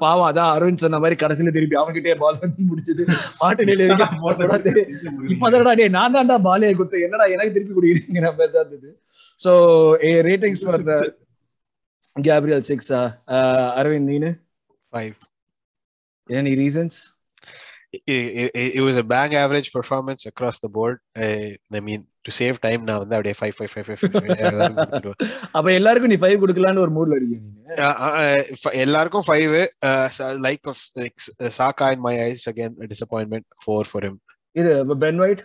பாவம் 0.00 0.26
அதான் 0.28 0.52
அரவிந்த் 0.54 0.82
சொன்ன 0.84 0.98
மாதிரி 1.02 1.16
கடைசியில 1.18 1.50
திருப்பி 1.56 1.76
அவன்கிட்டயே 1.80 2.14
பால் 2.22 2.38
வந்து 2.40 2.62
முடிச்சது. 2.70 3.02
மாட்டு 3.40 3.64
இப்பதான் 5.34 5.78
டேய் 5.80 5.92
நான் 5.96 6.14
தான்டா 6.16 6.36
பாலே 6.46 6.70
குத்து 6.78 7.04
என்னடா 7.06 7.26
எனக்கு 7.34 7.54
திருப்பி 7.56 7.74
குடிக்கிறீங்கிற 7.76 8.26
மாதிரி 8.30 8.52
தான் 8.54 8.64
இருந்தது. 8.64 8.90
சோ 9.40 9.52
ரேட்டிங்ஸ் 10.28 10.64
ஃபார் 10.64 10.84
கேப்ரியல் 12.24 12.64
சிக்ஸா? 12.68 13.00
அரவிந்த் 13.80 14.10
நீனு? 14.10 14.30
Five. 14.92 15.14
Any 16.28 16.52
reasons 16.60 16.98
It, 17.94 18.50
it, 18.60 18.70
it 18.78 18.82
was 18.86 18.96
a 18.96 19.06
bang 19.12 19.32
average 19.34 19.68
performance 19.72 20.22
across 20.30 20.56
the 20.64 20.70
board. 20.76 20.96
Uh, 21.24 21.50
I 21.78 21.80
mean, 21.80 22.00
to 22.26 22.30
save 22.38 22.56
time 22.66 22.82
now, 22.90 22.96
வந்து 23.02 23.16
அப்படியே 23.16 23.34
five, 23.40 23.54
five, 23.58 23.70
five, 23.74 23.84
five, 23.88 23.98
five, 24.02 24.12
five, 24.14 24.28
எல்லாரும் 24.48 24.78
கொடுத்துடுவேன். 24.78 25.18
அப்ப 25.56 25.72
எல்லாருக்கும் 25.78 26.12
நீ 26.12 26.18
five 26.22 26.36
கொடுக்கலான்னு 26.44 26.84
ஒரு 26.86 26.94
மூட்ல 26.98 27.18
இருக்கீங்க 27.20 27.50
Uh, 27.84 27.94
uh, 28.06 28.12
uh, 28.66 28.72
எல்லாருக்கும் 28.84 29.26
five 29.28 29.52
like 30.46 30.66
of 30.72 30.82
Xhaka 31.58 31.86
in 31.94 32.04
my 32.08 32.14
eyes 32.28 32.44
again 32.52 32.74
disappointment 32.92 33.48
four 33.64 33.90
for 33.90 34.06
him 34.08 34.18
இது 34.56 34.72
Ben 35.04 35.20
White 35.26 35.42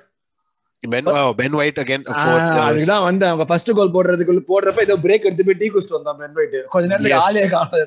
Ben 0.84 1.08
Ben 1.40 1.56
White 1.60 1.80
again 1.82 2.04
four 2.18 2.44
அதுதான் 2.66 3.04
வந்து 3.08 3.26
அவங்க 3.30 3.46
ஃபர்ஸ்ட் 3.50 3.72
கோல் 3.78 3.92
போடுறதுக்குள்ள 3.96 4.42
போடுறப்ப 4.52 4.84
ஏதோ 4.88 4.96
பிரேக் 5.06 5.26
எடுத்து 5.28 5.46
போய் 5.48 5.58
டீ 5.62 5.68
வந்தான் 5.96 6.20
பென் 6.22 6.38
ஒயிட் 6.40 6.56
கொஞ்ச. 6.76 7.00
ஆளே 7.24 7.44
காணல 7.54 7.82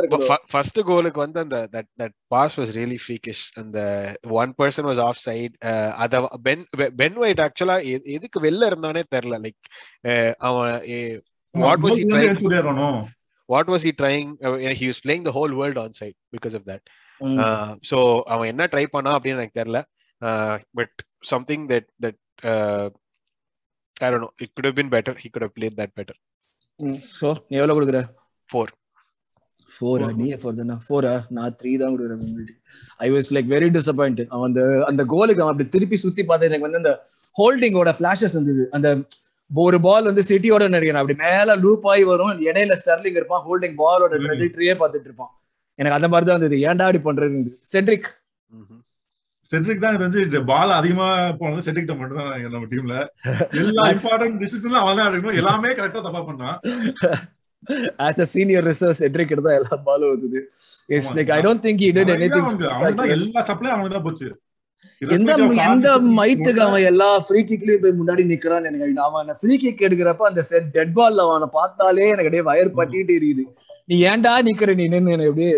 இருக்கு? 0.00 0.18
ஃபர்ஸ்ட் 0.52 0.80
கோலுக்கு 0.90 1.20
வந்து 1.24 1.40
அந்த 1.44 1.60
that 1.74 1.88
that 2.02 2.14
pass 2.34 2.56
was 2.60 2.72
really 2.78 2.98
freakish 3.04 3.42
அந்த 3.62 3.78
one 4.42 4.52
person 4.60 4.88
was 4.90 5.02
of 5.06 5.20
side 5.26 5.56
அத 6.06 6.22
பென் 6.48 6.66
பென் 7.02 7.18
ஒயிட் 7.24 7.42
ஆக்சுவலா 7.46 7.78
எதுக்கு 8.16 8.40
வெளில 8.48 8.70
இருந்தானே 8.72 9.04
தெரியல. 9.16 9.40
லைக் 9.46 9.60
அவன் 10.48 10.72
what 11.54 11.80
was 11.84 11.94
he 11.98 12.06
trying? 12.12 12.38
இருக்கணும். 12.54 13.00
What 13.48 13.70
was 13.74 13.84
he 13.88 13.94
trying 14.00 14.30
he 14.80 14.86
was 14.90 15.02
playing 15.04 15.26
the 15.28 15.32
whole 15.40 15.54
world 15.60 15.82
on 15.84 15.94
side 16.00 16.18
because 16.36 16.56
of 16.58 16.66
that. 16.70 16.86
So 17.90 17.98
அவன் 18.32 18.50
என்ன 18.54 18.68
ட்ரை 18.72 18.86
பண்ணா 18.96 19.12
அப்படின்னு 19.16 19.40
எனக்கு 19.40 19.60
தெரியல. 19.60 19.80
But 20.78 20.96
something 21.24 21.66
that 21.70 21.88
that 22.00 22.18
I 23.96 24.08
don't 24.08 24.24
know 24.24 24.30
it 24.38 24.52
could 24.56 24.68
have 24.68 24.76
been 24.76 24.92
better 24.94 25.16
he 25.22 25.30
could 25.30 25.46
have 25.46 25.54
played 25.56 25.78
that 25.80 25.94
better 25.98 26.18
hmm. 26.80 26.98
So, 27.12 27.28
நீ 27.48 27.54
எவ்வளவு 27.58 27.76
கொடுக்குற 27.76 28.00
four 28.50 28.72
ஃபோரா 29.68 30.06
Four. 30.06 30.18
நீ 30.18 30.26
ஃபோர் 30.40 30.58
தானே 30.58 30.74
ஃபோரா 30.84 31.14
நான் 31.36 31.54
த்ரீ 31.58 31.72
தான் 31.80 31.94
கொடுக்குறேன் 31.94 32.52
I 33.00 33.08
was 33.14 33.28
like 33.34 33.48
very 33.50 33.68
disappoint 33.74 34.20
அவன் 34.28 34.46
அந்த 34.48 34.60
அந்த 34.88 35.02
கோலுக்கு 35.10 35.42
அவன் 35.42 35.52
அப்படி 35.52 35.66
திருப்பி 35.74 35.96
சுத்தி 36.02 36.22
பார்த்து 36.24 36.48
எனக்கு 36.48 36.66
வந்து 36.66 36.80
அந்த 36.82 36.92
ஹோல்டிங்கோட 37.36 37.92
ஃபிளாஷஸ் 37.98 38.36
இருந்தது 38.36 38.64
அந்த 38.76 38.90
ஒரு 39.50 39.78
பால் 39.84 40.08
வந்து 40.08 40.22
சிட்டியோட 40.28 40.64
நினைக்கிறேன் 40.68 41.00
அப்படி 41.02 41.16
மேல 41.22 41.56
லூப் 41.62 41.86
ஆகி 41.92 42.04
வரும் 42.10 42.40
இடையில 42.48 42.76
ஸ்டர்லிங் 42.80 43.18
இருப்பான் 43.20 43.44
ஹோல்டிங் 43.46 43.76
பாலோட 43.82 44.12
ம். 44.14 44.24
ட்ரெஜெக்டரியே 44.26 44.74
பார்த்துட்டு 44.80 45.08
இருப்பான் 45.10 45.32
எனக்கு 45.78 45.98
அந்த 45.98 46.08
மாதிரி 46.12 46.26
தான் 46.26 46.36
இருந்தது 46.36 46.58
ஏன்டா 46.64 46.86
அப்படி 46.86 47.02
பண்றது 47.02 47.32
இருந்தது 47.32 47.56
செட்ரிக் 47.72 48.08
செட்ரிக் 49.50 49.82
தான் 49.82 49.94
இது 49.96 50.04
வந்து 50.06 50.40
பால் 50.50 50.72
அதிகமா 50.78 51.06
போனது 51.40 51.64
செட்ரிக் 51.66 51.90
மட்டும் 52.00 52.18
தான் 52.20 52.52
நம்ம 52.54 52.68
டீம்ல 52.72 52.94
எல்லா. 53.62 53.82
இம்பார்ட்டன்ட் 53.94 54.38
டிசிஷன்ல 54.42 54.80
அவன் 54.82 54.98
தான் 55.00 55.08
எடுக்கணும். 55.10 55.38
எல்லாமே 55.42 55.70
கரெக்டா 55.78 56.02
தப்பா 56.06 56.22
பண்ணான். 56.28 56.56
As 58.06 58.20
a 58.24 58.28
senior 58.32 58.66
reserve 58.70 58.98
Cedric 59.00 59.34
தான் 59.46 59.56
எல்லா 59.60 59.76
பாலும் 59.88 60.12
வந்தது 60.12 60.40
it's. 60.94 61.12
Like 61.18 61.32
I 61.36 61.40
don't 61.46 61.64
think 61.66 61.82
he 61.84 61.90
did 61.98 62.12
anything 62.16 62.50
எல்லா 63.16 63.42
சப்ளை 63.50 63.70
அவனுக்கு 63.74 63.96
தான் 63.96 64.06
போச்சு. 64.08 64.28
எந்த 65.02 65.32
எந்த 65.64 65.88
மைத்துக்கு 66.16 66.62
அவன் 66.64 66.84
எல்லா 66.88 67.08
ஃப்ரீ 67.24 67.40
கிக்லயும் 67.44 67.82
போய் 67.82 67.98
முன்னாடி 67.98 68.22
நிக்கிறான்னு 68.30 68.70
எனக்கு 68.70 69.02
அவன் 69.04 69.32
ஃப்ரீ 69.38 69.54
கிக் 69.58 69.84
எடுக்கிறப்ப 69.86 70.28
அந்த 70.28 70.42
செட் 70.48 70.70
டெட் 70.74 70.94
பால்ல 70.96 71.26
அவனை 71.28 71.48
பார்த்தாலே 71.52 72.06
எனக்கு 72.08 72.28
அப்படியே 72.28 72.46
வயர் 72.48 72.70
பட்டிட்டு 72.78 73.16
எரியுது. 73.18 73.44
நீ 73.88 73.96
ஏன்டா 74.06 74.32
நிக்கிற? 74.46 74.70
நீ 74.74 74.86
நின்னு 74.88 75.12
எனக்கு 75.12 75.32
அப்படியே 75.32 75.52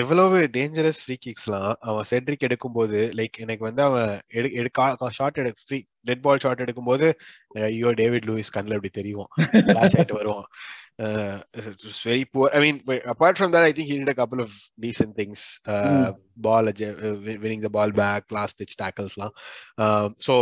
எவ்வளவு 0.00 0.38
டேஞ்சரஸ் 0.54 1.02
ஃப்ரீ 1.02 1.16
கிக்ஸ்லாம் 1.20 1.68
அவன் 1.82 2.08
செட்ரிக் 2.10 2.46
எடுக்கும்போது 2.48 3.00
லைக் 3.18 3.36
எனக்கு 3.38 3.64
வந்து 3.64 3.82
அவன் 3.82 4.08
எடு 4.34 4.48
எடுக்க 4.54 5.10
ஷார்ட் 5.18 5.38
எடு 5.38 5.52
ஃப்ரீ 5.60 5.78
டெட் 6.04 6.24
பால் 6.24 6.42
ஷாட் 6.42 6.64
எடுக்கும்போது 6.64 7.06
அஹ் 7.56 7.68
ஐயோ 7.68 7.90
டேவிட் 7.96 8.28
லூயிஸ் 8.28 8.52
கண்ணில் 8.52 8.76
அப்படி 8.76 8.92
தெரியும். 8.92 9.30
ஃபிளாஷ் 10.98 11.66
ஆயிட்டு 11.66 11.86
வருவான் 11.86 12.06
very 12.10 12.22
poor 12.34 12.46
I 12.56 12.60
mean 12.64 12.76
apart 13.14 13.34
from 13.40 13.50
that 13.54 13.64
I 13.68 13.72
think 13.76 13.88
he 13.90 13.96
did 14.02 14.10
a 14.14 14.18
couple 14.20 14.40
of 14.44 14.52
decent 14.84 15.12
things 15.20 15.40
uh, 15.74 16.08
ball 16.46 16.64
adje- 16.72 16.96
uh, 17.06 17.16
win- 17.26 17.40
winning 17.44 17.62
the 17.66 17.72
ball 17.76 17.90
back 18.02 18.22
last 18.38 18.56
ditch 18.62 18.74
tackles 18.82 19.14
லாம் 19.22 19.34
um, 19.84 20.08
so 20.26 20.34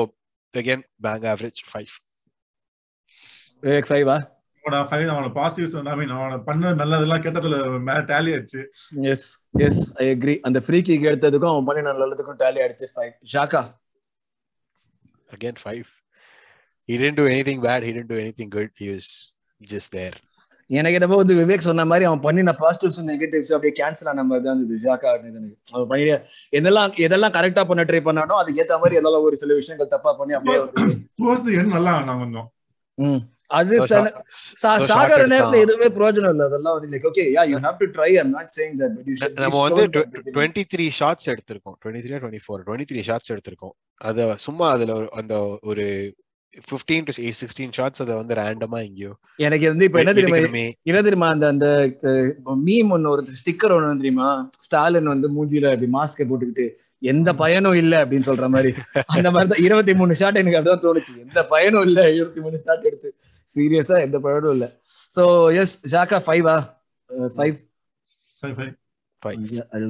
again 0.55 0.83
bang 1.07 1.25
average 1.33 1.61
five 1.75 1.93
ஃபைவா 3.89 4.17
அவனோட 4.65 4.83
five 4.93 5.07
அவனோட 5.13 5.31
positives 5.41 5.73
வந்து, 5.77 5.91
I 5.95 5.97
mean, 6.01 6.11
அவனோட 6.15 6.37
பண்ண 6.45 6.71
நல்லதெல்லாம் 6.81 7.23
கெட்டதுல 7.25 7.57
மேல 7.89 7.99
tally 8.11 8.31
ஆயிடுச்சு. 8.35 8.61
எஸ் 9.13 9.27
எஸ் 9.67 9.81
ஐ 10.03 10.07
அக்ரி 10.15 10.35
அந்த 10.49 10.59
ஃப்ரீ 10.67 10.79
கிக் 10.89 11.09
எடுத்ததுக்கும் 11.11 11.53
அவன் 11.55 11.67
பண்ணி 11.69 11.83
நல்லதுக்கும் 11.89 12.39
டேலி 12.45 12.63
அடிச்சு 12.67 12.89
five 12.95 13.13
Xhaka 13.35 13.63
again 15.37 15.57
five 15.67 15.87
he 16.89 16.95
didn't 17.01 17.19
do 17.21 17.27
anything 17.35 17.59
bad 17.67 17.81
he 17.87 17.93
didn't 17.95 18.13
do 18.15 18.19
anything 18.25 18.49
good 18.57 18.71
he 18.83 18.89
was 18.95 19.07
just 19.61 19.91
there 19.99 20.17
எனக்கு 20.71 20.99
என்னமோ 20.99 21.17
வந்து 21.17 21.35
விவேக் 21.35 21.67
சொன்ன 21.67 21.85
மாதிரி 21.85 22.05
அவன் 22.05 22.21
பண்ணின 22.21 22.55
பாசிட்டிவ்ஸ் 22.61 23.01
நெகட்டிவ்ஸ் 23.09 23.53
அப்படியே 23.55 23.75
கேன்சல் 23.79 24.09
ஆன 24.09 24.25
மாதிரி 24.25 24.45
தான் 24.45 24.57
இருந்தது. 24.59 24.79
இருந்தது 25.17 25.39
எனக்கு. 25.41 25.59
அவன் 25.75 25.89
பண்ணி 25.91 26.05
எதெல்லாம் 26.53 26.95
எதெல்லாம் 27.05 27.35
கரெக்டா 27.37 27.65
பண்ண 27.65 27.85
ட்ரை 27.85 28.01
பண்ணானோ 28.05 28.37
அதுக்கு 28.41 28.62
ஏத்த 28.62 28.81
மாதிரி 28.81 28.99
எல்லாம் 29.01 29.27
ஒரு 29.29 29.37
சில 29.37 29.55
விஷயங்கள் 29.55 29.93
தப்பா 29.95 30.12
பண்ணி 30.15 30.35
அப்படியே 30.35 31.62
நல்லா 31.75 31.93
கொஞ்சம். 32.17 32.49
ம். 32.99 33.23
அது 33.51 33.75
சாகர 34.91 35.21
நேரத்துல. 35.33 35.59
எதுவுமே 35.65 35.89
பிரயோஜனம் 35.97 36.33
இல்ல. 36.35 36.45
அதெல்லாம் 36.45 36.75
வந்து 36.77 36.89
like 36.93 37.07
okay 37.11 37.25
yeah 37.35 37.43
you 37.51 37.59
have 37.65 37.77
to 37.83 37.89
try 37.97 38.11
I'm 38.19 38.31
not 38.31 38.51
saying 38.55 38.77
that 38.81 38.95
but 38.97 39.09
you 39.11 39.17
should 39.21 39.39
நம்ம 39.39 39.61
வந்து 39.67 39.83
டுவெண்ட்டி 40.31 40.65
த்ரீ 40.73 40.87
ஷாட்ஸ் 41.01 41.29
எடுத்திருக்கோம் 41.33 41.77
twenty 41.83 42.03
three 42.05 42.15
twenty 42.17 42.43
four 42.45 42.65
twenty 42.67 42.89
three 42.91 43.03
shots 43.09 43.33
எடுத்திருக்கோம். 43.35 43.75
அத 44.01 44.19
சும்மா 44.39 44.69
அதுல 44.71 44.95
அந்த 45.12 45.35
ஒரு 45.62 45.87
ஃபிஃப்டீன் 46.69 47.07
டு 47.09 47.13
சிக்ஸ்டீன் 47.41 47.73
ஷாட்ஸ் 47.77 48.03
அதை 48.05 48.15
வந்து 48.21 48.35
ரேண்டமா 48.41 48.79
எங்கேயோ 48.87 49.13
எனக்கு 49.47 49.67
வந்து 49.73 49.87
இப்ப 49.89 49.99
என்ன 50.03 50.13
தெரியுமா. 50.19 50.39
என்ன 50.91 51.01
தெரியுமா 51.07 51.29
அந்த 51.35 51.47
அந்த 51.55 51.67
மீம் 52.67 52.91
ஒன்னு 52.97 53.13
ஒரு 53.15 53.37
ஸ்டிக்கர் 53.41 53.75
ஒண்ணு 53.77 54.01
தெரியுமா 54.03 54.29
ஸ்டாலின் 54.67 55.13
வந்து 55.15 55.31
மூஞ்சில 55.37 55.73
அப்படி 55.75 55.91
மாஸ்க் 55.99 56.29
போட்டுக்கிட்டு 56.31 56.67
எந்த 57.13 57.31
பயனும் 57.43 57.79
இல்ல 57.83 57.95
அப்படின்னு 58.05 58.29
சொல்ற 58.31 58.47
மாதிரி. 58.55 58.71
அந்த 59.17 59.29
மாதிரி 59.35 59.51
தான் 59.53 59.65
இருபத்தி 59.67 59.95
மூணு 60.01 60.13
ஷாட் 60.21 60.41
எனக்கு 60.43 60.59
அப்படிதான் 60.59 60.85
தோணுச்சு. 60.87 61.13
எந்த 61.27 61.41
பயனும் 61.53 61.87
இல்ல 61.89 62.01
இருபத்தி 62.17 62.41
மூணு 62.47 62.57
ஷாட் 62.67 62.89
எடுத்து. 62.91 63.11
சீரியஸா 63.55 63.99
எந்த 64.07 64.21
பயனும் 64.27 64.55
இல்ல. 64.57 64.67
So 65.17 65.25
yes 65.63 65.77
Xhaka 65.95 66.21
ஃபைவா 66.29 66.57
five 67.39 67.55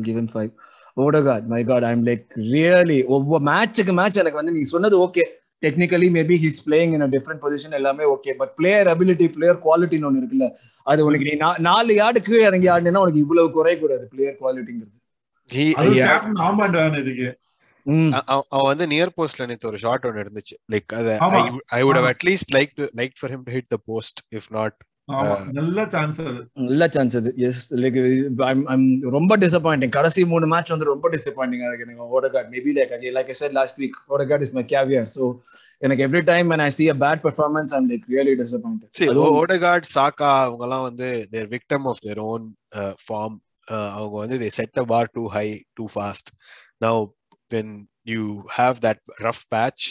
give 0.07 0.19
him 0.19 0.29
five. 0.35 0.51
Oh 0.97 1.07
my 1.13 1.21
god, 1.29 1.43
my 1.53 1.63
god, 1.71 1.83
I'm 1.89 2.03
like 2.09 2.25
really 2.55 2.99
ஒவ்வொரு 3.15 3.43
மேட்சுக்கு 3.49 3.93
மேட்ச் 4.01 4.19
எனக்கு 4.23 4.41
வந்து 4.41 4.55
நீ 4.57 4.63
சொன்னது 4.73 4.97
okay 5.07 5.25
technically 5.63 6.09
maybe 6.17 6.37
he's 6.43 6.59
playing 6.67 6.93
in 6.97 7.07
different 7.15 7.43
position 7.43 7.77
எல்லாமே 7.79 8.05
okay 8.15 8.33
but 8.41 8.53
player 8.57 8.91
ability 8.93 9.27
player 9.37 9.61
குவாலிட்டின்னு 9.65 10.09
ஒன்று 10.09 10.21
இருக்குல்ல. 10.23 10.49
அது 10.87 11.07
உனக்கு 11.07 11.29
நீ 11.29 11.35
நாலு 11.69 11.95
யார்டு 11.95 12.21
கீழே 12.27 12.43
இறங்கி 12.49 12.69
ஆடினா 12.75 13.03
உனக்கு 13.05 13.25
இவ்வளவு 13.25 13.51
குறைய 13.51 13.77
கூடாது 13.79 14.05
பிளேயர் 14.13 14.39
குவாலிட்டிங்கிறது 14.41 15.01
அவன் 18.43 18.69
வந்து 18.69 18.85
நியர் 18.87 19.15
போஸ்ட்ல 19.17 19.47
நேத்து 19.47 19.69
ஒரு 19.71 19.79
ஷாட் 19.79 20.07
ஒன்னு 20.09 20.23
இருந்துச்சு 20.23 20.55
like. 20.73 20.93
I 21.71 21.81
would 21.83 21.99
have. 22.01 22.09
At least 22.13 22.53
like 22.57 22.73
to 22.79 22.87
like 23.01 23.15
for 23.21 23.33
him 23.35 23.45
to 23.49 23.55
hit 23.57 23.69
the 23.69 23.79
post 23.91 24.21
if 24.39 24.49
not 24.51 24.77
நல்ல 25.09 25.81
chance 25.95 26.17
அது. 26.23 26.41
நல்ல 26.67 26.87
சான்ஸ் 26.95 27.17
அது. 27.19 27.31
எஸ் 27.47 27.61
லைக் 27.83 27.97
ரொம்ப 29.17 29.37
டிசப்பாயிண்டிங் 29.43 29.93
கடைசி 29.97 30.21
மூணு 30.25 30.47
மேட்ச் 30.53 30.73
வந்து 30.75 30.89
ரொம்ப 30.93 31.09
டிசப்பாயிண்டிங் 31.15 31.65
இருக்கு 31.67 31.87
எனக்கு 31.87 32.07
Odegaard 32.17 32.49
maybe 32.55 32.73
like 32.79 32.95
like 33.17 33.31
I 33.35 33.37
said 33.43 33.57
last 33.59 33.79
week 33.83 33.99
Odegaard 34.15 34.45
is 34.47 34.55
my 34.59 34.65
caviar 34.75 35.09
so 35.17 35.25
எனக்கு 35.79 36.05
every 36.07 36.23
time 36.31 36.51
when 36.53 36.63
I 36.69 36.71
see 36.79 36.89
a 36.95 36.99
bad 37.05 37.19
performance 37.27 37.73
I'm 37.79 37.87
like 37.93 38.05
really 38.17 38.35
disappointed. 38.43 38.89
See, 39.01 39.09
அதுவும் 39.13 39.39
ஓடகார்ட் 39.41 39.89
சாக்கா 39.97 40.31
அவங்க 40.47 40.65
எல்லாம் 40.69 40.87
வந்து 40.89 41.09
their 41.35 41.51
victim 41.57 41.89
of 41.93 42.03
their 42.07 42.23
own 42.33 42.47
form 43.07 43.37
அவங்க 43.99 44.17
வந்து 44.25 44.39
they 44.45 44.51
set 44.61 44.75
the 44.81 44.85
bar 44.95 45.11
too 45.13 45.25
high 45.39 45.47
too 45.81 45.87
fast 45.97 46.31
now 46.87 47.01
when 47.51 47.69
you 48.13 48.23
have 48.59 48.77
that 48.85 48.99
rough 49.25 49.43
patch 49.55 49.83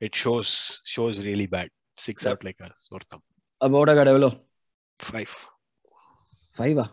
it 0.00 0.14
shows 0.22 0.50
shows 0.94 1.16
really 1.28 1.48
bad. 1.54 1.68
Six 1.98 2.16
Yep. 2.16 2.30
out 2.30 2.40
like 2.46 2.60
a 2.66 2.70
sore 2.86 3.04
thumb 3.10 3.22
அப்போ 3.63 3.75
Odegaard 3.81 4.11
எவ்வளோ 4.13 4.31
five 4.99 5.33
ஃபைவா 6.57 6.85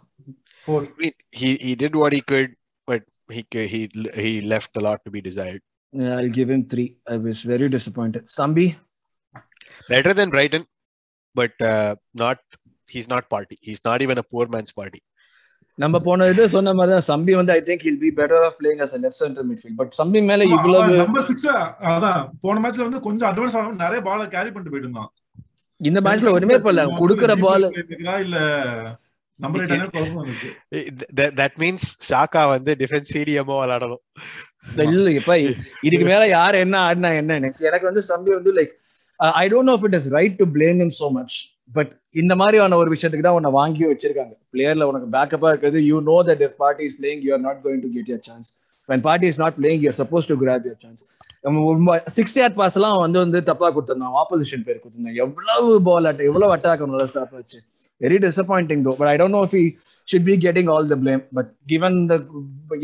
Four. 0.66 0.78
I 0.82 1.00
mean, 1.00 1.12
he 1.32 1.48
he 1.58 1.72
did 1.76 1.94
what 1.94 2.12
he 2.12 2.22
could 2.22 2.48
but 2.88 3.02
he 3.28 3.42
c- 3.52 3.66
he 3.66 3.80
he 4.16 4.30
left 4.44 4.72
a 4.76 4.84
lot 4.86 4.98
to 5.04 5.10
be 5.10 5.20
desired 5.22 5.62
Yeah, 5.94 6.14
I'll 6.16 6.32
give 6.32 6.48
him 6.50 6.62
three. 6.66 6.86
I 7.06 7.18
was 7.18 7.40
very 7.44 7.66
disappointed. 7.68 8.22
Sambi, 8.32 8.64
better 9.88 10.12
than 10.12 10.28
Brighton 10.30 10.62
but 11.36 11.54
uh, 11.64 11.92
not 12.14 12.38
he's 12.88 13.08
not 13.08 13.24
party 13.28 13.56
he's 13.62 13.82
not 13.84 14.00
even 14.00 14.18
a 14.18 14.26
poor 14.26 14.46
man's 14.48 14.72
party 14.72 15.00
நம்ம 15.78 15.96
போன 16.04 16.26
இது 16.28 16.44
சொன்ன 16.52 16.72
மாதிரி 16.76 16.92
தான் 16.92 17.06
Sambi 17.08 17.32
வந்து 17.38 17.52
I 17.54 17.62
think 17.64 17.82
he'll 17.86 18.00
be 18.02 18.10
better 18.18 18.44
off 18.46 18.54
playing 18.60 18.80
as 18.84 18.94
left 19.00 19.20
centre 19.22 19.46
midfield 19.48 19.78
but 19.80 19.92
Sambi 19.98 20.20
மேல 20.28 20.44
ஆமா, 20.44 20.54
இவ்வளவு 20.56 20.82
அவன் 20.84 21.00
number 21.02 21.22
six 21.30 21.40
ஆ, 21.52 21.56
அதான் 21.90 22.20
போன 22.44 22.60
மேட்ச்ல 22.62 22.86
வந்து 22.86 23.00
கொஞ்சம் 23.06 23.28
அட்வான்ஸ் 23.30 23.56
ஆகாம 23.58 23.76
நிறைய 23.82 24.00
பால 24.06 24.26
கேரி 24.34 24.50
பண்ணிட்டு 24.50 24.72
போயிட்டு 24.74 24.88
இருந்தான் 24.88 25.10
இந்த 25.89 25.99
மேட்ச்ல 26.05 26.33
ஒண்ணுமே 26.37 26.57
பண்ணல 26.65 26.83
அவன் 26.85 27.01
குடுக்குற 27.03 27.33
பால் 27.45 27.65
இல்ல 28.25 28.37
that 31.39 31.53
means 31.61 31.83
சாக்கா 32.09 32.41
வந்து 32.53 32.71
டிஃபென்ஸ் 32.81 33.11
சிடிஎம்மோ 33.13 33.55
விளையாடணும். 33.61 34.01
இல்ல 34.95 35.11
இப்ப 35.19 35.37
இதுக்கு 35.87 36.05
மேல 36.11 36.23
யார் 36.37 36.55
என்ன 36.63 36.75
ஆடினா 36.87 37.11
என்ன? 37.21 37.39
நெக்ஸ்ட் 37.45 37.67
எனக்கு 37.69 37.89
வந்து 37.89 38.03
சம்பி 38.09 38.31
வந்து 38.37 38.51
like 38.57 38.73
I 39.41 39.45
don't 39.53 39.69
know 39.71 39.75
it 39.87 39.97
is 39.99 40.09
right 40.17 40.35
to 40.41 40.45
blame 40.57 40.81
him 40.83 40.91
so 40.99 41.09
much 41.17 41.35
but 41.77 41.91
இந்த 42.21 42.33
மாதிரியான 42.41 42.77
ஒரு 42.81 42.89
விஷயத்துக்கு 42.93 43.27
தான் 43.27 43.37
உன்னை 43.39 43.51
வாங்கி 43.59 43.83
வச்சிருக்காங்க. 43.91 44.33
பிளேயர்ல 44.53 44.87
உனக்கு 44.91 45.07
பேக்கப்பா 45.15 45.49
இருக்கிறது. 45.53 45.79
You 45.89 45.97
know 46.11 46.17
that 46.29 46.43
if 46.47 46.57
Partey 46.63 46.83
is 46.89 46.97
playing 47.01 47.21
you 47.27 47.31
are 47.37 47.43
not 47.47 47.61
going 47.65 47.83
to 47.85 47.91
get 47.97 48.11
your 48.13 48.23
chance 48.29 48.49
when 48.89 49.01
party 49.01 49.27
is 49.27 49.37
not 49.37 49.53
playing 49.55 49.81
you're 49.81 49.95
supposed 49.95 50.27
to 50.27 50.37
grab 50.37 50.63
your 50.65 50.77
chance. 50.77 51.01
Six 52.15 52.35
yard 52.37 52.57
pass 52.57 52.75
எல்லாம் 52.77 52.97
வந்து 52.99 53.19
வந்து 53.21 53.39
தப்பா 53.47 53.67
கொடுத்திருந்தான் 53.69 54.17
ஆப்போசிஷன் 54.21 54.65
பேர் 54.65 54.81
கொடுத்திருந்தான் 54.81 55.19
எவ்வளவு 55.23 55.69
பால் 55.87 56.07
அட் 56.09 56.21
எவ்வளவு 56.27 56.51
attack 56.55 56.83
நல்லா 56.87 57.07
ஸ்டாப் 57.11 57.33
ஆச்சு. 57.39 57.59
Very 58.01 58.17
disappointing 58.25 58.83
though 58.85 58.91
but 58.99 59.09
I 59.09 59.15
don't 59.21 59.35
know 59.37 59.41
if 59.47 59.55
should 60.07 60.27
be 60.29 60.35
getting 60.45 60.69
all 60.73 60.89
the 60.91 60.97
blame 61.01 61.23
but 61.37 61.49
given 61.71 61.97
the 62.11 62.15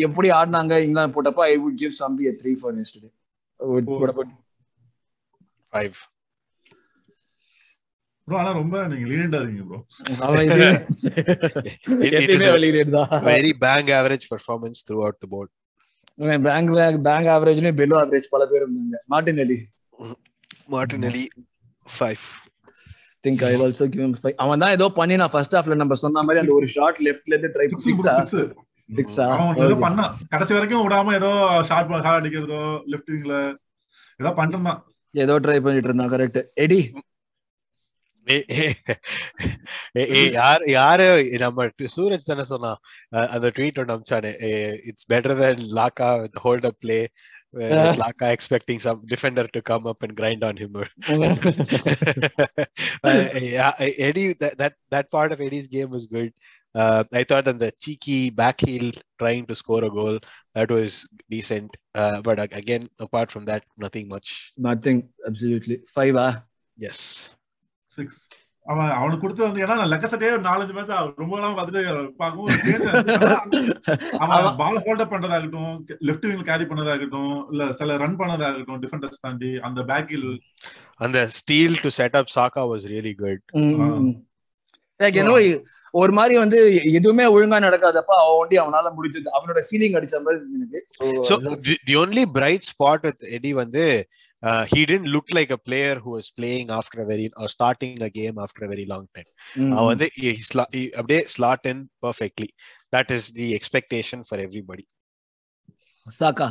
எப்படி 0.07 0.29
ஆடினாங்க 0.39 0.73
இங்கிலாந்து 0.85 1.15
போட்டப்போ 1.15 1.43
I 1.47 1.55
would 1.63 1.79
give 1.81 1.93
Sambi 2.01 2.25
a 2.29 2.35
three 2.41 2.53
for 2.61 2.75
yesterday. 2.79 3.11
Would- 3.59 3.89
what 3.95 4.11
about 4.13 4.31
five 5.73 5.97
bro 8.27 8.37
ஆனா 8.39 8.51
ரொம்ப 8.59 8.77
நீங்க 8.91 9.05
லீனியண்டா 9.11 9.39
இருக்கீங்க 9.41 9.65
bro 9.69 9.79
அவன் 10.25 10.43
இது 10.47 10.65
it 12.07 12.13
is 12.13 12.19
எப்பயுமே 12.19 12.47
a 12.47 12.55
வெளியிட்டு 12.57 12.93
தான் 12.97 13.11
பேங்க் 16.17 17.01
பேங்க் 17.07 17.29
ஆவரேஜ்லயும் 17.35 17.79
பெலோ 17.81 17.97
ஆவரேஜ் 18.03 18.27
பல 18.35 18.45
பேர் 18.51 18.63
இருந்தாங்க. 18.65 18.99
Martinelli. 19.45 19.59
martinelli 20.73 21.21
five. 21.97 22.23
Think 23.23 23.43
I 23.47 23.51
also 23.65 23.85
give 23.91 24.01
him 24.05 24.15
five 24.21 24.35
அவன் 24.43 24.61
தான் 24.63 24.73
ஏதோ 24.77 24.85
பண்ணி 24.97 25.15
நான் 25.21 25.31
ஃபர்ஸ்ட் 25.33 25.55
ஹாஃப்ல 25.57 25.75
நம்ம 25.81 25.95
சொன்ன 26.01 26.23
மாதிரி 26.27 26.41
அந்த 26.43 26.53
ஒரு 26.57 26.67
ஷாட் 26.73 26.99
லெஃப்ட்ல 27.05 27.33
இருந்து 27.33 27.51
ட்ரை 27.55 27.65
சிக்ஸ் 27.71 27.87
சிக்ஸா 28.89 29.23
அவன் 29.35 29.61
ஏதோ 29.65 29.77
பண்ணான். 29.85 30.11
கடைசி 30.33 30.53
வரைக்கும் 30.57 30.83
விடாம 30.83 31.13
ஏதோ 31.19 31.31
ஷார்ட் 31.69 31.89
கால் 32.05 32.19
அடிக்கிறதோ 32.19 32.59
லெஃப்ட் 32.91 33.11
விங்ல 33.13 33.35
ஏதோ 34.19 34.31
பண்ணிருந்தான் 34.39 34.79
ஏதோ 35.13 35.35
ட்ரை 35.45 35.57
பண்ணிட்டு 35.65 35.89
இருந்தான். 35.89 36.11
கரெக்ட் 36.13 36.39
எடி 36.65 36.79
யார் 40.34 40.62
யாரு 40.70 41.06
நம்ம 41.38 41.66
டு- 41.78 41.90
சூரஜ் 41.96 42.28
தானே 42.28 42.44
சொன்னான் 42.44 42.78
அஹ் 43.12 43.28
அந்த 43.28 43.48
ட்வீட் 43.56 43.78
ஒன்று 43.78 43.94
அமிச்சானே 43.96 44.32
it's 44.88 45.08
better 45.12 45.38
then 45.40 45.62
Laca 45.72 46.20
with 46.22 46.38
hold 46.38 46.66
up 46.66 46.78
play 46.78 46.98
Laca 47.98 48.28
expecting 48.36 48.78
some 48.78 49.00
defender 49.08 49.48
to 49.50 49.60
come 49.62 49.84
up 49.84 50.02
and 50.02 50.16
grind 50.20 50.44
on 50.44 50.60
him 50.62 50.78
Eddie, 54.00 54.32
that, 54.34 54.56
that 54.58 54.74
that 54.90 55.10
part 55.10 55.32
of 55.32 55.40
Eddie's 55.40 55.68
game 55.68 55.90
was 55.90 56.06
good. 56.06 56.30
Uh, 56.74 57.04
I 57.12 57.24
thought 57.24 57.44
that 57.44 57.58
the 57.58 57.70
cheeky 57.78 58.30
back 58.32 58.60
heel 58.60 58.86
trying 59.18 59.46
to 59.46 59.54
score 59.54 59.84
a 59.84 59.90
goal 59.90 60.16
that 60.56 60.70
was 60.70 60.92
decent. 61.28 61.70
Uh, 61.94 62.20
but 62.22 62.38
ag- 62.38 62.54
again, 62.54 62.84
apart 62.98 63.30
from 63.30 63.44
that, 63.44 63.62
nothing 63.78 64.08
much. 64.08 64.28
Nothing 64.62 65.02
absolutely 65.24 65.78
five 65.94 66.18
ah 66.18 66.28
Yes. 66.78 67.00
Six 67.97 68.19
அவன் 68.65 68.89
அவனுக்கு 68.91 69.21
கொடுத்து 69.21 69.43
வந்து 69.43 69.61
ஏன்னா 69.63 69.75
நான் 69.79 69.91
லெக்கசட்டே 69.91 70.29
ஒரு 70.35 70.41
நாலஞ்சு 70.47 70.73
match 70.77 71.19
ரொம்ப 71.21 71.39
நாள் 71.43 71.57
பார்த்துட்டு 71.57 71.83
change 72.65 72.87
அவன் 74.23 74.57
பால் 74.61 74.81
ஹோல்டப் 74.87 75.13
பண்றதாகட்டும் 75.13 75.75
லெஃப்ட் 76.07 76.27
விங் 76.29 76.47
கேரி 76.49 76.65
பண்ணதாகட்டும் 76.71 77.35
இல்ல 77.51 77.71
சில 77.71 77.97
ரன் 77.97 78.19
பண்ணதாகட்டும் 78.21 78.81
டிஃபெண்டர்ஸ் 78.83 79.21
தாண்டி 79.21 79.51
அந்த 79.69 79.83
பேக்கில் 79.91 80.27
அந்த 80.97 81.19
ஸ்டீல் 81.39 81.79
டு 81.81 81.91
செட் 81.99 82.17
அப் 82.21 82.33
சாக்கா 82.35 82.63
வாஸ் 82.71 82.87
ரியலி 82.93 83.13
குட் 83.23 83.43
லைக் 84.99 85.17
ஒரு 85.93 86.11
மாதிரி 86.11 86.35
வந்து 86.37 86.59
எதுவுமே 86.93 87.25
ஒழுங்கா 87.33 87.57
நடக்காதப்ப 87.65 88.13
அவன் 88.21 88.39
ஒண்டி 88.41 88.55
அவனால 88.59 88.91
முடிஞ்சது. 88.97 89.27
அவனோட 89.35 89.59
சீலிங் 89.69 89.97
அடிச்ச 89.97 90.15
மாதிரி 90.23 90.39
the, 91.65 91.75
the 91.89 91.95
only 92.03 92.23
bright 92.37 92.63
spot 92.71 93.01
with 93.07 93.21
Eddie 93.37 93.53
வந்து 93.53 93.83
uh, 94.43 94.65
he 94.75 94.85
didn't 94.85 95.05
look 95.05 95.27
like 95.33 95.49
a 95.49 95.57
player 95.57 95.99
who 95.99 96.11
was 96.11 96.29
playing 96.31 96.69
after 96.69 97.01
a 97.01 97.05
very 97.05 97.29
or 97.35 97.47
starting 97.47 98.01
a 98.01 98.09
game 98.09 98.37
after 98.37 98.65
a 98.65 98.67
very 98.67 98.85
long 98.85 99.05
time. 99.13 99.29
அவன் 99.75 99.85
வந்து 99.85 100.09
he, 100.15 100.27
he, 100.31 100.43
sla- 100.49 100.71
he 100.75 100.83
அப்படியே 100.93 101.25
slot 101.37 101.63
in 101.63 101.89
perfectly. 102.05 102.49
That 102.95 103.11
is 103.11 103.23
the 103.31 103.47
expectation 103.53 104.23
for 104.23 104.39
everybody. 104.39 104.85
சாக்கா 106.19 106.47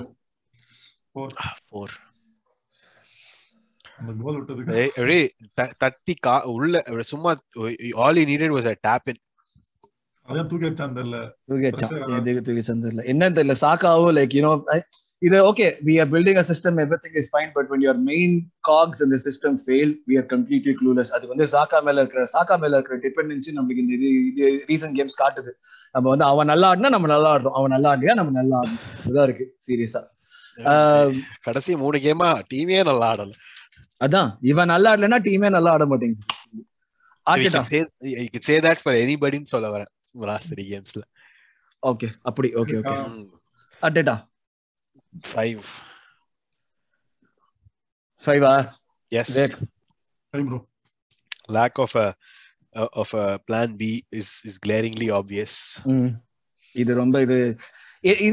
விட்டதுக்கு 4.38 4.74
அப்படியே- 4.96 5.30
த- 5.54 5.72
தட்டி 5.78 6.14
கா 6.14 6.44
உள்ள 6.44 6.82
சும்மா 7.00 7.32
all 7.94 8.14
he 8.14 8.24
needed 8.24 8.50
was 8.50 8.66
a 8.66 8.76
tap 8.88 9.04
in. 9.06 9.16
அதான் 10.26 10.46
தூக்கி 10.46 10.66
அடிச்சான் 10.66 10.96
தெரியல 10.98 11.18
ஆ. 12.02 12.16
எதுக்கு 12.16 12.42
தூக்கி 12.42 12.72
சந்திரல 12.72 13.02
என்னன்னு 13.12 13.36
தெரியல 13.38 13.54
சாக்காவோ 13.60 14.08
லைக் 14.18 14.36
யூனோ 14.38 14.52
இது 15.22 15.36
okay 15.48 15.66
we 15.86 15.94
are 16.00 16.08
building 16.14 16.38
a 16.40 16.46
system 16.48 16.78
everything 17.04 17.16
is 17.20 17.30
fine 17.34 17.52
but 17.54 17.68
when 17.70 17.84
your 17.84 18.00
main 18.08 18.34
cogs 18.68 19.00
இந்த 19.04 19.16
system 19.26 19.56
fail 19.62 19.92
we 20.08 20.16
are 20.20 20.28
completely 20.32 20.74
clueless 20.80 21.12
அது 21.16 21.24
வந்து 21.32 21.44
சாக்கா 21.54 21.78
மேல 21.86 22.02
இருக்கிற 22.02 22.24
சாக்கா 22.34 22.56
மேல 22.62 22.78
இருக்கிற 22.78 22.98
டிபெண்டன்சி 23.06 23.54
நம்மளுக்கு 23.56 23.82
இந்த 23.84 23.94
இது 23.98 24.10
இது 24.30 24.42
ரீசன்ட் 24.70 24.96
கேம்ஸ் 24.98 25.16
காட்டுது. 25.22 25.52
நம்ம 25.94 26.06
வந்து 26.12 26.26
அவன் 26.32 26.50
நல்லா 26.52 26.68
ஆடினா 26.72 26.90
நம்ம 26.96 27.10
நல்லா 27.14 27.30
ஆடுறோம். 27.34 27.56
அவன் 27.60 27.74
நல்லா 27.76 27.90
ஆடலையா 27.92 28.16
நம்ம 28.20 28.34
நல்லா 28.40 28.58
ஆடணும். 28.60 28.84
இதுதான் 29.06 29.26
இருக்கு 29.28 29.46
சீரியஸா 29.68 30.02
கடைசி 31.46 31.72
மூணு 31.82 31.98
கேமா 32.04 32.28
டீமே 32.52 32.78
நல்லா 32.90 33.08
ஆடல. 33.14 33.32
அதான் 34.00 34.30
இவன் 34.50 34.72
நல்லா 34.74 34.90
ஆடலைன்னா 34.94 35.20
டீமே 35.26 35.50
நல்லா 35.56 35.72
ஆட 35.76 35.86
மாட்டேங்குது. 35.92 36.24
You 37.26 37.32
ஆர்டேட்டா 37.32 37.60
can 37.60 37.68
say 37.70 37.78
you 38.16 38.28
could 38.32 38.46
say 38.48 38.56
that 38.66 38.78
for 38.84 38.92
anybody 39.04 39.36
ன்னு 39.40 39.52
சொல்ல 39.54 39.68
வரேன். 39.74 39.90
லாஸ்ட் 40.30 40.52
கேம்ஸ்ல 40.68 41.02
ஓகே 41.82 42.08
அப்படி 42.28 42.48
ஓகே 42.60 42.76
ஓகே 42.80 42.94
ஆ. 42.94 44.16
Arteta 45.16 45.32
five 45.32 45.60
ஃபைவா 48.22 48.52
yes 49.12 49.34
Vivek. 49.36 49.56
Time 50.30 50.48
bro 50.48 50.60
lack 51.48 51.78
of 51.78 51.92
a 51.96 52.08
of 52.92 53.10
a 53.14 53.38
plan 53.48 53.76
B 53.76 54.04
is 54.12 54.42
is 54.44 54.58
glaringly 54.58 55.10
obvious. 55.10 55.80
ம். 55.84 56.10
இது 56.72 56.94
ரொம்ப 56.94 57.20
இது 57.20 57.56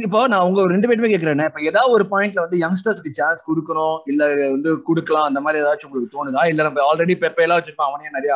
இப்போ 0.01 0.27
நான் 0.27 0.41
உங்க 0.41 0.65
ரெண்டு 0.67 0.87
பேருமே 0.87 1.17
கேக்குறேன். 1.17 1.45
இப்ப 1.45 1.61
ஏதாவது 1.61 1.91
ஒரு 1.91 2.03
பாயிண்ட்ல 2.03 2.39
வந்து 2.39 2.57
யங்ஸ்டர்ஸ்க்கு 2.57 3.11
சான்ஸ் 3.11 3.45
கொடுக்கணும் 3.49 3.99
இல்ல 4.05 4.23
வந்து 4.51 4.81
கொடுக்கலாம் 4.81 5.23
அந்த 5.23 5.41
மாதிரி 5.41 5.63
ஏதாச்சும் 5.63 5.85
உங்களுக்கு 5.85 6.15
தோணுதா? 6.15 6.47
இல்ல 6.47 6.63
நம்ம 6.63 6.95
ஆல்ரெடி 6.95 7.15
பெப்பையெல்லாம் 7.15 7.59
வச்சிருப்போம் 7.59 7.89
அவனே 7.89 8.09
நிறைய 8.09 8.33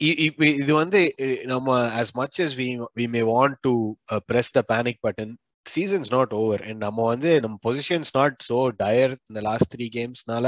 i- 0.00 0.18
இப்ப 0.26 0.46
இது 0.46 0.74
வந்து 0.74 1.14
நம்ம 1.44 1.90
as 1.92 2.16
much 2.16 2.40
as 2.40 2.56
we 2.56 2.68
we 2.94 3.06
may 3.06 3.22
want 3.22 3.56
to 3.62 3.74
uh, 4.12 4.20
press 4.32 4.50
the 4.52 4.62
panic 4.62 4.98
button, 5.02 5.38
season's 5.74 6.10
not 6.16 6.30
over 6.40 6.56
and 6.68 6.78
நம்ம 6.84 7.04
வந்து 7.10 7.30
நம்ம 7.44 7.56
position's 7.66 8.10
not 8.18 8.32
so 8.48 8.58
dire 8.82 9.10
in 9.28 9.34
the 9.38 9.44
last 9.48 9.66
three 9.74 9.88
gamesனால 9.96 10.46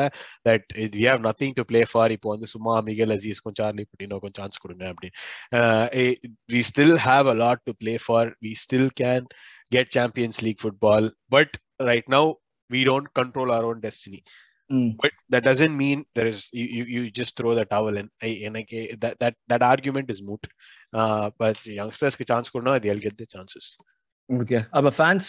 that 0.49 0.65
it- 0.83 0.97
we 1.01 1.05
have 1.11 1.21
nothing 1.29 1.53
to 1.59 1.65
play 1.73 1.85
for 1.93 2.07
இப்போ 2.17 2.31
வந்து 2.35 2.49
சும்மா 2.55 2.75
Michael 2.91 3.15
Azeez 3.17 3.45
கொஞ்சம் 3.47 3.67
Charlie 3.67 3.85
புட்டினோ 3.91 4.19
கொஞ்சம் 4.25 4.43
chance 4.45 4.63
கொடுங்க 4.65 4.87
அப்படின்னு 4.93 5.17
Uh, 5.61 5.87
eh, 6.01 6.13
we 6.55 6.63
still 6.73 6.95
have 7.09 7.27
a 7.35 7.37
lot 7.45 7.61
to 7.69 7.75
play 7.83 7.97
for 8.09 8.23
we 8.47 8.53
still 8.65 8.89
can 9.03 9.23
get 9.77 9.95
champions 9.97 10.39
league 10.47 10.61
football 10.65 11.05
but 11.37 11.51
right 11.91 12.09
now 12.17 12.25
we 12.71 12.83
don't 12.91 13.09
control 13.21 13.51
our 13.57 13.65
own 13.71 13.81
destiny 13.89 14.21
but 15.03 15.13
that 15.33 15.45
doesn't 15.49 15.77
mean 15.83 15.99
there 16.17 16.27
is 16.27 16.39
you, 16.53 16.67
you, 16.77 16.85
you 16.95 17.11
just 17.11 17.33
throw 17.39 17.55
the 17.55 17.65
towel 17.73 17.97
in 17.97 18.09
I, 18.29 18.33
எனக்கு 18.49 18.79
that, 19.03 19.15
that 19.23 19.35
that 19.53 19.63
argument 19.73 20.09
is 20.15 20.21
moot 20.29 20.45
uh, 20.93 21.27
but 21.43 21.59
youngsters 21.81 22.17
க்கு 22.17 22.27
chance 22.33 22.49
கொடுனா 22.55 22.75
they'll 22.85 23.05
get 23.09 23.17
the 23.23 23.29
chances 23.35 23.67
okay 24.31 24.61
அப்ப 24.79 24.91
fans 24.99 25.29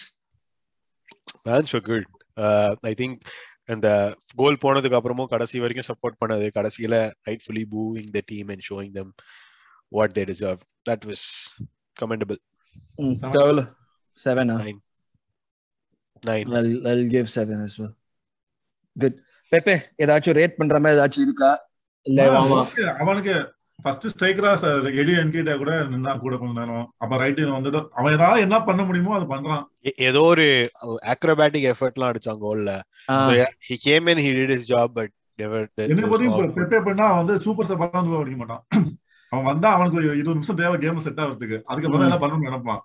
fans 1.46 1.70
were 1.74 1.84
good 1.90 2.06
uh, 2.38 2.72
I 2.92 2.96
think 3.02 3.14
அந்த 3.70 3.88
goal 4.40 4.60
போனதுக்கு 4.64 4.98
அப்புறமும் 4.98 5.30
கடைசி 5.32 5.58
வரைக்கும் 5.64 5.88
support 5.90 6.20
பண்ணது 6.22 6.46
கடைசியில 6.58 6.96
rightfully 7.28 7.64
booing 7.74 8.08
the 8.16 8.24
team 8.32 8.46
and 8.54 8.62
showing 8.68 8.92
them 8.98 9.08
what 9.92 10.10
they 10.16 10.26
deserve 10.32 10.60
that 10.86 11.02
was 11.10 11.22
commendable 11.98 12.40
Seven. 13.22 13.34
எவ்வளவு 13.40 13.64
செவனா 14.18 14.56
nine 14.64 14.80
nine 16.24 16.48
I'll, 16.60 16.72
I'll 16.92 17.08
give 17.16 17.28
seven 17.38 17.58
as 17.68 17.76
well. 17.82 17.94
Good. 18.96 19.16
பெப்பே 19.52 19.76
ஏதாச்சும் 20.04 20.38
rate 20.40 20.58
பண்ற 20.60 20.78
மாதிரி 20.80 20.98
ஏதாச்சும் 20.98 21.26
இருக்கா 21.28 21.52
இல்ல. 22.06 22.22
அவனுக்கு 23.04 23.36
ஃபர்ஸ்ட் 23.84 24.20
ஸ்ட்ரைக்கரா 24.20 24.96
எடி 24.96 25.12
என்கிட்ட 25.12 25.58
கூட 25.58 25.72
நின்னா 25.72 26.20
கூட 26.20 26.38
கொஞ்ச 26.38 26.66
நேரம். 26.66 26.94
அப்ப 26.98 27.18
ரைட் 27.18 27.40
வந்து 27.40 27.88
அவன் 27.92 28.14
ஏதாவது 28.14 28.42
என்ன 28.42 28.62
பண்ண 28.64 28.84
முடியுமோ 28.84 29.16
அது 29.16 29.36
பண்றான். 29.36 29.64
ஏதோ 29.82 30.22
ஒரு 30.22 30.70
அக்ரோபேட்டிக் 30.86 31.74
எஃபர்ட்லாம் 31.74 32.16
அடிச்சான் 32.16 32.38
கோல்ல 32.42 32.82
in, 34.08 34.18
he 34.18 34.36
did 34.36 34.52
his 34.52 34.62
job, 34.68 34.86
but 34.96 35.08
never. 35.42 35.60
there- 35.60 35.70
என்ன 35.76 36.02
there 36.02 36.06
was 36.06 36.10
பத்தி 36.10 36.28
no 36.28 36.30
output. 36.30 36.74
பெப்பே 36.74 36.84
பண்ணா 36.84 37.12
வந்து 37.12 37.40
சூப்பர் 37.40 37.66
ஸ்டார் 37.66 37.90
வந்து 37.92 38.18
அடிக்க 38.18 38.38
மாட்டான். 38.38 38.68
அவன் 39.30 39.46
வந்தா 39.46 39.74
அவனுக்கு 39.74 39.98
ஒரு 39.98 40.06
இருபது 40.06 40.34
நிமிஷம் 40.34 40.56
தேவை 40.56 40.80
கேம் 40.80 40.98
செட் 40.98 41.20
ஆகிறதுக்கு. 41.20 41.62
அதுக்கப்புறம் 41.64 42.10
என்ன 42.10 42.28
பண்ணணும்னு 42.28 42.40
நினைப்பான். 42.40 42.82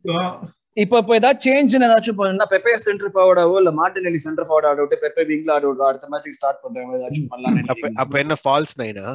இப்ப 0.76 0.98
இப்ப 1.02 1.12
ஏதாவது 1.18 1.44
சேஞ்ச் 1.46 1.76
ஏதாச்சும் 1.78 2.18
பண்ணா 2.18 2.46
பெப்பே 2.50 2.74
சென்டர் 2.86 3.12
ஃபார்வர்டாவோ 3.14 3.54
இல்ல 3.62 3.70
மார்டினெல்லி 3.78 4.20
சென்டர் 4.26 4.46
ஃபார்வர்ட் 4.48 4.68
ஆட 4.70 4.80
விட்டு 4.82 4.98
பெப்பே 5.04 5.24
விங்ல 5.30 5.52
ஆட 5.54 5.86
அடுத்த 5.90 6.10
மேட்ச் 6.12 6.36
ஸ்டார்ட் 6.38 6.60
பண்ற 6.64 6.84
மாதிரி 6.86 7.00
ஏதாச்சும் 7.00 7.26
அப்ப 7.26 7.32
பண்ணலாம் 7.34 8.02
அப்ப 8.04 8.18
என்ன 8.24 8.36
ஃபால்ஸ் 8.42 8.76
நைனா 8.82 9.06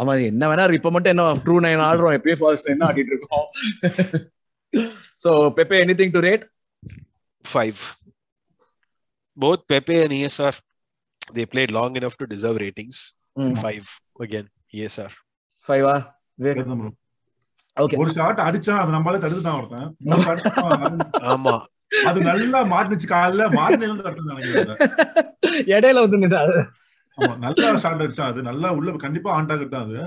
ஆமா 0.00 0.12
என்ன 0.32 0.48
வேணா 0.50 0.66
இப்ப 0.78 0.90
மட்டும் 0.90 1.14
என்ன 1.14 1.26
ட்ரூ 1.46 1.56
நைன் 1.66 1.86
ஆடுறோம் 1.88 2.16
எப்பயும் 2.18 2.40
ஃபால்ஸ் 2.42 2.66
நைன் 2.68 2.84
ஆடிட்டு 2.88 3.14
இருக்கோம் 3.14 3.46
so 5.24 5.32
Pepe 5.58 5.80
anything 5.86 6.14
to 6.16 6.22
rate 6.28 6.46
five. 7.44 7.78
Both 9.36 9.60
Pepe 9.68 9.96
and 10.02 10.12
ESR, 10.12 10.52
they 11.20 11.46
played 11.46 11.70
long 11.70 11.96
enough 11.96 12.16
to 12.18 12.26
deserve 12.26 12.56
ratings. 12.56 12.96
Five 13.56 13.86
again, 14.20 14.46
ESR. 14.74 15.10
ஃபைவா 15.66 15.94
கேட்தான் 16.38 16.80
bro. 16.80 16.90
ஓகே 17.78 17.98
ஒரு 18.00 18.10
ஷாட் 18.10 18.46
அடிச்சான் 18.46 18.80
அது 18.82 18.94
நம்மளால 18.94 19.20
தடுத்துட்டான் 19.22 19.58
ஒருத்தன். 19.58 19.88
ஆமா. 21.32 21.54
அது 22.02 22.18
நல்லா 22.28 22.58
மாட்டுச்சு 22.72 23.06
காலில் 23.08 23.52
மாட்டினு 23.54 23.90
வந்து 23.92 24.06
தட்டுன்னு 24.06 24.32
நினைக்கிறேன் 24.32 24.80
இடையில 25.72 26.02
வந்து 26.04 26.18
நல்லா 27.44 27.68
ஷாட் 27.82 28.02
அடிச்சான் 28.04 28.30
அது. 28.32 28.40
நல்லா 28.48 28.68
உள்ள 28.78 28.96
கண்டிப்பா 29.04 29.30
ஆன் 29.36 29.48
டார்கெட் 29.50 29.74
தான் 29.74 29.86
அது. 29.86 30.00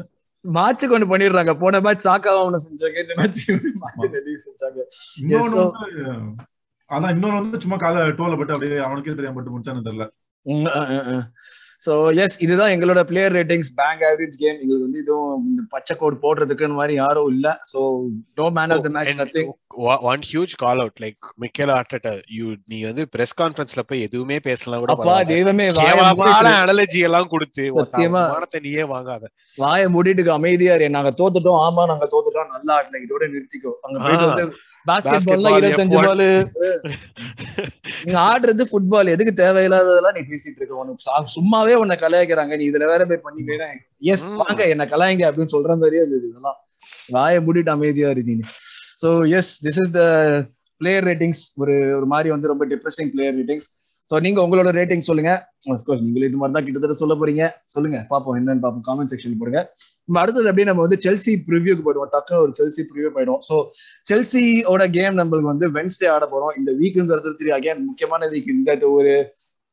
மாச்சு 0.46 0.86
கொண்டு 0.88 1.06
பண்ணிடுறாங்க. 1.10 1.54
போன 1.60 1.82
மேட்ச் 1.86 2.08
சாக்காவா 2.08 2.42
ஒண்ணு 2.48 2.60
செஞ்சாங்க. 2.66 2.98
இந்த 3.04 3.16
மேட்ச் 3.20 3.42
செஞ்சாங்க. 4.46 4.80
அதான் 6.90 7.14
இன்னொன்னு 7.14 7.40
வந்து 7.40 7.62
சும்மா 7.64 7.78
கால 7.78 8.06
டோல 8.18 8.38
பட்டு 8.40 8.56
அப்படியே 8.56 8.80
அவனுக்கே 8.86 9.14
தெரியாம 9.14 9.38
பட்டு 9.38 9.54
முடிச்சான்னு 9.54 9.86
தெரியல. 9.88 10.08
சோ 11.82 11.94
எஸ் 12.24 12.36
இதுதான் 12.46 12.72
எங்களோட 12.74 13.02
player 13.04 13.34
ratings 13.38 13.70
bang 13.78 14.02
average 14.08 14.36
game 14.42 14.58
எங்களுக்கு 14.58 14.88
வந்து 14.88 15.00
இதுவும் 15.04 15.46
இந்த 15.48 15.62
பச்சை 15.72 15.96
கோட் 15.98 16.22
போடுறதுக்குன்னு 16.26 16.80
மாதிரி 16.80 16.96
யாரும் 17.00 17.30
இல்ல. 17.34 17.48
So 17.72 17.80
no 18.40 18.48
man 18.58 18.74
of 18.76 18.86
the 18.86 18.92
match 18.98 19.18
nothing 19.22 19.52
one 20.08 20.22
huge 20.30 20.54
call 20.62 20.78
out 20.84 20.96
like 21.04 21.20
Mikel 21.44 21.72
Arteta 21.76 22.12
you 22.38 22.48
நீ 22.72 22.78
வந்து 22.88 23.04
பிரஸ் 23.14 23.36
கான்ஃபரன்ஸ்ல 23.42 23.82
போய் 23.90 24.06
எதுவுமே 24.08 24.38
பேசலாம் 24.48 24.82
கூட 24.84 24.94
அப்பா. 24.96 25.16
தெய்வமே 25.32 25.66
அனாலஜி 26.40 27.02
எல்லாம் 27.10 27.32
கொடுத்து 27.34 27.66
சத்தியமா. 27.80 28.24
நீயே 28.68 28.86
வாங்காத. 28.94 29.24
வாயை 29.58 29.88
மூடிட்டு 29.96 30.32
அமைதியா 30.38 30.76
நாங்க 30.98 31.14
தோத்துட்டோம் 31.22 31.62
ஆமா 31.68 31.86
நாங்க 31.94 32.08
தோத்துட்டோம் 32.14 32.54
நல்லா 32.56 32.76
ஆடல 32.80 33.02
இதோட 33.06 33.24
நிறுத்திக்கோ. 33.36 33.74
அங்க 33.88 33.98
போயிட்டு 34.06 34.46
ஆ. 34.82 34.84
வந்து 34.84 35.08
பாஸ்கெட் 35.08 35.26
பால்ல 35.28 35.48
Basketball, 35.48 35.58
இருபத்தஞ்சு 35.60 35.98
F1. 35.98 36.06
பால் 36.06 36.24
நீங்க 38.02 38.20
ஆடுறது 38.28 38.64
ஃபுட்பால் 38.70 39.12
எதுக்கு 39.12 39.34
தேவையில்லாததெல்லாம் 39.42 40.16
நீ 40.18 40.24
பேசிட்டு 40.28 40.60
இருக்க? 40.60 40.74
உனக்கு 40.76 41.04
சும்மாவே 41.36 41.74
உன்னை 41.76 41.98
கலாய்க்கிறாங்க. 41.98 42.54
நீ 42.58 42.66
இதுல 42.70 42.88
வேற 42.88 43.06
போய் 43.06 43.24
பண்ணி 43.24 43.44
வேற 43.44 43.64
எஸ். 44.14 44.28
வாங்க 44.40 44.62
என்ன 44.68 44.86
கலாய்ங்க 44.92 45.26
அப்படின்னு 45.30 45.56
சொல்ற 45.56 45.76
மாதிரியே 45.78 46.04
இருந்தது 46.04 46.28
இதெல்லாம். 46.30 46.60
வாயை 47.10 47.40
மூடிட்டு 47.42 47.70
அமைதியா 47.70 48.10
இருக்கீங்க 48.10 48.44
so 49.02 49.10
yes 49.38 49.52
this 49.66 49.80
is 49.84 49.94
the 49.94 50.02
player 50.82 51.06
ratings 51.06 51.42
ஒரு 51.58 51.74
ஒரு 51.98 52.08
மாதிரி 52.08 52.30
வந்து 52.30 52.48
ரொம்ப 52.48 52.64
டிப்ரெசிங் 52.66 53.10
பிளேயர் 53.10 53.36
ரேட்டிங்ஸ் 53.36 53.68
ஸோ 54.12 54.18
நீங்க 54.26 54.40
உங்களோட 54.46 54.70
ரேட்டிங் 54.78 55.04
சொல்லுங்க. 55.10 55.32
அஃப்கோர்ஸ் 55.74 56.02
நீங்களும் 56.06 56.30
இது 56.30 56.40
மாதிரி 56.40 56.56
தான் 56.56 56.66
கிட்டத்தட்ட 56.68 56.96
சொல்ல 57.02 57.14
போறீங்க. 57.20 57.44
சொல்லுங்க 57.74 57.98
பார்ப்போம் 58.10 58.38
என்னன்னு 58.40 58.64
பார்ப்போம். 58.64 58.86
காமெண்ட் 58.90 59.12
செக்ஷன் 59.14 59.38
போடுங்க. 59.42 59.60
நம்ம 60.08 60.20
அடுத்தது 60.24 60.50
அப்படியே 60.52 60.68
நம்ம 60.70 60.84
வந்து 60.86 60.98
செல்சி 61.06 61.34
ப்ரிவியூக்கு 61.50 61.86
போயிடுவோம். 61.86 62.12
டக்குனு 62.16 62.42
ஒரு 62.46 62.54
செல்சி 62.60 62.84
ப்ரிவியூ 62.90 63.12
போயிடும் 63.18 63.42
ஸோ 63.50 63.58
செல்சியோட 64.12 64.86
கேம் 64.98 65.16
நம்மளுக்கு 65.22 65.52
வந்து 65.54 65.70
வென்ஸ்டே 65.78 66.10
ஆட 66.16 66.28
போறோம். 66.34 66.54
இந்த 66.62 66.74
வீக்குங்கிறது 66.82 67.38
தெரியும் 67.42 67.58
அகேன் 67.60 67.82
முக்கியமான 67.90 68.30
வீக் 68.34 68.52
இந்த 68.58 68.76
ஒரு 68.98 69.14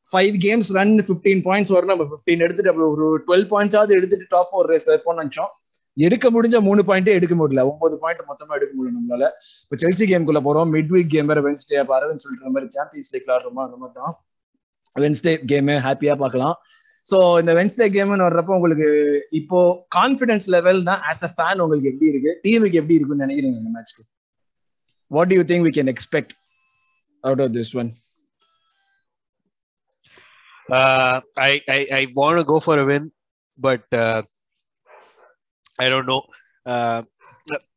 five 0.09 0.35
games 0.45 0.69
run 0.77 0.93
fifteen 1.07 1.41
points 1.47 1.73
வரும் 1.75 1.91
நம்ம 1.93 2.05
ஃபிஃப்டீன் 2.11 2.43
எடுத்துட்டு 2.45 2.71
அப்ப 2.71 2.85
ஒரு 2.95 3.07
டுவெல் 3.27 3.47
பாயிண்ட்ஸாவது 3.51 3.97
எடுத்துட்டு 3.99 4.25
டாப் 4.35 4.49
ஃபோர் 4.51 4.69
ரேஸ் 4.71 4.87
இருப்போம்னு 4.91 5.21
நினைச்சோம். 5.23 5.51
எடுக்க 5.97 6.25
முடிஞ்ச 6.33 6.57
மூணு 6.67 6.81
பாயிண்டே 6.87 7.13
எடுக்க 7.19 7.35
முடியல. 7.39 7.61
ஒன்பது 7.71 7.95
பாயிண்ட் 8.03 8.23
மொத்தமா 8.31 8.55
எடுக்க 8.59 8.73
முடியல 8.77 8.95
நம்மளால. 8.97 9.25
இப்போ 9.63 9.77
செல்சி 9.83 10.05
கேம்குள்ள 10.11 10.39
போறோம். 10.47 10.69
மிட் 10.75 10.91
வீக் 10.95 11.11
கேம் 11.13 11.29
வேற 11.31 11.41
வென்ஸ்டே 11.47 11.79
அப்ப 11.83 11.93
அரவிந்த் 11.99 12.25
சொல்ற 12.25 12.51
மாதிரி 12.55 12.69
சாம்பியன்ஸ் 12.77 13.11
லீக்ல 13.15 13.33
ஆடுறோமா? 13.37 13.63
அந்த 13.67 13.77
மாதிரி 13.81 13.97
தான் 14.01 14.15
வென்ஸ்டே 14.95 15.33
கேமு 15.51 15.75
ஹாப்பியா 15.87 16.13
பார்க்கலாம் 16.23 16.55
ஸோ 17.07 17.17
இந்த 17.41 17.51
வென்ஸ்டே 17.59 17.87
கேம்னு 17.95 18.27
வர்றப்போ 18.27 18.55
உங்களுக்கு 18.59 18.89
இப்போ 19.39 19.59
கான்ஃபிடன்ஸ் 19.97 20.47
லெவல் 20.55 20.81
தான் 20.89 21.01
ஆஸ் 21.11 21.23
அ 21.27 21.31
ஃபேன் 21.35 21.61
உங்களுக்கு 21.65 21.91
எப்படி 21.93 22.11
இருக்கு 22.13 22.31
டீமுக்கு 22.45 22.79
எப்படி 22.81 22.97
இருக்குன்னு 22.97 23.25
நினைக்கிறீங்க 23.25 23.59
இந்த 23.61 23.71
மேட்ச்க்கு 23.77 24.03
what 25.11 25.33
you 25.37 25.43
think 25.51 25.65
we 25.67 25.73
can 25.77 25.91
expect 25.95 26.33
out 27.23 27.43
of 27.47 27.55
this 27.59 27.73
one 27.83 27.91
Uh, 30.69 31.19
I, 31.37 31.51
I 31.67 31.87
I 31.91 32.07
want 32.13 32.37
to 32.37 32.43
go 32.43 32.59
for 32.59 32.77
a 32.77 32.85
win, 32.85 33.05
but 33.59 33.81
uh, 33.93 34.21
I 35.79 35.89
don't 35.89 36.05
know. 36.05 36.19
Uh, 36.65 36.99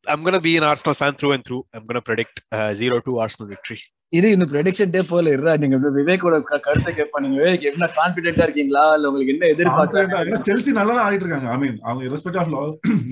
I'm 0.07 0.23
gonna 0.23 0.41
be 0.41 0.57
an 0.59 0.63
Arsenal 0.63 0.95
fan 0.95 1.15
through 1.15 1.33
and 1.33 1.45
through. 1.45 1.65
I'm 1.73 1.87
gonna 1.87 2.03
predict 2.03 2.43
uh, 2.53 2.75
zero 2.75 3.01
two 3.01 3.19
Arsenal 3.19 3.49
victory. 3.49 3.81
இது 4.13 4.27
இன்னும் 4.35 4.51
prediction 4.51 4.93
டே 4.95 5.01
போல 5.11 5.31
இருடா 5.35 5.53
நீங்க 5.61 5.77
விவேக்கோட 5.99 6.37
கருத்தை 6.67 6.91
கேட்பா 6.93 7.21
நீங்க 7.25 7.37
விவேக் 7.41 7.67
என்ன 7.71 7.89
கான்பிடென்டா 7.99 8.45
இருக்கீங்களா? 8.47 8.83
இல்ல 8.97 9.09
உங்களுக்கு 9.11 9.35
என்ன 9.35 9.49
எதிர்பார்க்கறாங்க? 9.55 10.41
செல்சி 10.49 10.73
நல்லா 10.79 10.95
தான் 10.97 11.07
ஆடிட்டு 11.07 11.25
இருக்காங்க. 11.27 11.49
ஐ 11.55 11.59
மீன் 11.63 11.79
அவங்க 11.87 12.11
respect 12.15 12.41
of 12.43 12.51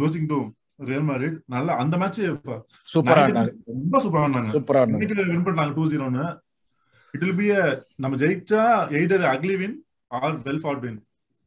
losing 0.01 0.29
to 0.33 0.39
real 0.91 1.07
merit 1.09 1.39
நல்லா 1.55 1.73
அந்த 1.83 1.95
மேட்ச் 2.03 2.21
சூப்பரா 2.89 3.23
ஆடினாங்க 3.25 3.51
ரொம்ப 3.73 3.97
சூப்பரா 4.05 4.23
ஆடினாங்க 4.25 4.53
சூப்பரா 4.57 4.81
ஆடினாங்க 4.83 5.27
வின் 5.33 5.47
பண்ணாங்க 5.49 5.73
டூ 5.79 5.87
ஜீரோன்னு 5.93 6.27
இட் 7.15 7.25
வில் 7.25 7.39
பி 7.41 7.49
நம்ம 8.05 8.15
ஜெயிச்சா 8.23 8.63
either 8.99 9.27
ugly 9.33 9.57
win 9.63 9.77
or 10.19 10.37
well 10.47 10.63
fought 10.63 10.83
win 10.85 10.99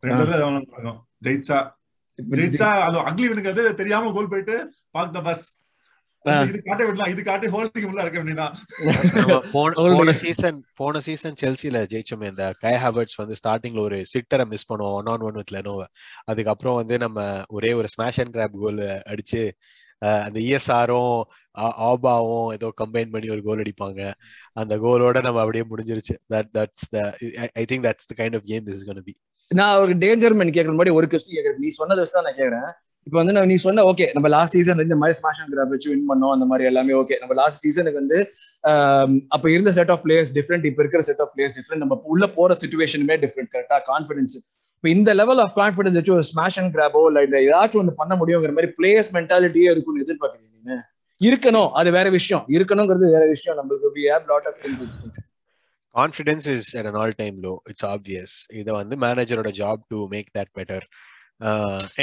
ரெண்டு 0.03 0.23
பேரும் 0.23 0.43
எவனும் 0.43 0.67
பார்க்கணும். 0.67 0.99
ஜெயிச்சா. 1.25 1.57
ஜெயிச்சா 2.19 2.69
அது 2.85 2.97
அக்லி 3.09 3.27
வினுங்கிறது 3.29 3.63
தெரியாம 3.79 4.11
கோல் 4.15 4.31
போயிட்டு 4.33 4.55
பாக் 4.91 5.13
த 5.13 5.21
பஸ். 5.27 5.45
இது 6.25 6.59
காட்ட 6.67 6.81
விடலாம். 6.87 7.11
இது 7.13 7.21
காட்டி 7.29 7.47
ஹோல்டிங் 7.53 7.87
உள்ள 7.89 8.03
இருக்க 8.03 8.17
வேண்டியதான் 8.19 8.53
நம்ம 9.19 9.39
போன 9.53 10.13
சீசன் 10.21 10.59
போன 10.81 11.01
சீசன் 11.07 11.37
செல்சில 11.41 11.81
ஜெயிச்சோமே. 11.93 12.27
இந்த 12.33 12.45
கை 12.63 12.73
ஹாபர்ட்ஸ் 12.83 13.19
வந்து 13.21 13.37
ஸ்டார்டிங்ல 13.41 13.81
ஒரு 13.87 13.97
சிட்டரை 14.13 14.45
மிஸ் 14.51 14.69
பண்ணுவோம் 14.69 14.95
one 14.99 15.09
on 15.13 15.25
one 15.27 15.37
with 15.39 15.53
Leno 15.55 15.81
அதுக்கப்புறம் 16.33 16.77
வந்து 16.81 16.97
நம்ம 17.05 17.25
ஒரே 17.57 17.71
ஒரு 17.79 17.89
ஸ்மாஷ் 17.95 18.19
அண்ட் 18.23 18.33
கிராப் 18.37 18.59
கோல் 18.63 18.81
அடிச்சு 19.13 19.41
அந்த 20.27 20.37
இஎஸ்ஆரும் 20.45 21.17
ஆபாவும் 21.89 22.47
ஏதோ 22.55 22.69
கம்பைன் 22.81 23.11
பண்ணி 23.11 23.27
ஒரு 23.35 23.41
கோல் 23.47 23.61
அடிப்பாங்க. 23.63 24.01
அந்த 24.61 24.73
கோலோட 24.85 25.17
நம்ம 25.27 25.41
அப்படியே 25.43 25.65
முடிஞ்சிருச்சு. 25.69 26.15
That 26.33 26.49
that's 26.57 26.87
the 26.95 27.03
I 27.61 27.65
think 27.71 27.85
that's 27.87 28.09
the 28.11 28.15
kind 28.21 28.37
of 28.39 28.47
game 28.51 28.65
this 28.69 28.87
gonna 28.89 29.05
be 29.09 29.13
நான் 29.51 29.79
ஒரு 29.83 29.93
டேஞ்சர் 30.03 30.35
மேன் 30.39 30.55
கேட்கற 30.57 30.75
மாதிரி 30.79 30.95
ஒரு 30.99 31.07
கொஸ்டின் 31.11 31.37
கேட்கறேன் 31.37 31.61
நீ 31.65 31.71
சொன்னதை 31.79 31.99
வச்சு 32.01 32.17
தான் 32.17 32.27
நான் 32.29 32.39
கேட்கறேன் 32.41 32.69
இப்போ 33.07 33.17
வந்து 33.19 33.33
நான் 33.35 33.49
நீ 33.51 33.55
சொன்ன 33.63 33.83
ஓகே 33.89 34.05
நம்ம 34.15 34.27
லாஸ்ட் 34.33 34.55
சீசன் 34.57 34.81
இந்த 34.83 34.95
மாதிரி 34.95 35.15
ஸ்மாஷ் 35.17 35.39
அண்ட் 35.41 35.51
கிராப் 35.53 35.71
வச்சு 35.73 35.89
வின் 35.91 36.05
பண்ணோம் 36.11 36.33
அந்த 36.35 36.45
மாதிரி 36.51 36.67
எல்லாமே 36.69 36.93
ஓகே 36.99 37.15
நம்ம 37.21 37.35
லாஸ்ட் 37.39 37.61
சீசனுக்கு 37.63 37.99
வந்து 38.01 38.17
um, 38.63 39.11
அப்ப 39.35 39.45
இருந்த 39.53 39.71
செட் 39.77 39.91
ஆஃப் 39.95 40.03
பிளேயர்ஸ் 40.05 40.31
டிஃப்ரெண்ட் 40.37 40.67
இப்ப 40.69 40.81
இருக்கிற 40.83 41.03
செட் 41.09 41.21
ஆஃப் 41.25 41.31
பிளேயர்ஸ் 41.33 41.55
டிஃப்ரெண்ட் 41.57 41.83
நம்ம 41.83 41.97
உள்ள 42.05 42.27
போற 42.37 42.55
சுச்சுவேஷனுமே 42.61 43.17
டிஃப்ரெண்ட் 43.23 43.51
கரெக்டா 43.53 43.79
கான்ஃபிடன்ஸ் 43.89 44.35
இப்போ 44.75 44.89
இந்த 44.93 45.11
லெவல் 45.13 45.41
ஆஃப் 45.43 45.53
கான்ஃபிடன்ஸ் 45.59 45.97
வச்சு 45.99 46.15
ஒரு 46.15 46.25
ஸ்மாஷ் 46.29 46.57
அண்ட் 46.61 46.73
கிராபோ 46.75 47.01
இல்ல 47.09 47.19
இல்ல 47.27 47.37
ஏதாச்சும் 47.47 47.81
ஒன்று 47.83 47.99
பண்ண 47.99 48.15
முடியுங்கிற 48.21 48.53
மாதிரி 48.55 48.71
பிளேயர்ஸ் 48.79 49.11
மென்டாலிட்டியே 49.17 49.69
இருக்கும்னு 49.73 50.03
எதிர்பார்க்குறீங்க 50.05 50.49
நீங்க? 50.57 50.75
இருக்கணும் 51.21 51.69
அது 51.73 51.89
வேற 51.91 52.07
விஷயம். 52.09 52.43
இருக்கணுங்கிறது 52.55 53.13
வேற 53.15 53.25
விஷயம். 53.27 53.57
நம்மளுக்கு 53.59 53.93
we 53.97 54.03
have 54.09 54.25
lot 54.31 54.49
of 54.51 54.59
things 54.63 54.81
at 54.87 55.21
confidence 55.95 56.45
is 56.53 56.69
at 56.75 56.87
an 56.87 56.97
all 56.99 57.15
time 57.17 57.35
low 57.39 57.53
it's 57.71 57.87
obvious 57.87 58.35
இதை 58.59 58.71
வந்து 58.73 58.95
மேனேஜரோட 58.97 59.49
job 59.59 59.81
to 59.91 59.97
make 60.07 60.29
that 60.37 60.51
better 60.59 60.85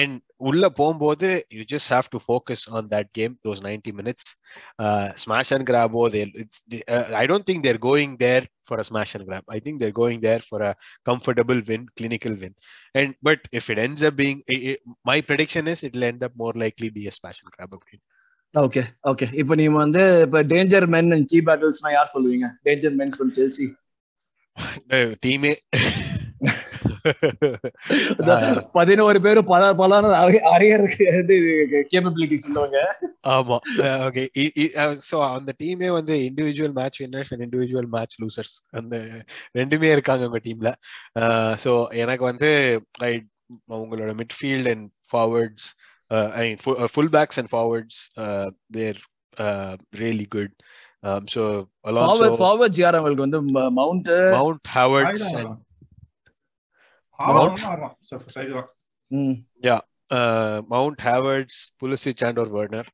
and 0.01 0.17
உள்ள 0.49 0.65
போகும்போது 0.79 1.29
you 1.57 1.63
just 1.73 1.91
have 1.95 2.07
to 2.13 2.21
focus 2.27 2.65
on 2.77 2.89
that 2.93 3.11
game 3.19 3.35
those 3.47 3.61
ninety 3.67 3.93
minutes 4.01 4.29
smash 5.23 5.53
and 5.57 5.67
கிராபோ 5.71 6.03
I 7.21 7.25
don't 7.31 7.49
think 7.51 7.65
they're 7.69 7.81
going 7.89 8.15
there 8.25 8.47
for 8.69 8.83
a 8.83 8.87
smash 8.91 9.15
and 9.17 9.27
grab 9.29 9.49
I 9.57 9.61
think 9.67 9.81
they're 9.85 9.95
going 10.01 10.23
there 10.29 10.45
for 10.49 10.65
a 10.69 10.73
comfortable 11.07 11.61
win 11.71 11.87
clinical 12.01 12.39
win 12.43 12.57
and 12.95 13.15
but 13.29 13.45
if 13.53 13.69
it 13.75 13.83
ends 13.87 14.05
up 14.11 14.17
being 14.23 14.41
my 15.05 15.19
prediction 15.31 15.69
is 15.75 15.85
it 15.89 15.99
end 16.11 16.23
up 16.29 16.35
more 16.37 16.55
likely 16.65 16.91
be 16.91 17.05
a 17.07 17.15
smash 17.19 17.41
and 17.43 17.53
grab 17.57 17.71
அப்படின்னு 17.79 18.05
okay 18.55 18.83
okay 19.11 19.27
இப்போ 19.41 19.55
நீங்க 19.55 19.75
வந்து 19.77 20.01
இப்போ 20.25 20.39
danger 20.53 20.87
men 20.95 21.13
and 21.17 21.27
key 21.33 21.39
பேட்டில்ஸ்னா 21.49 21.91
யார் 21.93 22.13
சொல்லுவீங்க? 22.15 22.47
Danger 22.67 22.97
men 23.01 23.13
from 23.17 23.31
Chelsea 23.37 23.67
டீமே 25.25 25.53
பதினோரு 28.79 29.19
பேரும் 29.21 29.49
பல 29.51 29.63
பல 29.75 30.01
அரையறதுக்கு 30.53 31.07
வந்து 31.11 31.37
கேப்பபிலிட்டி 31.93 32.37
சொல்லுவாங்க. 32.45 32.79
ஆமா. 33.31 33.59
ஓகே 34.07 34.25
சோ 35.09 35.19
அந்த 35.31 35.51
டீமே 35.61 35.91
வந்து 35.99 36.15
individual 36.29 36.75
match 36.79 37.01
winners 37.03 37.33
and 37.35 37.45
individual 37.47 37.91
match 37.97 38.17
losers 38.23 38.57
அந்த 38.73 38.97
ரெண்டுமே 39.61 39.91
இருக்காங்க 39.93 40.29
உங்க 40.31 40.41
டீம்ல 40.47 40.73
சோ 41.65 41.73
எனக்கு 42.03 42.25
வந்து 42.25 42.51
ஐ 43.07 43.13
உங்களோட 43.79 44.13
midfield 44.21 44.71
and 44.75 44.87
forwards 45.13 45.69
I 46.35 46.45
mean 46.45 46.61
full 46.95 47.13
backs 47.17 47.41
and 47.43 47.53
forwards 47.55 48.01
they're 48.71 49.01
really 50.01 50.29
good 50.37 50.55
so 51.35 51.43
forward 51.85 51.91
Alonso 51.91 52.31
forwards 52.41 52.81
யார் 52.83 52.99
அவங்களுக்கு 52.99 53.27
வந்து? 53.27 53.41
Mount 53.81 54.09
Mount 54.37 54.69
Havertz 54.75 55.29
and 55.41 55.55
Mount 60.69 60.99
Havertz 61.03 61.61
Pulisic 61.83 62.25
and 62.25 62.39
ஒரு 62.39 62.51
வர்னர் 62.51 62.89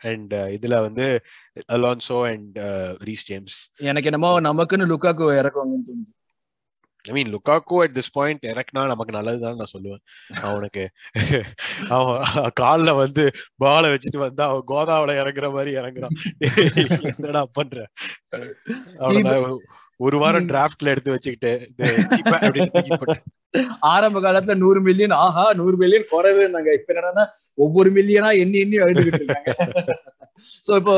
அண்ட் 0.00 0.34
இதுல 0.34 0.80
வந்து 0.80 1.20
அலான்சோ 1.72 2.18
அண்ட் 2.30 2.58
ரீஸ் 3.02 3.24
ஜேம்ஸ் 3.24 3.70
எனக்கு 3.76 4.10
என்னமோ 4.12 4.40
நமக்குன்னு 4.40 4.88
லுக்காக்கு 4.92 5.26
இறக்குவாங்கன்னு 5.40 5.86
தோணுது. 5.88 6.12
I 7.04 7.12
mean 7.16 7.30
Lukaku 7.34 7.76
at 7.84 7.94
this 7.98 8.12
point 8.16 8.44
எனக்குனா 8.50 8.82
நமக்கு 8.92 9.12
நல்லதுதான் 9.16 9.60
நான் 9.60 9.74
சொல்லுவேன். 9.74 10.02
அவனுக்கு 10.48 10.82
அவன் 11.96 12.20
கால்ல 12.60 12.90
வந்து 13.02 13.24
பாலை 13.56 13.88
வச்சுட்டு 13.94 14.20
வந்தா 14.24 14.44
அவன் 14.50 14.68
கோதாவில 14.72 15.16
இறங்குற 15.22 15.48
மாதிரி 15.56 15.72
இறங்குறான். 15.80 16.16
என்னடா 17.12 17.42
பண்ற? 17.58 17.86
அவனை 19.04 19.34
ஒரு 20.00 20.16
வாரம் 20.22 20.48
டிராஃப்ட்ல 20.50 20.92
எடுத்து 20.92 21.14
வச்சுக்கிட்டு. 21.14 21.52
ஆரம்ப 23.94 24.20
காலத்துல 24.20 24.54
நூறு 24.62 24.80
மில்லியன் 24.80 25.16
ஆஹா 25.24 25.44
நூறு 25.60 25.76
மில்லியன் 25.82 26.08
குறைவு 26.12 26.44
நாங்க 26.54 26.70
இப்ப 26.78 26.94
என்னன்னா 26.94 27.24
ஒவ்வொரு 27.58 27.90
மில்லியனா 27.90 28.30
எண்ணி 28.44 28.58
எண்ணி 28.64 28.82
எழுதிக்கிட்டு 28.84 29.22
இருக்காங்க. 29.22 29.52
சோ 30.66 30.72
இப்போ 30.80 30.96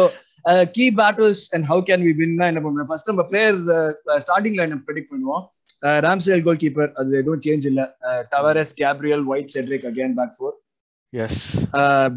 key 0.76 0.84
battles 1.00 1.42
and 1.54 1.66
how 1.70 1.82
can 1.88 2.04
we 2.06 2.12
வின்னா 2.20 2.46
என்ன 2.52 2.60
பண்ணுவோம்? 2.64 2.88
ஃபர்ஸ்ட் 2.90 3.10
நம்ம 3.10 3.22
பிளேயர்ஸ் 3.30 3.66
ஸ்டார்டிங் 4.24 4.58
லைன் 4.60 4.74
ப்ரெடிக்ட் 4.86 5.12
பண்ணுவோம். 5.12 5.44
ராம்ஸ்டேல் 6.04 6.44
கோல் 6.44 6.60
கீப்பர் 6.62 6.92
அது 7.00 7.16
எதுவும் 7.20 7.42
சேஞ்ச் 7.44 7.66
இல்ல. 7.70 7.80
Tavares 8.32 8.74
Gabriel 8.80 9.24
White 9.32 9.54
Cedric 9.54 9.88
again 9.90 10.16
back 10.20 10.36
four 10.36 10.54
Yes. 11.12 11.34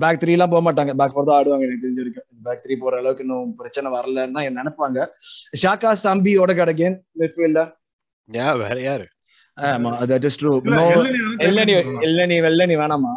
Back 0.01 0.19
three 0.21 0.31
எல்லாம் 0.35 0.51
போக 0.51 0.61
மாட்டாங்க. 0.67 0.91
பேக் 0.99 1.11
ஃபோர் 1.13 1.27
தான் 1.27 1.37
ஆடுவாங்க 1.39 1.65
எனக்கு 1.65 1.83
தெரிஞ்சிருக்கு 1.83 2.21
பேக் 2.45 2.61
த்ரீ 2.63 2.75
போற 2.77 2.93
அளவுக்கு 3.01 3.23
இன்னும் 3.25 3.51
பிரச்சனை 3.59 3.87
வரலன்னு 3.95 4.35
தான் 4.37 4.57
நினைப்பாங்க? 4.57 4.99
ஷாக்கா 5.61 5.91
சம்பி 6.03 6.33
ஓடகாட் 6.43 6.73
அகேன் 6.73 6.97
மிட்ஃபீல்ட்ல 7.21 7.63
Yeah, 8.29 8.49
வேற 8.61 8.77
யாரு? 8.81 9.05
ஆமா 9.57 9.91
that 10.09 10.25
is 10.29 10.39
true 10.39 10.53
Elneny 11.47 11.75
Elneny 12.07 12.37
Elneny 12.45 12.75
வேணாமா? 12.81 13.13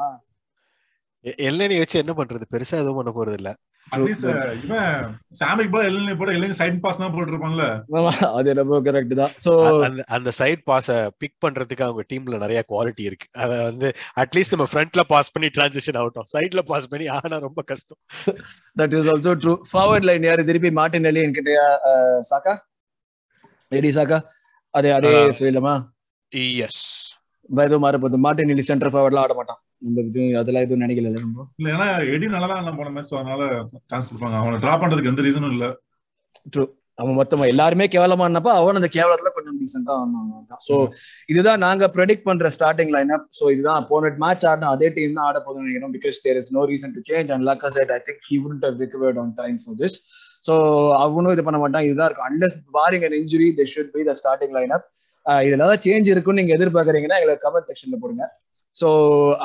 எல்லனி 1.44 1.78
வச்சு 1.80 1.96
என்ன 2.02 2.12
பண்றது? 2.20 2.44
பெருசா 2.52 2.76
எதுவும் 2.82 2.98
பண்ண 3.00 3.12
போறது 3.12 3.38
இல்ல 3.40 3.50
அட்லீஸ்ட் 3.94 4.26
இவன் 4.64 5.14
சாமிக் 5.38 5.70
போல 5.72 5.84
எல்லாம் 5.90 6.18
போட 6.20 6.30
எல்லாம் 6.36 6.58
சைட் 6.58 6.80
பாஸ் 6.84 7.00
தான் 7.02 7.12
போட்டுருப்பான்ல. 7.14 7.64
ஆமா, 7.98 8.12
அது 8.38 8.54
ரொம்ப 8.60 8.76
கரெக்ட் 8.88 9.14
தான். 9.20 9.32
சோ 9.44 9.52
அந்த 9.86 10.02
அந்த 10.16 10.30
சைட் 10.38 10.62
பாஸ 10.70 10.88
பிக் 11.22 11.36
பண்றதுக்கு 11.44 11.86
அவங்க 11.86 12.02
டீம்ல 12.12 12.40
நிறைய 12.44 12.60
குவாலிட்டி 12.72 13.04
இருக்கு. 13.10 13.28
அத 13.44 13.50
வந்து 13.68 13.88
அட்லீஸ்ட் 14.24 14.54
நம்ம 14.56 14.66
ஃப்ரண்ட்ல 14.72 15.04
பாஸ் 15.12 15.32
பண்ணி 15.36 15.50
டிரான்சிஷன் 15.56 15.98
ஆகட்டும். 16.02 16.28
சைட்ல 16.34 16.62
பாஸ் 16.70 16.90
பண்ணி 16.92 17.08
ஆனா 17.18 17.38
ரொம்ப 17.46 17.62
கஷ்டம். 17.70 18.00
That 18.80 18.96
is 18.98 19.10
also 19.14 19.34
true 19.44 19.54
forward 19.72 20.08
line 20.10 20.28
யாரு 20.30 20.44
திருப்பி? 20.50 20.72
மார்டின் 20.80 21.08
எலி 21.12 21.22
என்கிட்ட 21.26 21.56
சாக்கா? 22.30 22.54
எடி 23.72 23.92
சாக்கா? 23.98 24.20
அதே 24.74 24.92
அதே. 24.98 25.14
சொல்லலாமா 25.40 25.74
எஸ் 26.68 26.82
எதுவும் 27.64 27.84
மாற 27.84 27.96
போகுது 27.98 28.18
மார்டின் 28.24 28.52
எலி 28.54 28.64
சென்டர் 28.66 28.92
ஃபார்வர்ட்லாம் 28.94 29.26
ஆட 29.26 29.34
மாட்டான் 29.38 29.60
இந்த 29.82 30.00
இது 30.08 30.22
அதெல்லாம் 30.40 30.64
எதுவும் 30.66 30.82
நினைக்கல 30.84 31.10
நம்ம? 31.16 31.46
இல்ல 31.60 31.68
ஏன்னா 31.76 31.86
எடி 32.14 32.26
நல்லா 32.34 32.48
தான் 32.50 32.78
போன 32.80 32.90
மேட்ச் 32.96 33.14
அதனால 33.20 33.42
சான்ஸ் 33.90 34.08
கொடுப்பாங்க. 34.10 34.36
அவனை 34.42 34.58
டிராப் 34.64 34.82
பண்றதுக்கு 34.82 35.12
எந்த 35.12 35.24
ரீசனும் 35.26 35.54
இல்ல. 35.56 35.66
அவன் 36.98 37.18
மொத்தமா 37.18 37.44
எல்லாருமே 37.52 37.84
கேவலமானப்ப 37.92 38.50
அவன் 38.60 38.78
அந்த 38.78 38.88
கேவலத்துல 38.96 39.30
கொஞ்சம் 39.36 39.58
டீசெண்டா 39.60 39.92
ஆனான் 40.00 40.58
சோ 40.66 40.74
இதுதான் 41.32 41.62
நாங்க 41.64 41.84
ப்ரெடிக்ட் 41.94 42.26
பண்ற 42.26 42.48
ஸ்டார்டிங் 42.56 42.92
லைன் 42.96 43.12
அப் 43.16 43.28
சோ 43.38 43.44
இதுதான் 43.54 43.86
போனட் 43.90 44.18
மேட்ச் 44.24 44.44
ஆடின 44.50 44.70
அதே 44.74 44.88
டீம் 44.96 45.14
தான் 45.18 45.26
ஆட 45.28 45.38
போதும் 45.46 45.64
நினைக்கிறோம். 45.64 45.94
Because 45.96 46.18
there 46.26 46.40
is 46.40 46.50
no 46.56 46.64
reason 46.72 46.92
to 46.96 47.02
change 47.10 47.30
and 47.34 47.46
Lacazette 47.78 47.92
I 47.96 48.00
think 48.08 48.20
he 48.30 48.38
would 48.44 48.66
have 48.68 48.76
recovered 48.84 49.20
on 49.22 49.32
time 49.40 49.56
for 49.64 49.78
this 49.82 49.96
so 50.48 50.54
அவனும் 51.04 51.32
இது 51.36 51.42
பண்ண 51.48 51.58
மாட்டான். 51.62 51.86
இதுதான் 51.88 52.08
இருக்கும். 52.08 52.28
Unless 52.30 52.58
barring 52.78 53.06
an 53.08 53.16
injury 53.22 53.48
this 53.60 53.66
should 53.74 53.92
be 53.96 54.04
the 54.10 54.14
starting 54.20 54.54
line 54.58 54.74
up 54.78 54.86
இதுல 55.46 55.58
ஏதாவது 55.60 55.80
change 55.86 56.12
இருக்குன்னு 56.14 56.42
நீங்க 56.42 56.54
எதிர்பார்க்கறீங்கன்னா 56.58 57.18
எங்களுக்கு 57.20 57.44
கமெண்ட் 57.46 57.70
செக்ஷன்ல 57.70 57.98
போடுங்க. 58.04 58.24
ஸோ 58.80 58.88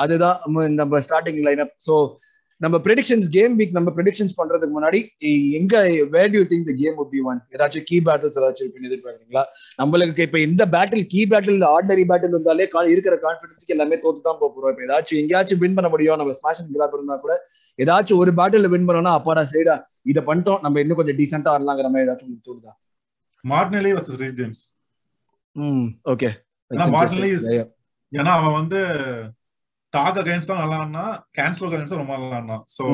அதுதான் 0.02 0.38
நம்ம- 0.76 1.02
ஸ்டார்டிங் 1.06 1.42
லைன் 1.46 1.62
அப் 1.62 1.74
ஸோ 1.86 1.96
நம்ம 2.60 2.76
ப்ரெடிக்ஷன்ஸ் 2.84 3.26
கேம் 3.32 3.54
வீக் 3.58 3.74
நம்ம 3.74 3.90
ப்ரெடிக்ஷன்ஸ் 3.96 4.34
பண்றதுக்கு 4.38 4.74
முன்னாடி 4.76 4.98
எங்க 5.56 5.74
where 6.14 6.30
to 6.34 6.40
think 6.50 6.68
the 6.68 6.74
game 6.78 6.94
would 6.98 7.10
be 7.10 7.20
one 7.26 7.40
ஏதாச்சும் 7.54 7.84
கீ 7.88 7.96
பேட்டில்ஸ் 8.06 8.38
ஏதாச்சும் 8.40 8.64
இருக்குன்னு 8.64 8.88
எதிர்பார்க்குறீங்களா? 8.90 9.42
நம்மளுக்கு 9.78 10.24
இப்ப 10.26 10.38
இந்த 10.46 10.64
battle 10.74 11.04
key 11.10 11.20
battle 11.32 11.66
ordinary 11.70 12.04
battle 12.10 12.32
இருந்தாலே 12.32 12.66
இருக்கிற 12.94 13.16
கான்ஃபிடன்ஸ்க்கு 13.26 13.74
எல்லாமே 13.76 13.98
தோத்து 14.04 14.22
தான் 14.22 14.40
போக 14.40 14.50
போறோம். 14.54 14.72
இப்ப 14.74 14.86
ஏதாச்சும் 14.86 15.20
எங்கேயாச்சும் 15.22 15.60
வின் 15.62 15.76
பண்ண 15.78 15.90
முடியும் 15.90 16.20
நம்ம 16.22 16.36
ஸ்மாஷ் 16.38 16.62
அண்ட் 16.62 16.74
கிராப் 16.76 16.96
இருந்தா 16.96 17.18
கூட 17.18 17.36
ஏதாச்சும் 17.78 18.22
ஒரு 18.22 18.32
பேட்டில் 18.40 18.70
வின் 18.74 18.88
பண்ணோம்னா 18.88 19.14
அப்பாடா 19.18 19.44
சைடா 19.52 19.76
இதை 20.06 20.22
பண்ணிட்டோம் 20.26 20.62
நம்ம 20.64 20.80
இன்னும் 20.84 21.00
கொஞ்சம் 21.00 21.18
டீசெண்டா 21.20 21.52
வரலாங்கிற 21.56 21.90
மாதிரி 21.90 22.06
ஏதாச்சும் 22.06 22.42
தோணுதா? 22.48 22.72
Martinelli 23.44 23.92
versus 23.92 24.20
Reece 24.22 24.36
James 24.40 24.64
hmm 25.56 25.86
okay 26.08 26.30
is- 27.30 27.50
ஏன்னா 28.12 28.32
அவன் 28.38 28.56
வந்து 28.58 28.80
டாக் 29.92 30.18
அகைன்ஸ்ட் 30.22 30.50
தான் 30.50 30.62
நல்லா 30.62 30.78
ஆடினா 30.80 31.04
கேன்சல் 31.36 31.68
அகைன்ஸ்ட் 31.68 32.00
ரொம்ப 32.00 32.14
நல்லா 32.16 32.36
ஆடினா 32.38 32.58
சோ 32.76 32.84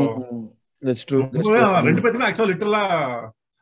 ரெண்டு 1.82 2.02
பேருமே 2.04 2.26
ஆக்சுவலா 2.28 2.50
லிட்டரலா 2.50 2.82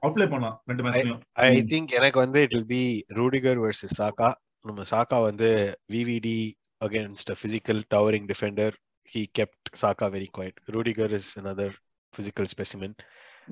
அவுட்ப்ளே 0.02 0.26
பண்ணான் 0.28 0.56
ரெண்டு 0.68 0.84
மேட்ச்லயும் 0.84 1.20
ஐ. 1.44 1.48
திங்க் 1.70 1.90
எனக்கு 1.98 2.18
வந்து 2.22 2.38
it 2.44 2.54
will 2.54 2.70
be 2.70 2.84
Rudiger 3.16 3.58
versus 3.64 3.96
Xhaka 3.98 4.28
நம்ம 4.64 4.84
சாக்கா 4.90 5.18
வந்து 5.24 5.48
விவிடி 5.94 6.38
against 6.80 7.32
physical 7.42 7.82
towering 7.94 8.28
defender 8.30 8.74
he 9.12 9.22
kept 9.38 9.68
Xhaka 9.76 10.08
very 10.14 10.28
quiet 10.34 10.58
Rudiger 10.68 11.14
is 11.18 11.30
another 11.36 11.68
physical 12.12 12.46
specimen. 12.46 12.92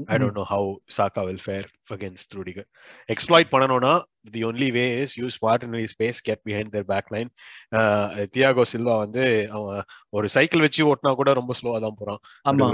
I 0.07 0.17
don't 0.17 0.35
know 0.35 0.45
how 0.45 0.79
Saka 0.89 1.25
will 1.25 1.39
fare 1.39 1.65
against 1.91 2.35
Rudiger. 2.35 2.65
Exploit 3.09 3.47
பண்ணணும்னா 3.53 3.93
the 4.35 4.43
only 4.49 4.69
way 4.77 4.87
is 5.03 5.17
use 5.17 5.37
Martinelli 5.45 5.87
space, 5.93 6.19
get 6.21 6.39
behind 6.49 6.69
their 6.75 6.87
back 6.93 7.07
line. 7.15 7.31
Uh, 7.79 8.07
Thiago 8.35 8.65
Silva 8.73 8.95
வந்து 9.05 9.25
அவன் 9.57 9.81
ஒரு 10.17 10.29
cycle 10.37 10.65
வச்சு 10.67 10.87
ஓட்டினா 10.91 11.13
கூட 11.21 11.33
ரொம்ப 11.41 11.55
ஸ்லோவா 11.61 11.81
தான் 11.87 11.99
போறான் 12.01 12.21
ஆமா. 12.51 12.69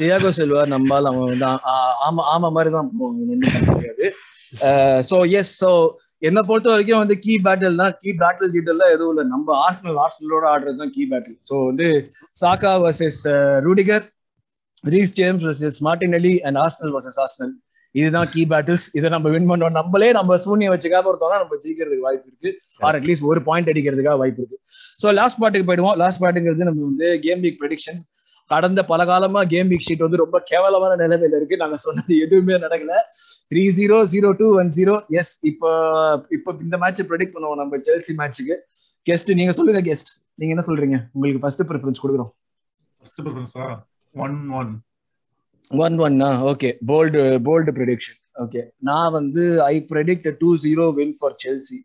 தியாகோ 0.00 0.32
செல்வா 0.38 0.62
நம்பால் 0.74 1.10
அவன் 1.12 1.28
வந்து 1.32 1.48
ஆமா 2.08 2.24
ஆமா 2.34 2.50
மாதிரி 2.58 2.72
தான் 2.76 2.92
போவான். 3.00 4.14
சோ 5.10 5.18
எஸ் 5.40 5.52
சோ 5.62 5.72
என்ன 6.28 6.38
பொறுத்த 6.48 6.68
வரைக்கும் 6.72 7.02
வந்து 7.02 7.14
கீ 7.26 7.34
பேட்டில் 7.44 7.80
தான். 7.82 7.94
கீ 8.02 8.10
பேட்டில் 8.22 8.52
டீட்டெயில் 8.56 8.90
எதுவும் 8.94 9.12
இல்லை. 9.14 9.24
நம்ம 9.34 9.54
ஆர்சனல் 9.66 10.00
ஆர்சனலோட 10.06 10.44
ஆடுறது 10.54 10.82
தான் 10.82 10.94
கீ 10.96 11.04
பேட்டில் 11.12 11.38
ஸோ 11.50 11.54
வந்து 11.70 11.88
Xhaka 12.42 12.72
versus 12.86 13.22
Rudiger 13.68 14.06
Reece 14.94 15.12
James 15.18 15.44
versus 15.48 15.78
Martinelli 15.88 16.34
and 16.48 16.58
Arsenal 16.64 16.94
versus 16.96 17.20
Arsenal 17.24 17.52
இதுதான் 17.94 18.28
கீ 18.34 18.42
பேட்டில்ஸ் 18.52 18.86
இதை 18.98 19.08
நம்ம 19.14 19.30
வின் 19.32 19.48
பண்ணோம் 19.50 19.74
நம்மளே 19.78 20.08
நம்ம 20.18 20.36
சூனியம் 20.44 20.72
வச்சுக்காம 20.74 21.08
ஒருத்தோம்னா 21.10 21.38
நம்ம 21.42 21.56
ஜெயிக்கிறதுக்கு 21.64 22.06
வாய்ப்பு 22.06 22.28
இருக்கு. 22.30 22.50
ஆர் 22.86 22.96
அட்லீஸ்ட் 22.98 23.26
ஒரு 23.30 23.40
பாயிண்ட் 23.48 23.68
அடிக்கிறதுக்காக 23.72 24.16
வாய்ப்பு 24.22 24.40
இருக்கு. 24.42 24.58
ஸோ 25.02 25.12
லாஸ்ட் 25.20 25.40
பாட்டுக்கு 25.42 25.66
போயிடுவோம். 25.70 25.96
லாஸ்ட் 26.02 26.22
பாட்டுங்கிறது 26.24 26.68
நம்ம 26.70 26.86
வந்து 26.90 27.08
கேம் 27.26 27.42
வீக் 27.44 27.58
ப்ரெடிக்ஷன்ஸ் 27.62 28.02
கடந்த 28.50 28.80
பல 28.92 29.00
காலமா 29.10 29.40
கேம் 29.52 29.68
வீக் 29.72 29.84
ஷீட் 29.88 30.06
வந்து 30.06 30.22
ரொம்ப 30.22 30.38
கேவலமான 30.50 30.96
நிலைமையில 31.02 31.38
இருக்கு. 31.40 31.60
நாங்க 31.62 31.76
சொன்னது 31.84 32.12
எதுவுமே 32.24 32.56
நடக்கல. 32.64 32.94
Three 33.50 33.62
zero 33.78 33.98
zero 34.14 34.30
two 34.40 34.48
one 34.62 34.72
zero 34.78 34.96
yes 35.20 35.34
இப்போ 35.52 35.70
இப்போ 36.38 36.50
இந்த 36.66 36.78
மேட்ச் 36.84 37.06
ப்ரெடிக்ட் 37.12 37.34
பண்ணுவோம் 37.36 37.62
நம்ம 37.62 37.80
செல்சி 37.88 38.14
மேட்ச்சுக்கு 38.22 38.56
கெஸ்ட் 39.06 39.32
நீங்க 39.38 39.54
சொல்லுங்க 39.58 39.82
கெஸ்ட் 39.90 40.10
நீங்க 40.40 40.52
என்ன 40.56 40.64
சொல்றீங்க? 40.68 40.98
உங்களுக்கு 41.14 41.42
ஃபர்ஸ்ட் 41.44 41.64
ப்ரிஃபரன்ஸ் 41.70 42.02
கொடுக்குறோம். 42.04 42.32
ஃபர்ஸ்ட் 42.98 43.22
ப்ரிஃபரன்ஸா 43.24 43.66
ஒன் 44.14 44.38
ஒன் 44.52 44.72
ஒன் 45.70 45.96
ஒன்னா 46.04 46.28
okay 46.50 46.70
bold 46.88 47.20
bold 47.46 47.72
prediction 47.76 48.18
okay 48.42 48.60
நான் 48.88 49.14
வந்து 49.14 49.42
I 49.66 49.76
predict 49.90 50.28
two 50.40 50.50
zero 50.62 50.84
win 50.98 51.16
for 51.18 51.36
Chelsea 51.42 51.78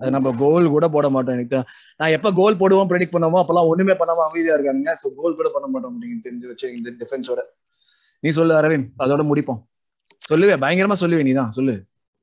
அது 0.00 0.10
நம்ம 0.10 0.30
கோல் 0.38 0.64
கூட 0.72 0.86
போட 0.94 1.06
மாட்டோம் 1.14 1.36
எனக்கு. 1.36 1.58
நான் 2.00 2.14
எப்ப 2.14 2.30
கோல் 2.38 2.58
போடுவோம் 2.60 2.88
ப்ரெடிக்ட் 2.90 3.14
பண்ணுவோமோ 3.14 3.40
அப்பெல்லாம் 3.42 3.68
ஒண்ணுமே 3.72 3.94
பண்ணாம 4.00 4.24
அமைதியா 4.26 4.54
இருக்காங்க 4.56 4.94
ஸோ 5.00 5.06
கோல் 5.18 5.36
கூட 5.38 5.48
பண்ண 5.54 5.66
மாட்டோம் 5.68 5.98
நீங்க 6.02 6.16
தெரிஞ்சு 6.24 6.48
வச்சு 6.50 6.66
இந்த 6.74 6.90
டிஃபென்ஸோட 7.00 7.42
நீ 8.22 8.30
சொல்லு 8.32 8.54
அரவிந்த். 8.58 8.88
அதோட 9.02 9.22
முடிப்போம். 9.30 9.60
சொல்லுவே 10.22 10.54
பயங்கரமா 10.62 10.96
சொல்லுவே 11.00 11.24
நீ 11.26 11.32
தான் 11.34 11.52
சொல்லு 11.56 11.74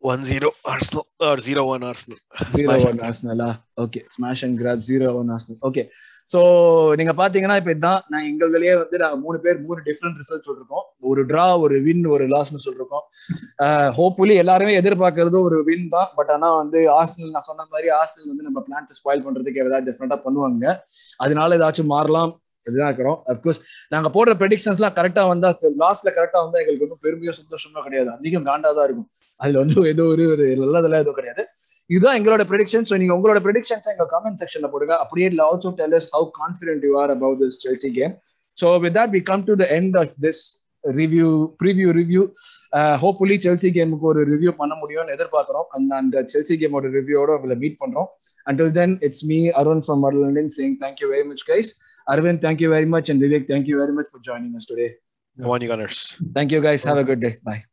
one 0.03 0.23
zero 0.29 0.49
Arsenal 0.71 1.05
or 1.27 1.41
zero 1.45 1.63
one 1.71 1.83
Arsenal 1.89 2.19
zero 2.53 2.75
one 2.87 3.01
ஆர்ஸ்னலா 3.07 3.49
okay 3.83 3.99
smash 4.13 4.43
and 4.47 4.57
grab 4.61 4.81
zero 4.87 5.09
one 5.19 5.29
Arsenal 5.35 5.59
okay 5.69 5.83
so 6.31 6.39
நீங்க 6.99 7.13
பாத்தீங்கன்னா 7.19 7.55
இப்போ 7.59 7.71
இதான் 7.75 8.01
நான் 8.13 8.27
எங்களுலயே 8.31 8.73
வந்து 8.81 8.97
நான் 9.03 9.21
மூணு 9.23 9.37
பேர் 9.45 9.57
மூணு 9.67 9.79
டிஃப்ரெண்ட் 9.87 10.19
ரிசல்ட் 10.21 10.47
சொல்லிருக்கோம். 10.47 10.85
ஒரு 11.11 11.21
ட்ரா 11.31 11.45
ஒரு 11.65 11.77
வின் 11.87 12.05
ஒரு 12.15 12.25
லாஸ்னு 12.33 12.63
சொல்லிருக்கோம். 12.65 13.05
ஹோப்ஃபுல்லி 13.97 14.35
எல்லாருமே 14.43 14.73
எதிர்பார்க்கறது 14.81 15.37
ஒரு 15.47 15.57
வின் 15.69 15.87
தான். 15.95 16.09
பட் 16.19 16.31
ஆனா 16.35 16.49
வந்து 16.61 16.81
ஆர்சனல் 16.99 17.33
நான் 17.35 17.47
சொன்ன 17.49 17.67
மாதிரி 17.73 17.89
ஆர்சனல் 18.01 18.31
வந்து 18.33 18.47
நம்ம 18.49 18.63
பிளான்ஸ் 18.67 18.97
ஸ்பாயில் 18.99 19.25
பண்றதுக்கு 19.27 19.63
ஏதாவது 19.65 19.89
டிஃப்ரெண்டா 19.89 20.19
பண்ணுவாங்க. 20.27 20.65
அதனால 21.25 21.57
ஏதாச்சும் 21.59 21.93
மாறலாம். 21.95 22.31
இதுதான் 22.67 22.89
இருக்கிறோம். 22.89 23.17
அப்கோர்ஸ் 23.31 23.59
நாங்க 23.93 24.09
போடுற 24.15 24.33
ப்ரெடிக்ஷன்ஸ்லாம் 24.41 24.95
கரெக்டா 24.99 25.23
வந்தா 25.31 25.49
லாஸ்ட்ல 25.83 26.09
கரெக்டா 26.17 26.39
வந்தா 26.45 26.59
எங்களுக்கு 26.61 26.85
ஒன்றும் 26.87 27.01
பெருமையோ 27.05 27.33
சந்தோஷமோ 27.39 27.83
கிடையாது. 27.87 28.09
அதிகம் 28.17 28.45
காண்டா 28.49 28.71
தான் 28.77 28.87
இருக்கும். 28.89 29.09
அதுல 29.39 29.59
வந்து 29.63 29.75
ஏதோ 29.93 30.03
ஒரு 30.13 30.23
ஒரு 30.33 30.45
நல்லதெல்லாம் 30.63 31.03
எதுவும் 31.03 31.19
கிடையாது. 31.19 31.43
இதுதான் 31.89 32.17
எங்களோட 32.19 32.43
ப்ரெடிக்ஷன் 32.51 32.87
ஸோ 32.89 32.97
நீங்க 33.03 33.13
உங்களோட 33.17 33.39
ப்ரெடிக்ஷன்ஸ் 33.47 33.91
எங்க 33.93 34.07
கமெண்ட் 34.15 34.41
செக்ஷன்ல 34.43 34.69
போடுங்க. 34.73 34.95
அப்படியே 35.03 35.29
also 35.49 35.71
tell 35.81 35.95
us 35.99 36.07
how 36.15 36.27
confident 36.41 36.85
you 36.87 36.93
are 37.03 37.13
about 37.17 37.39
this 37.43 37.59
Chelsea 37.67 37.91
game 37.99 38.15
so 38.57 38.67
with 38.85 38.97
that 38.99 39.13
we 39.17 39.21
come 39.31 39.45
to 39.51 39.55
the 39.61 39.67
end 39.77 39.97
of 40.01 40.15
this 40.25 40.43
review 40.83 41.27
preview 41.61 41.89
review 41.97 42.21
hopefully 43.01 43.35
Chelsea 43.45 43.69
கேமுக்கு 43.75 44.07
ஒரு 44.11 44.21
ரிவ்யூ 44.31 44.51
பண்ண 44.61 44.73
முடியும்னு 44.81 45.13
எதிர்பார்க்கிறோம். 45.15 45.67
அந்த 45.77 45.91
அந்த 46.01 46.23
செல்சி 46.33 46.55
கேமோட 46.61 46.89
ரிவ்யூவோட 46.97 47.31
உங்களை 47.37 47.57
மீட் 47.63 47.77
பண்றோம். 47.83 48.07
Until 48.49 48.71
then 48.79 48.95
it's 49.07 49.25
me 49.31 49.39
Arun 49.61 49.83
from 49.85 50.01
Model 50.05 50.21
London 50.25 50.47
thank you 50.83 51.09
very 51.13 51.25
much 51.31 51.45
guys 51.51 51.69
arvind 52.09 52.41
thank 52.41 52.61
you 52.61 52.69
very 52.69 52.85
much 52.85 53.09
and 53.09 53.21
vivek 53.21 53.47
thank 53.47 53.67
you 53.67 53.77
very 53.77 53.93
much 53.93 54.07
for 54.11 54.19
joining 54.19 54.55
us 54.55 54.65
today. 54.65 54.93
One 55.35 55.61
Gunners. 55.61 56.17
thank 56.33 56.51
you 56.51 56.61
guys. 56.61 56.83
Have 56.83 56.97
a 56.97 57.03
good 57.03 57.19
day. 57.19 57.35
Bye 57.43 57.63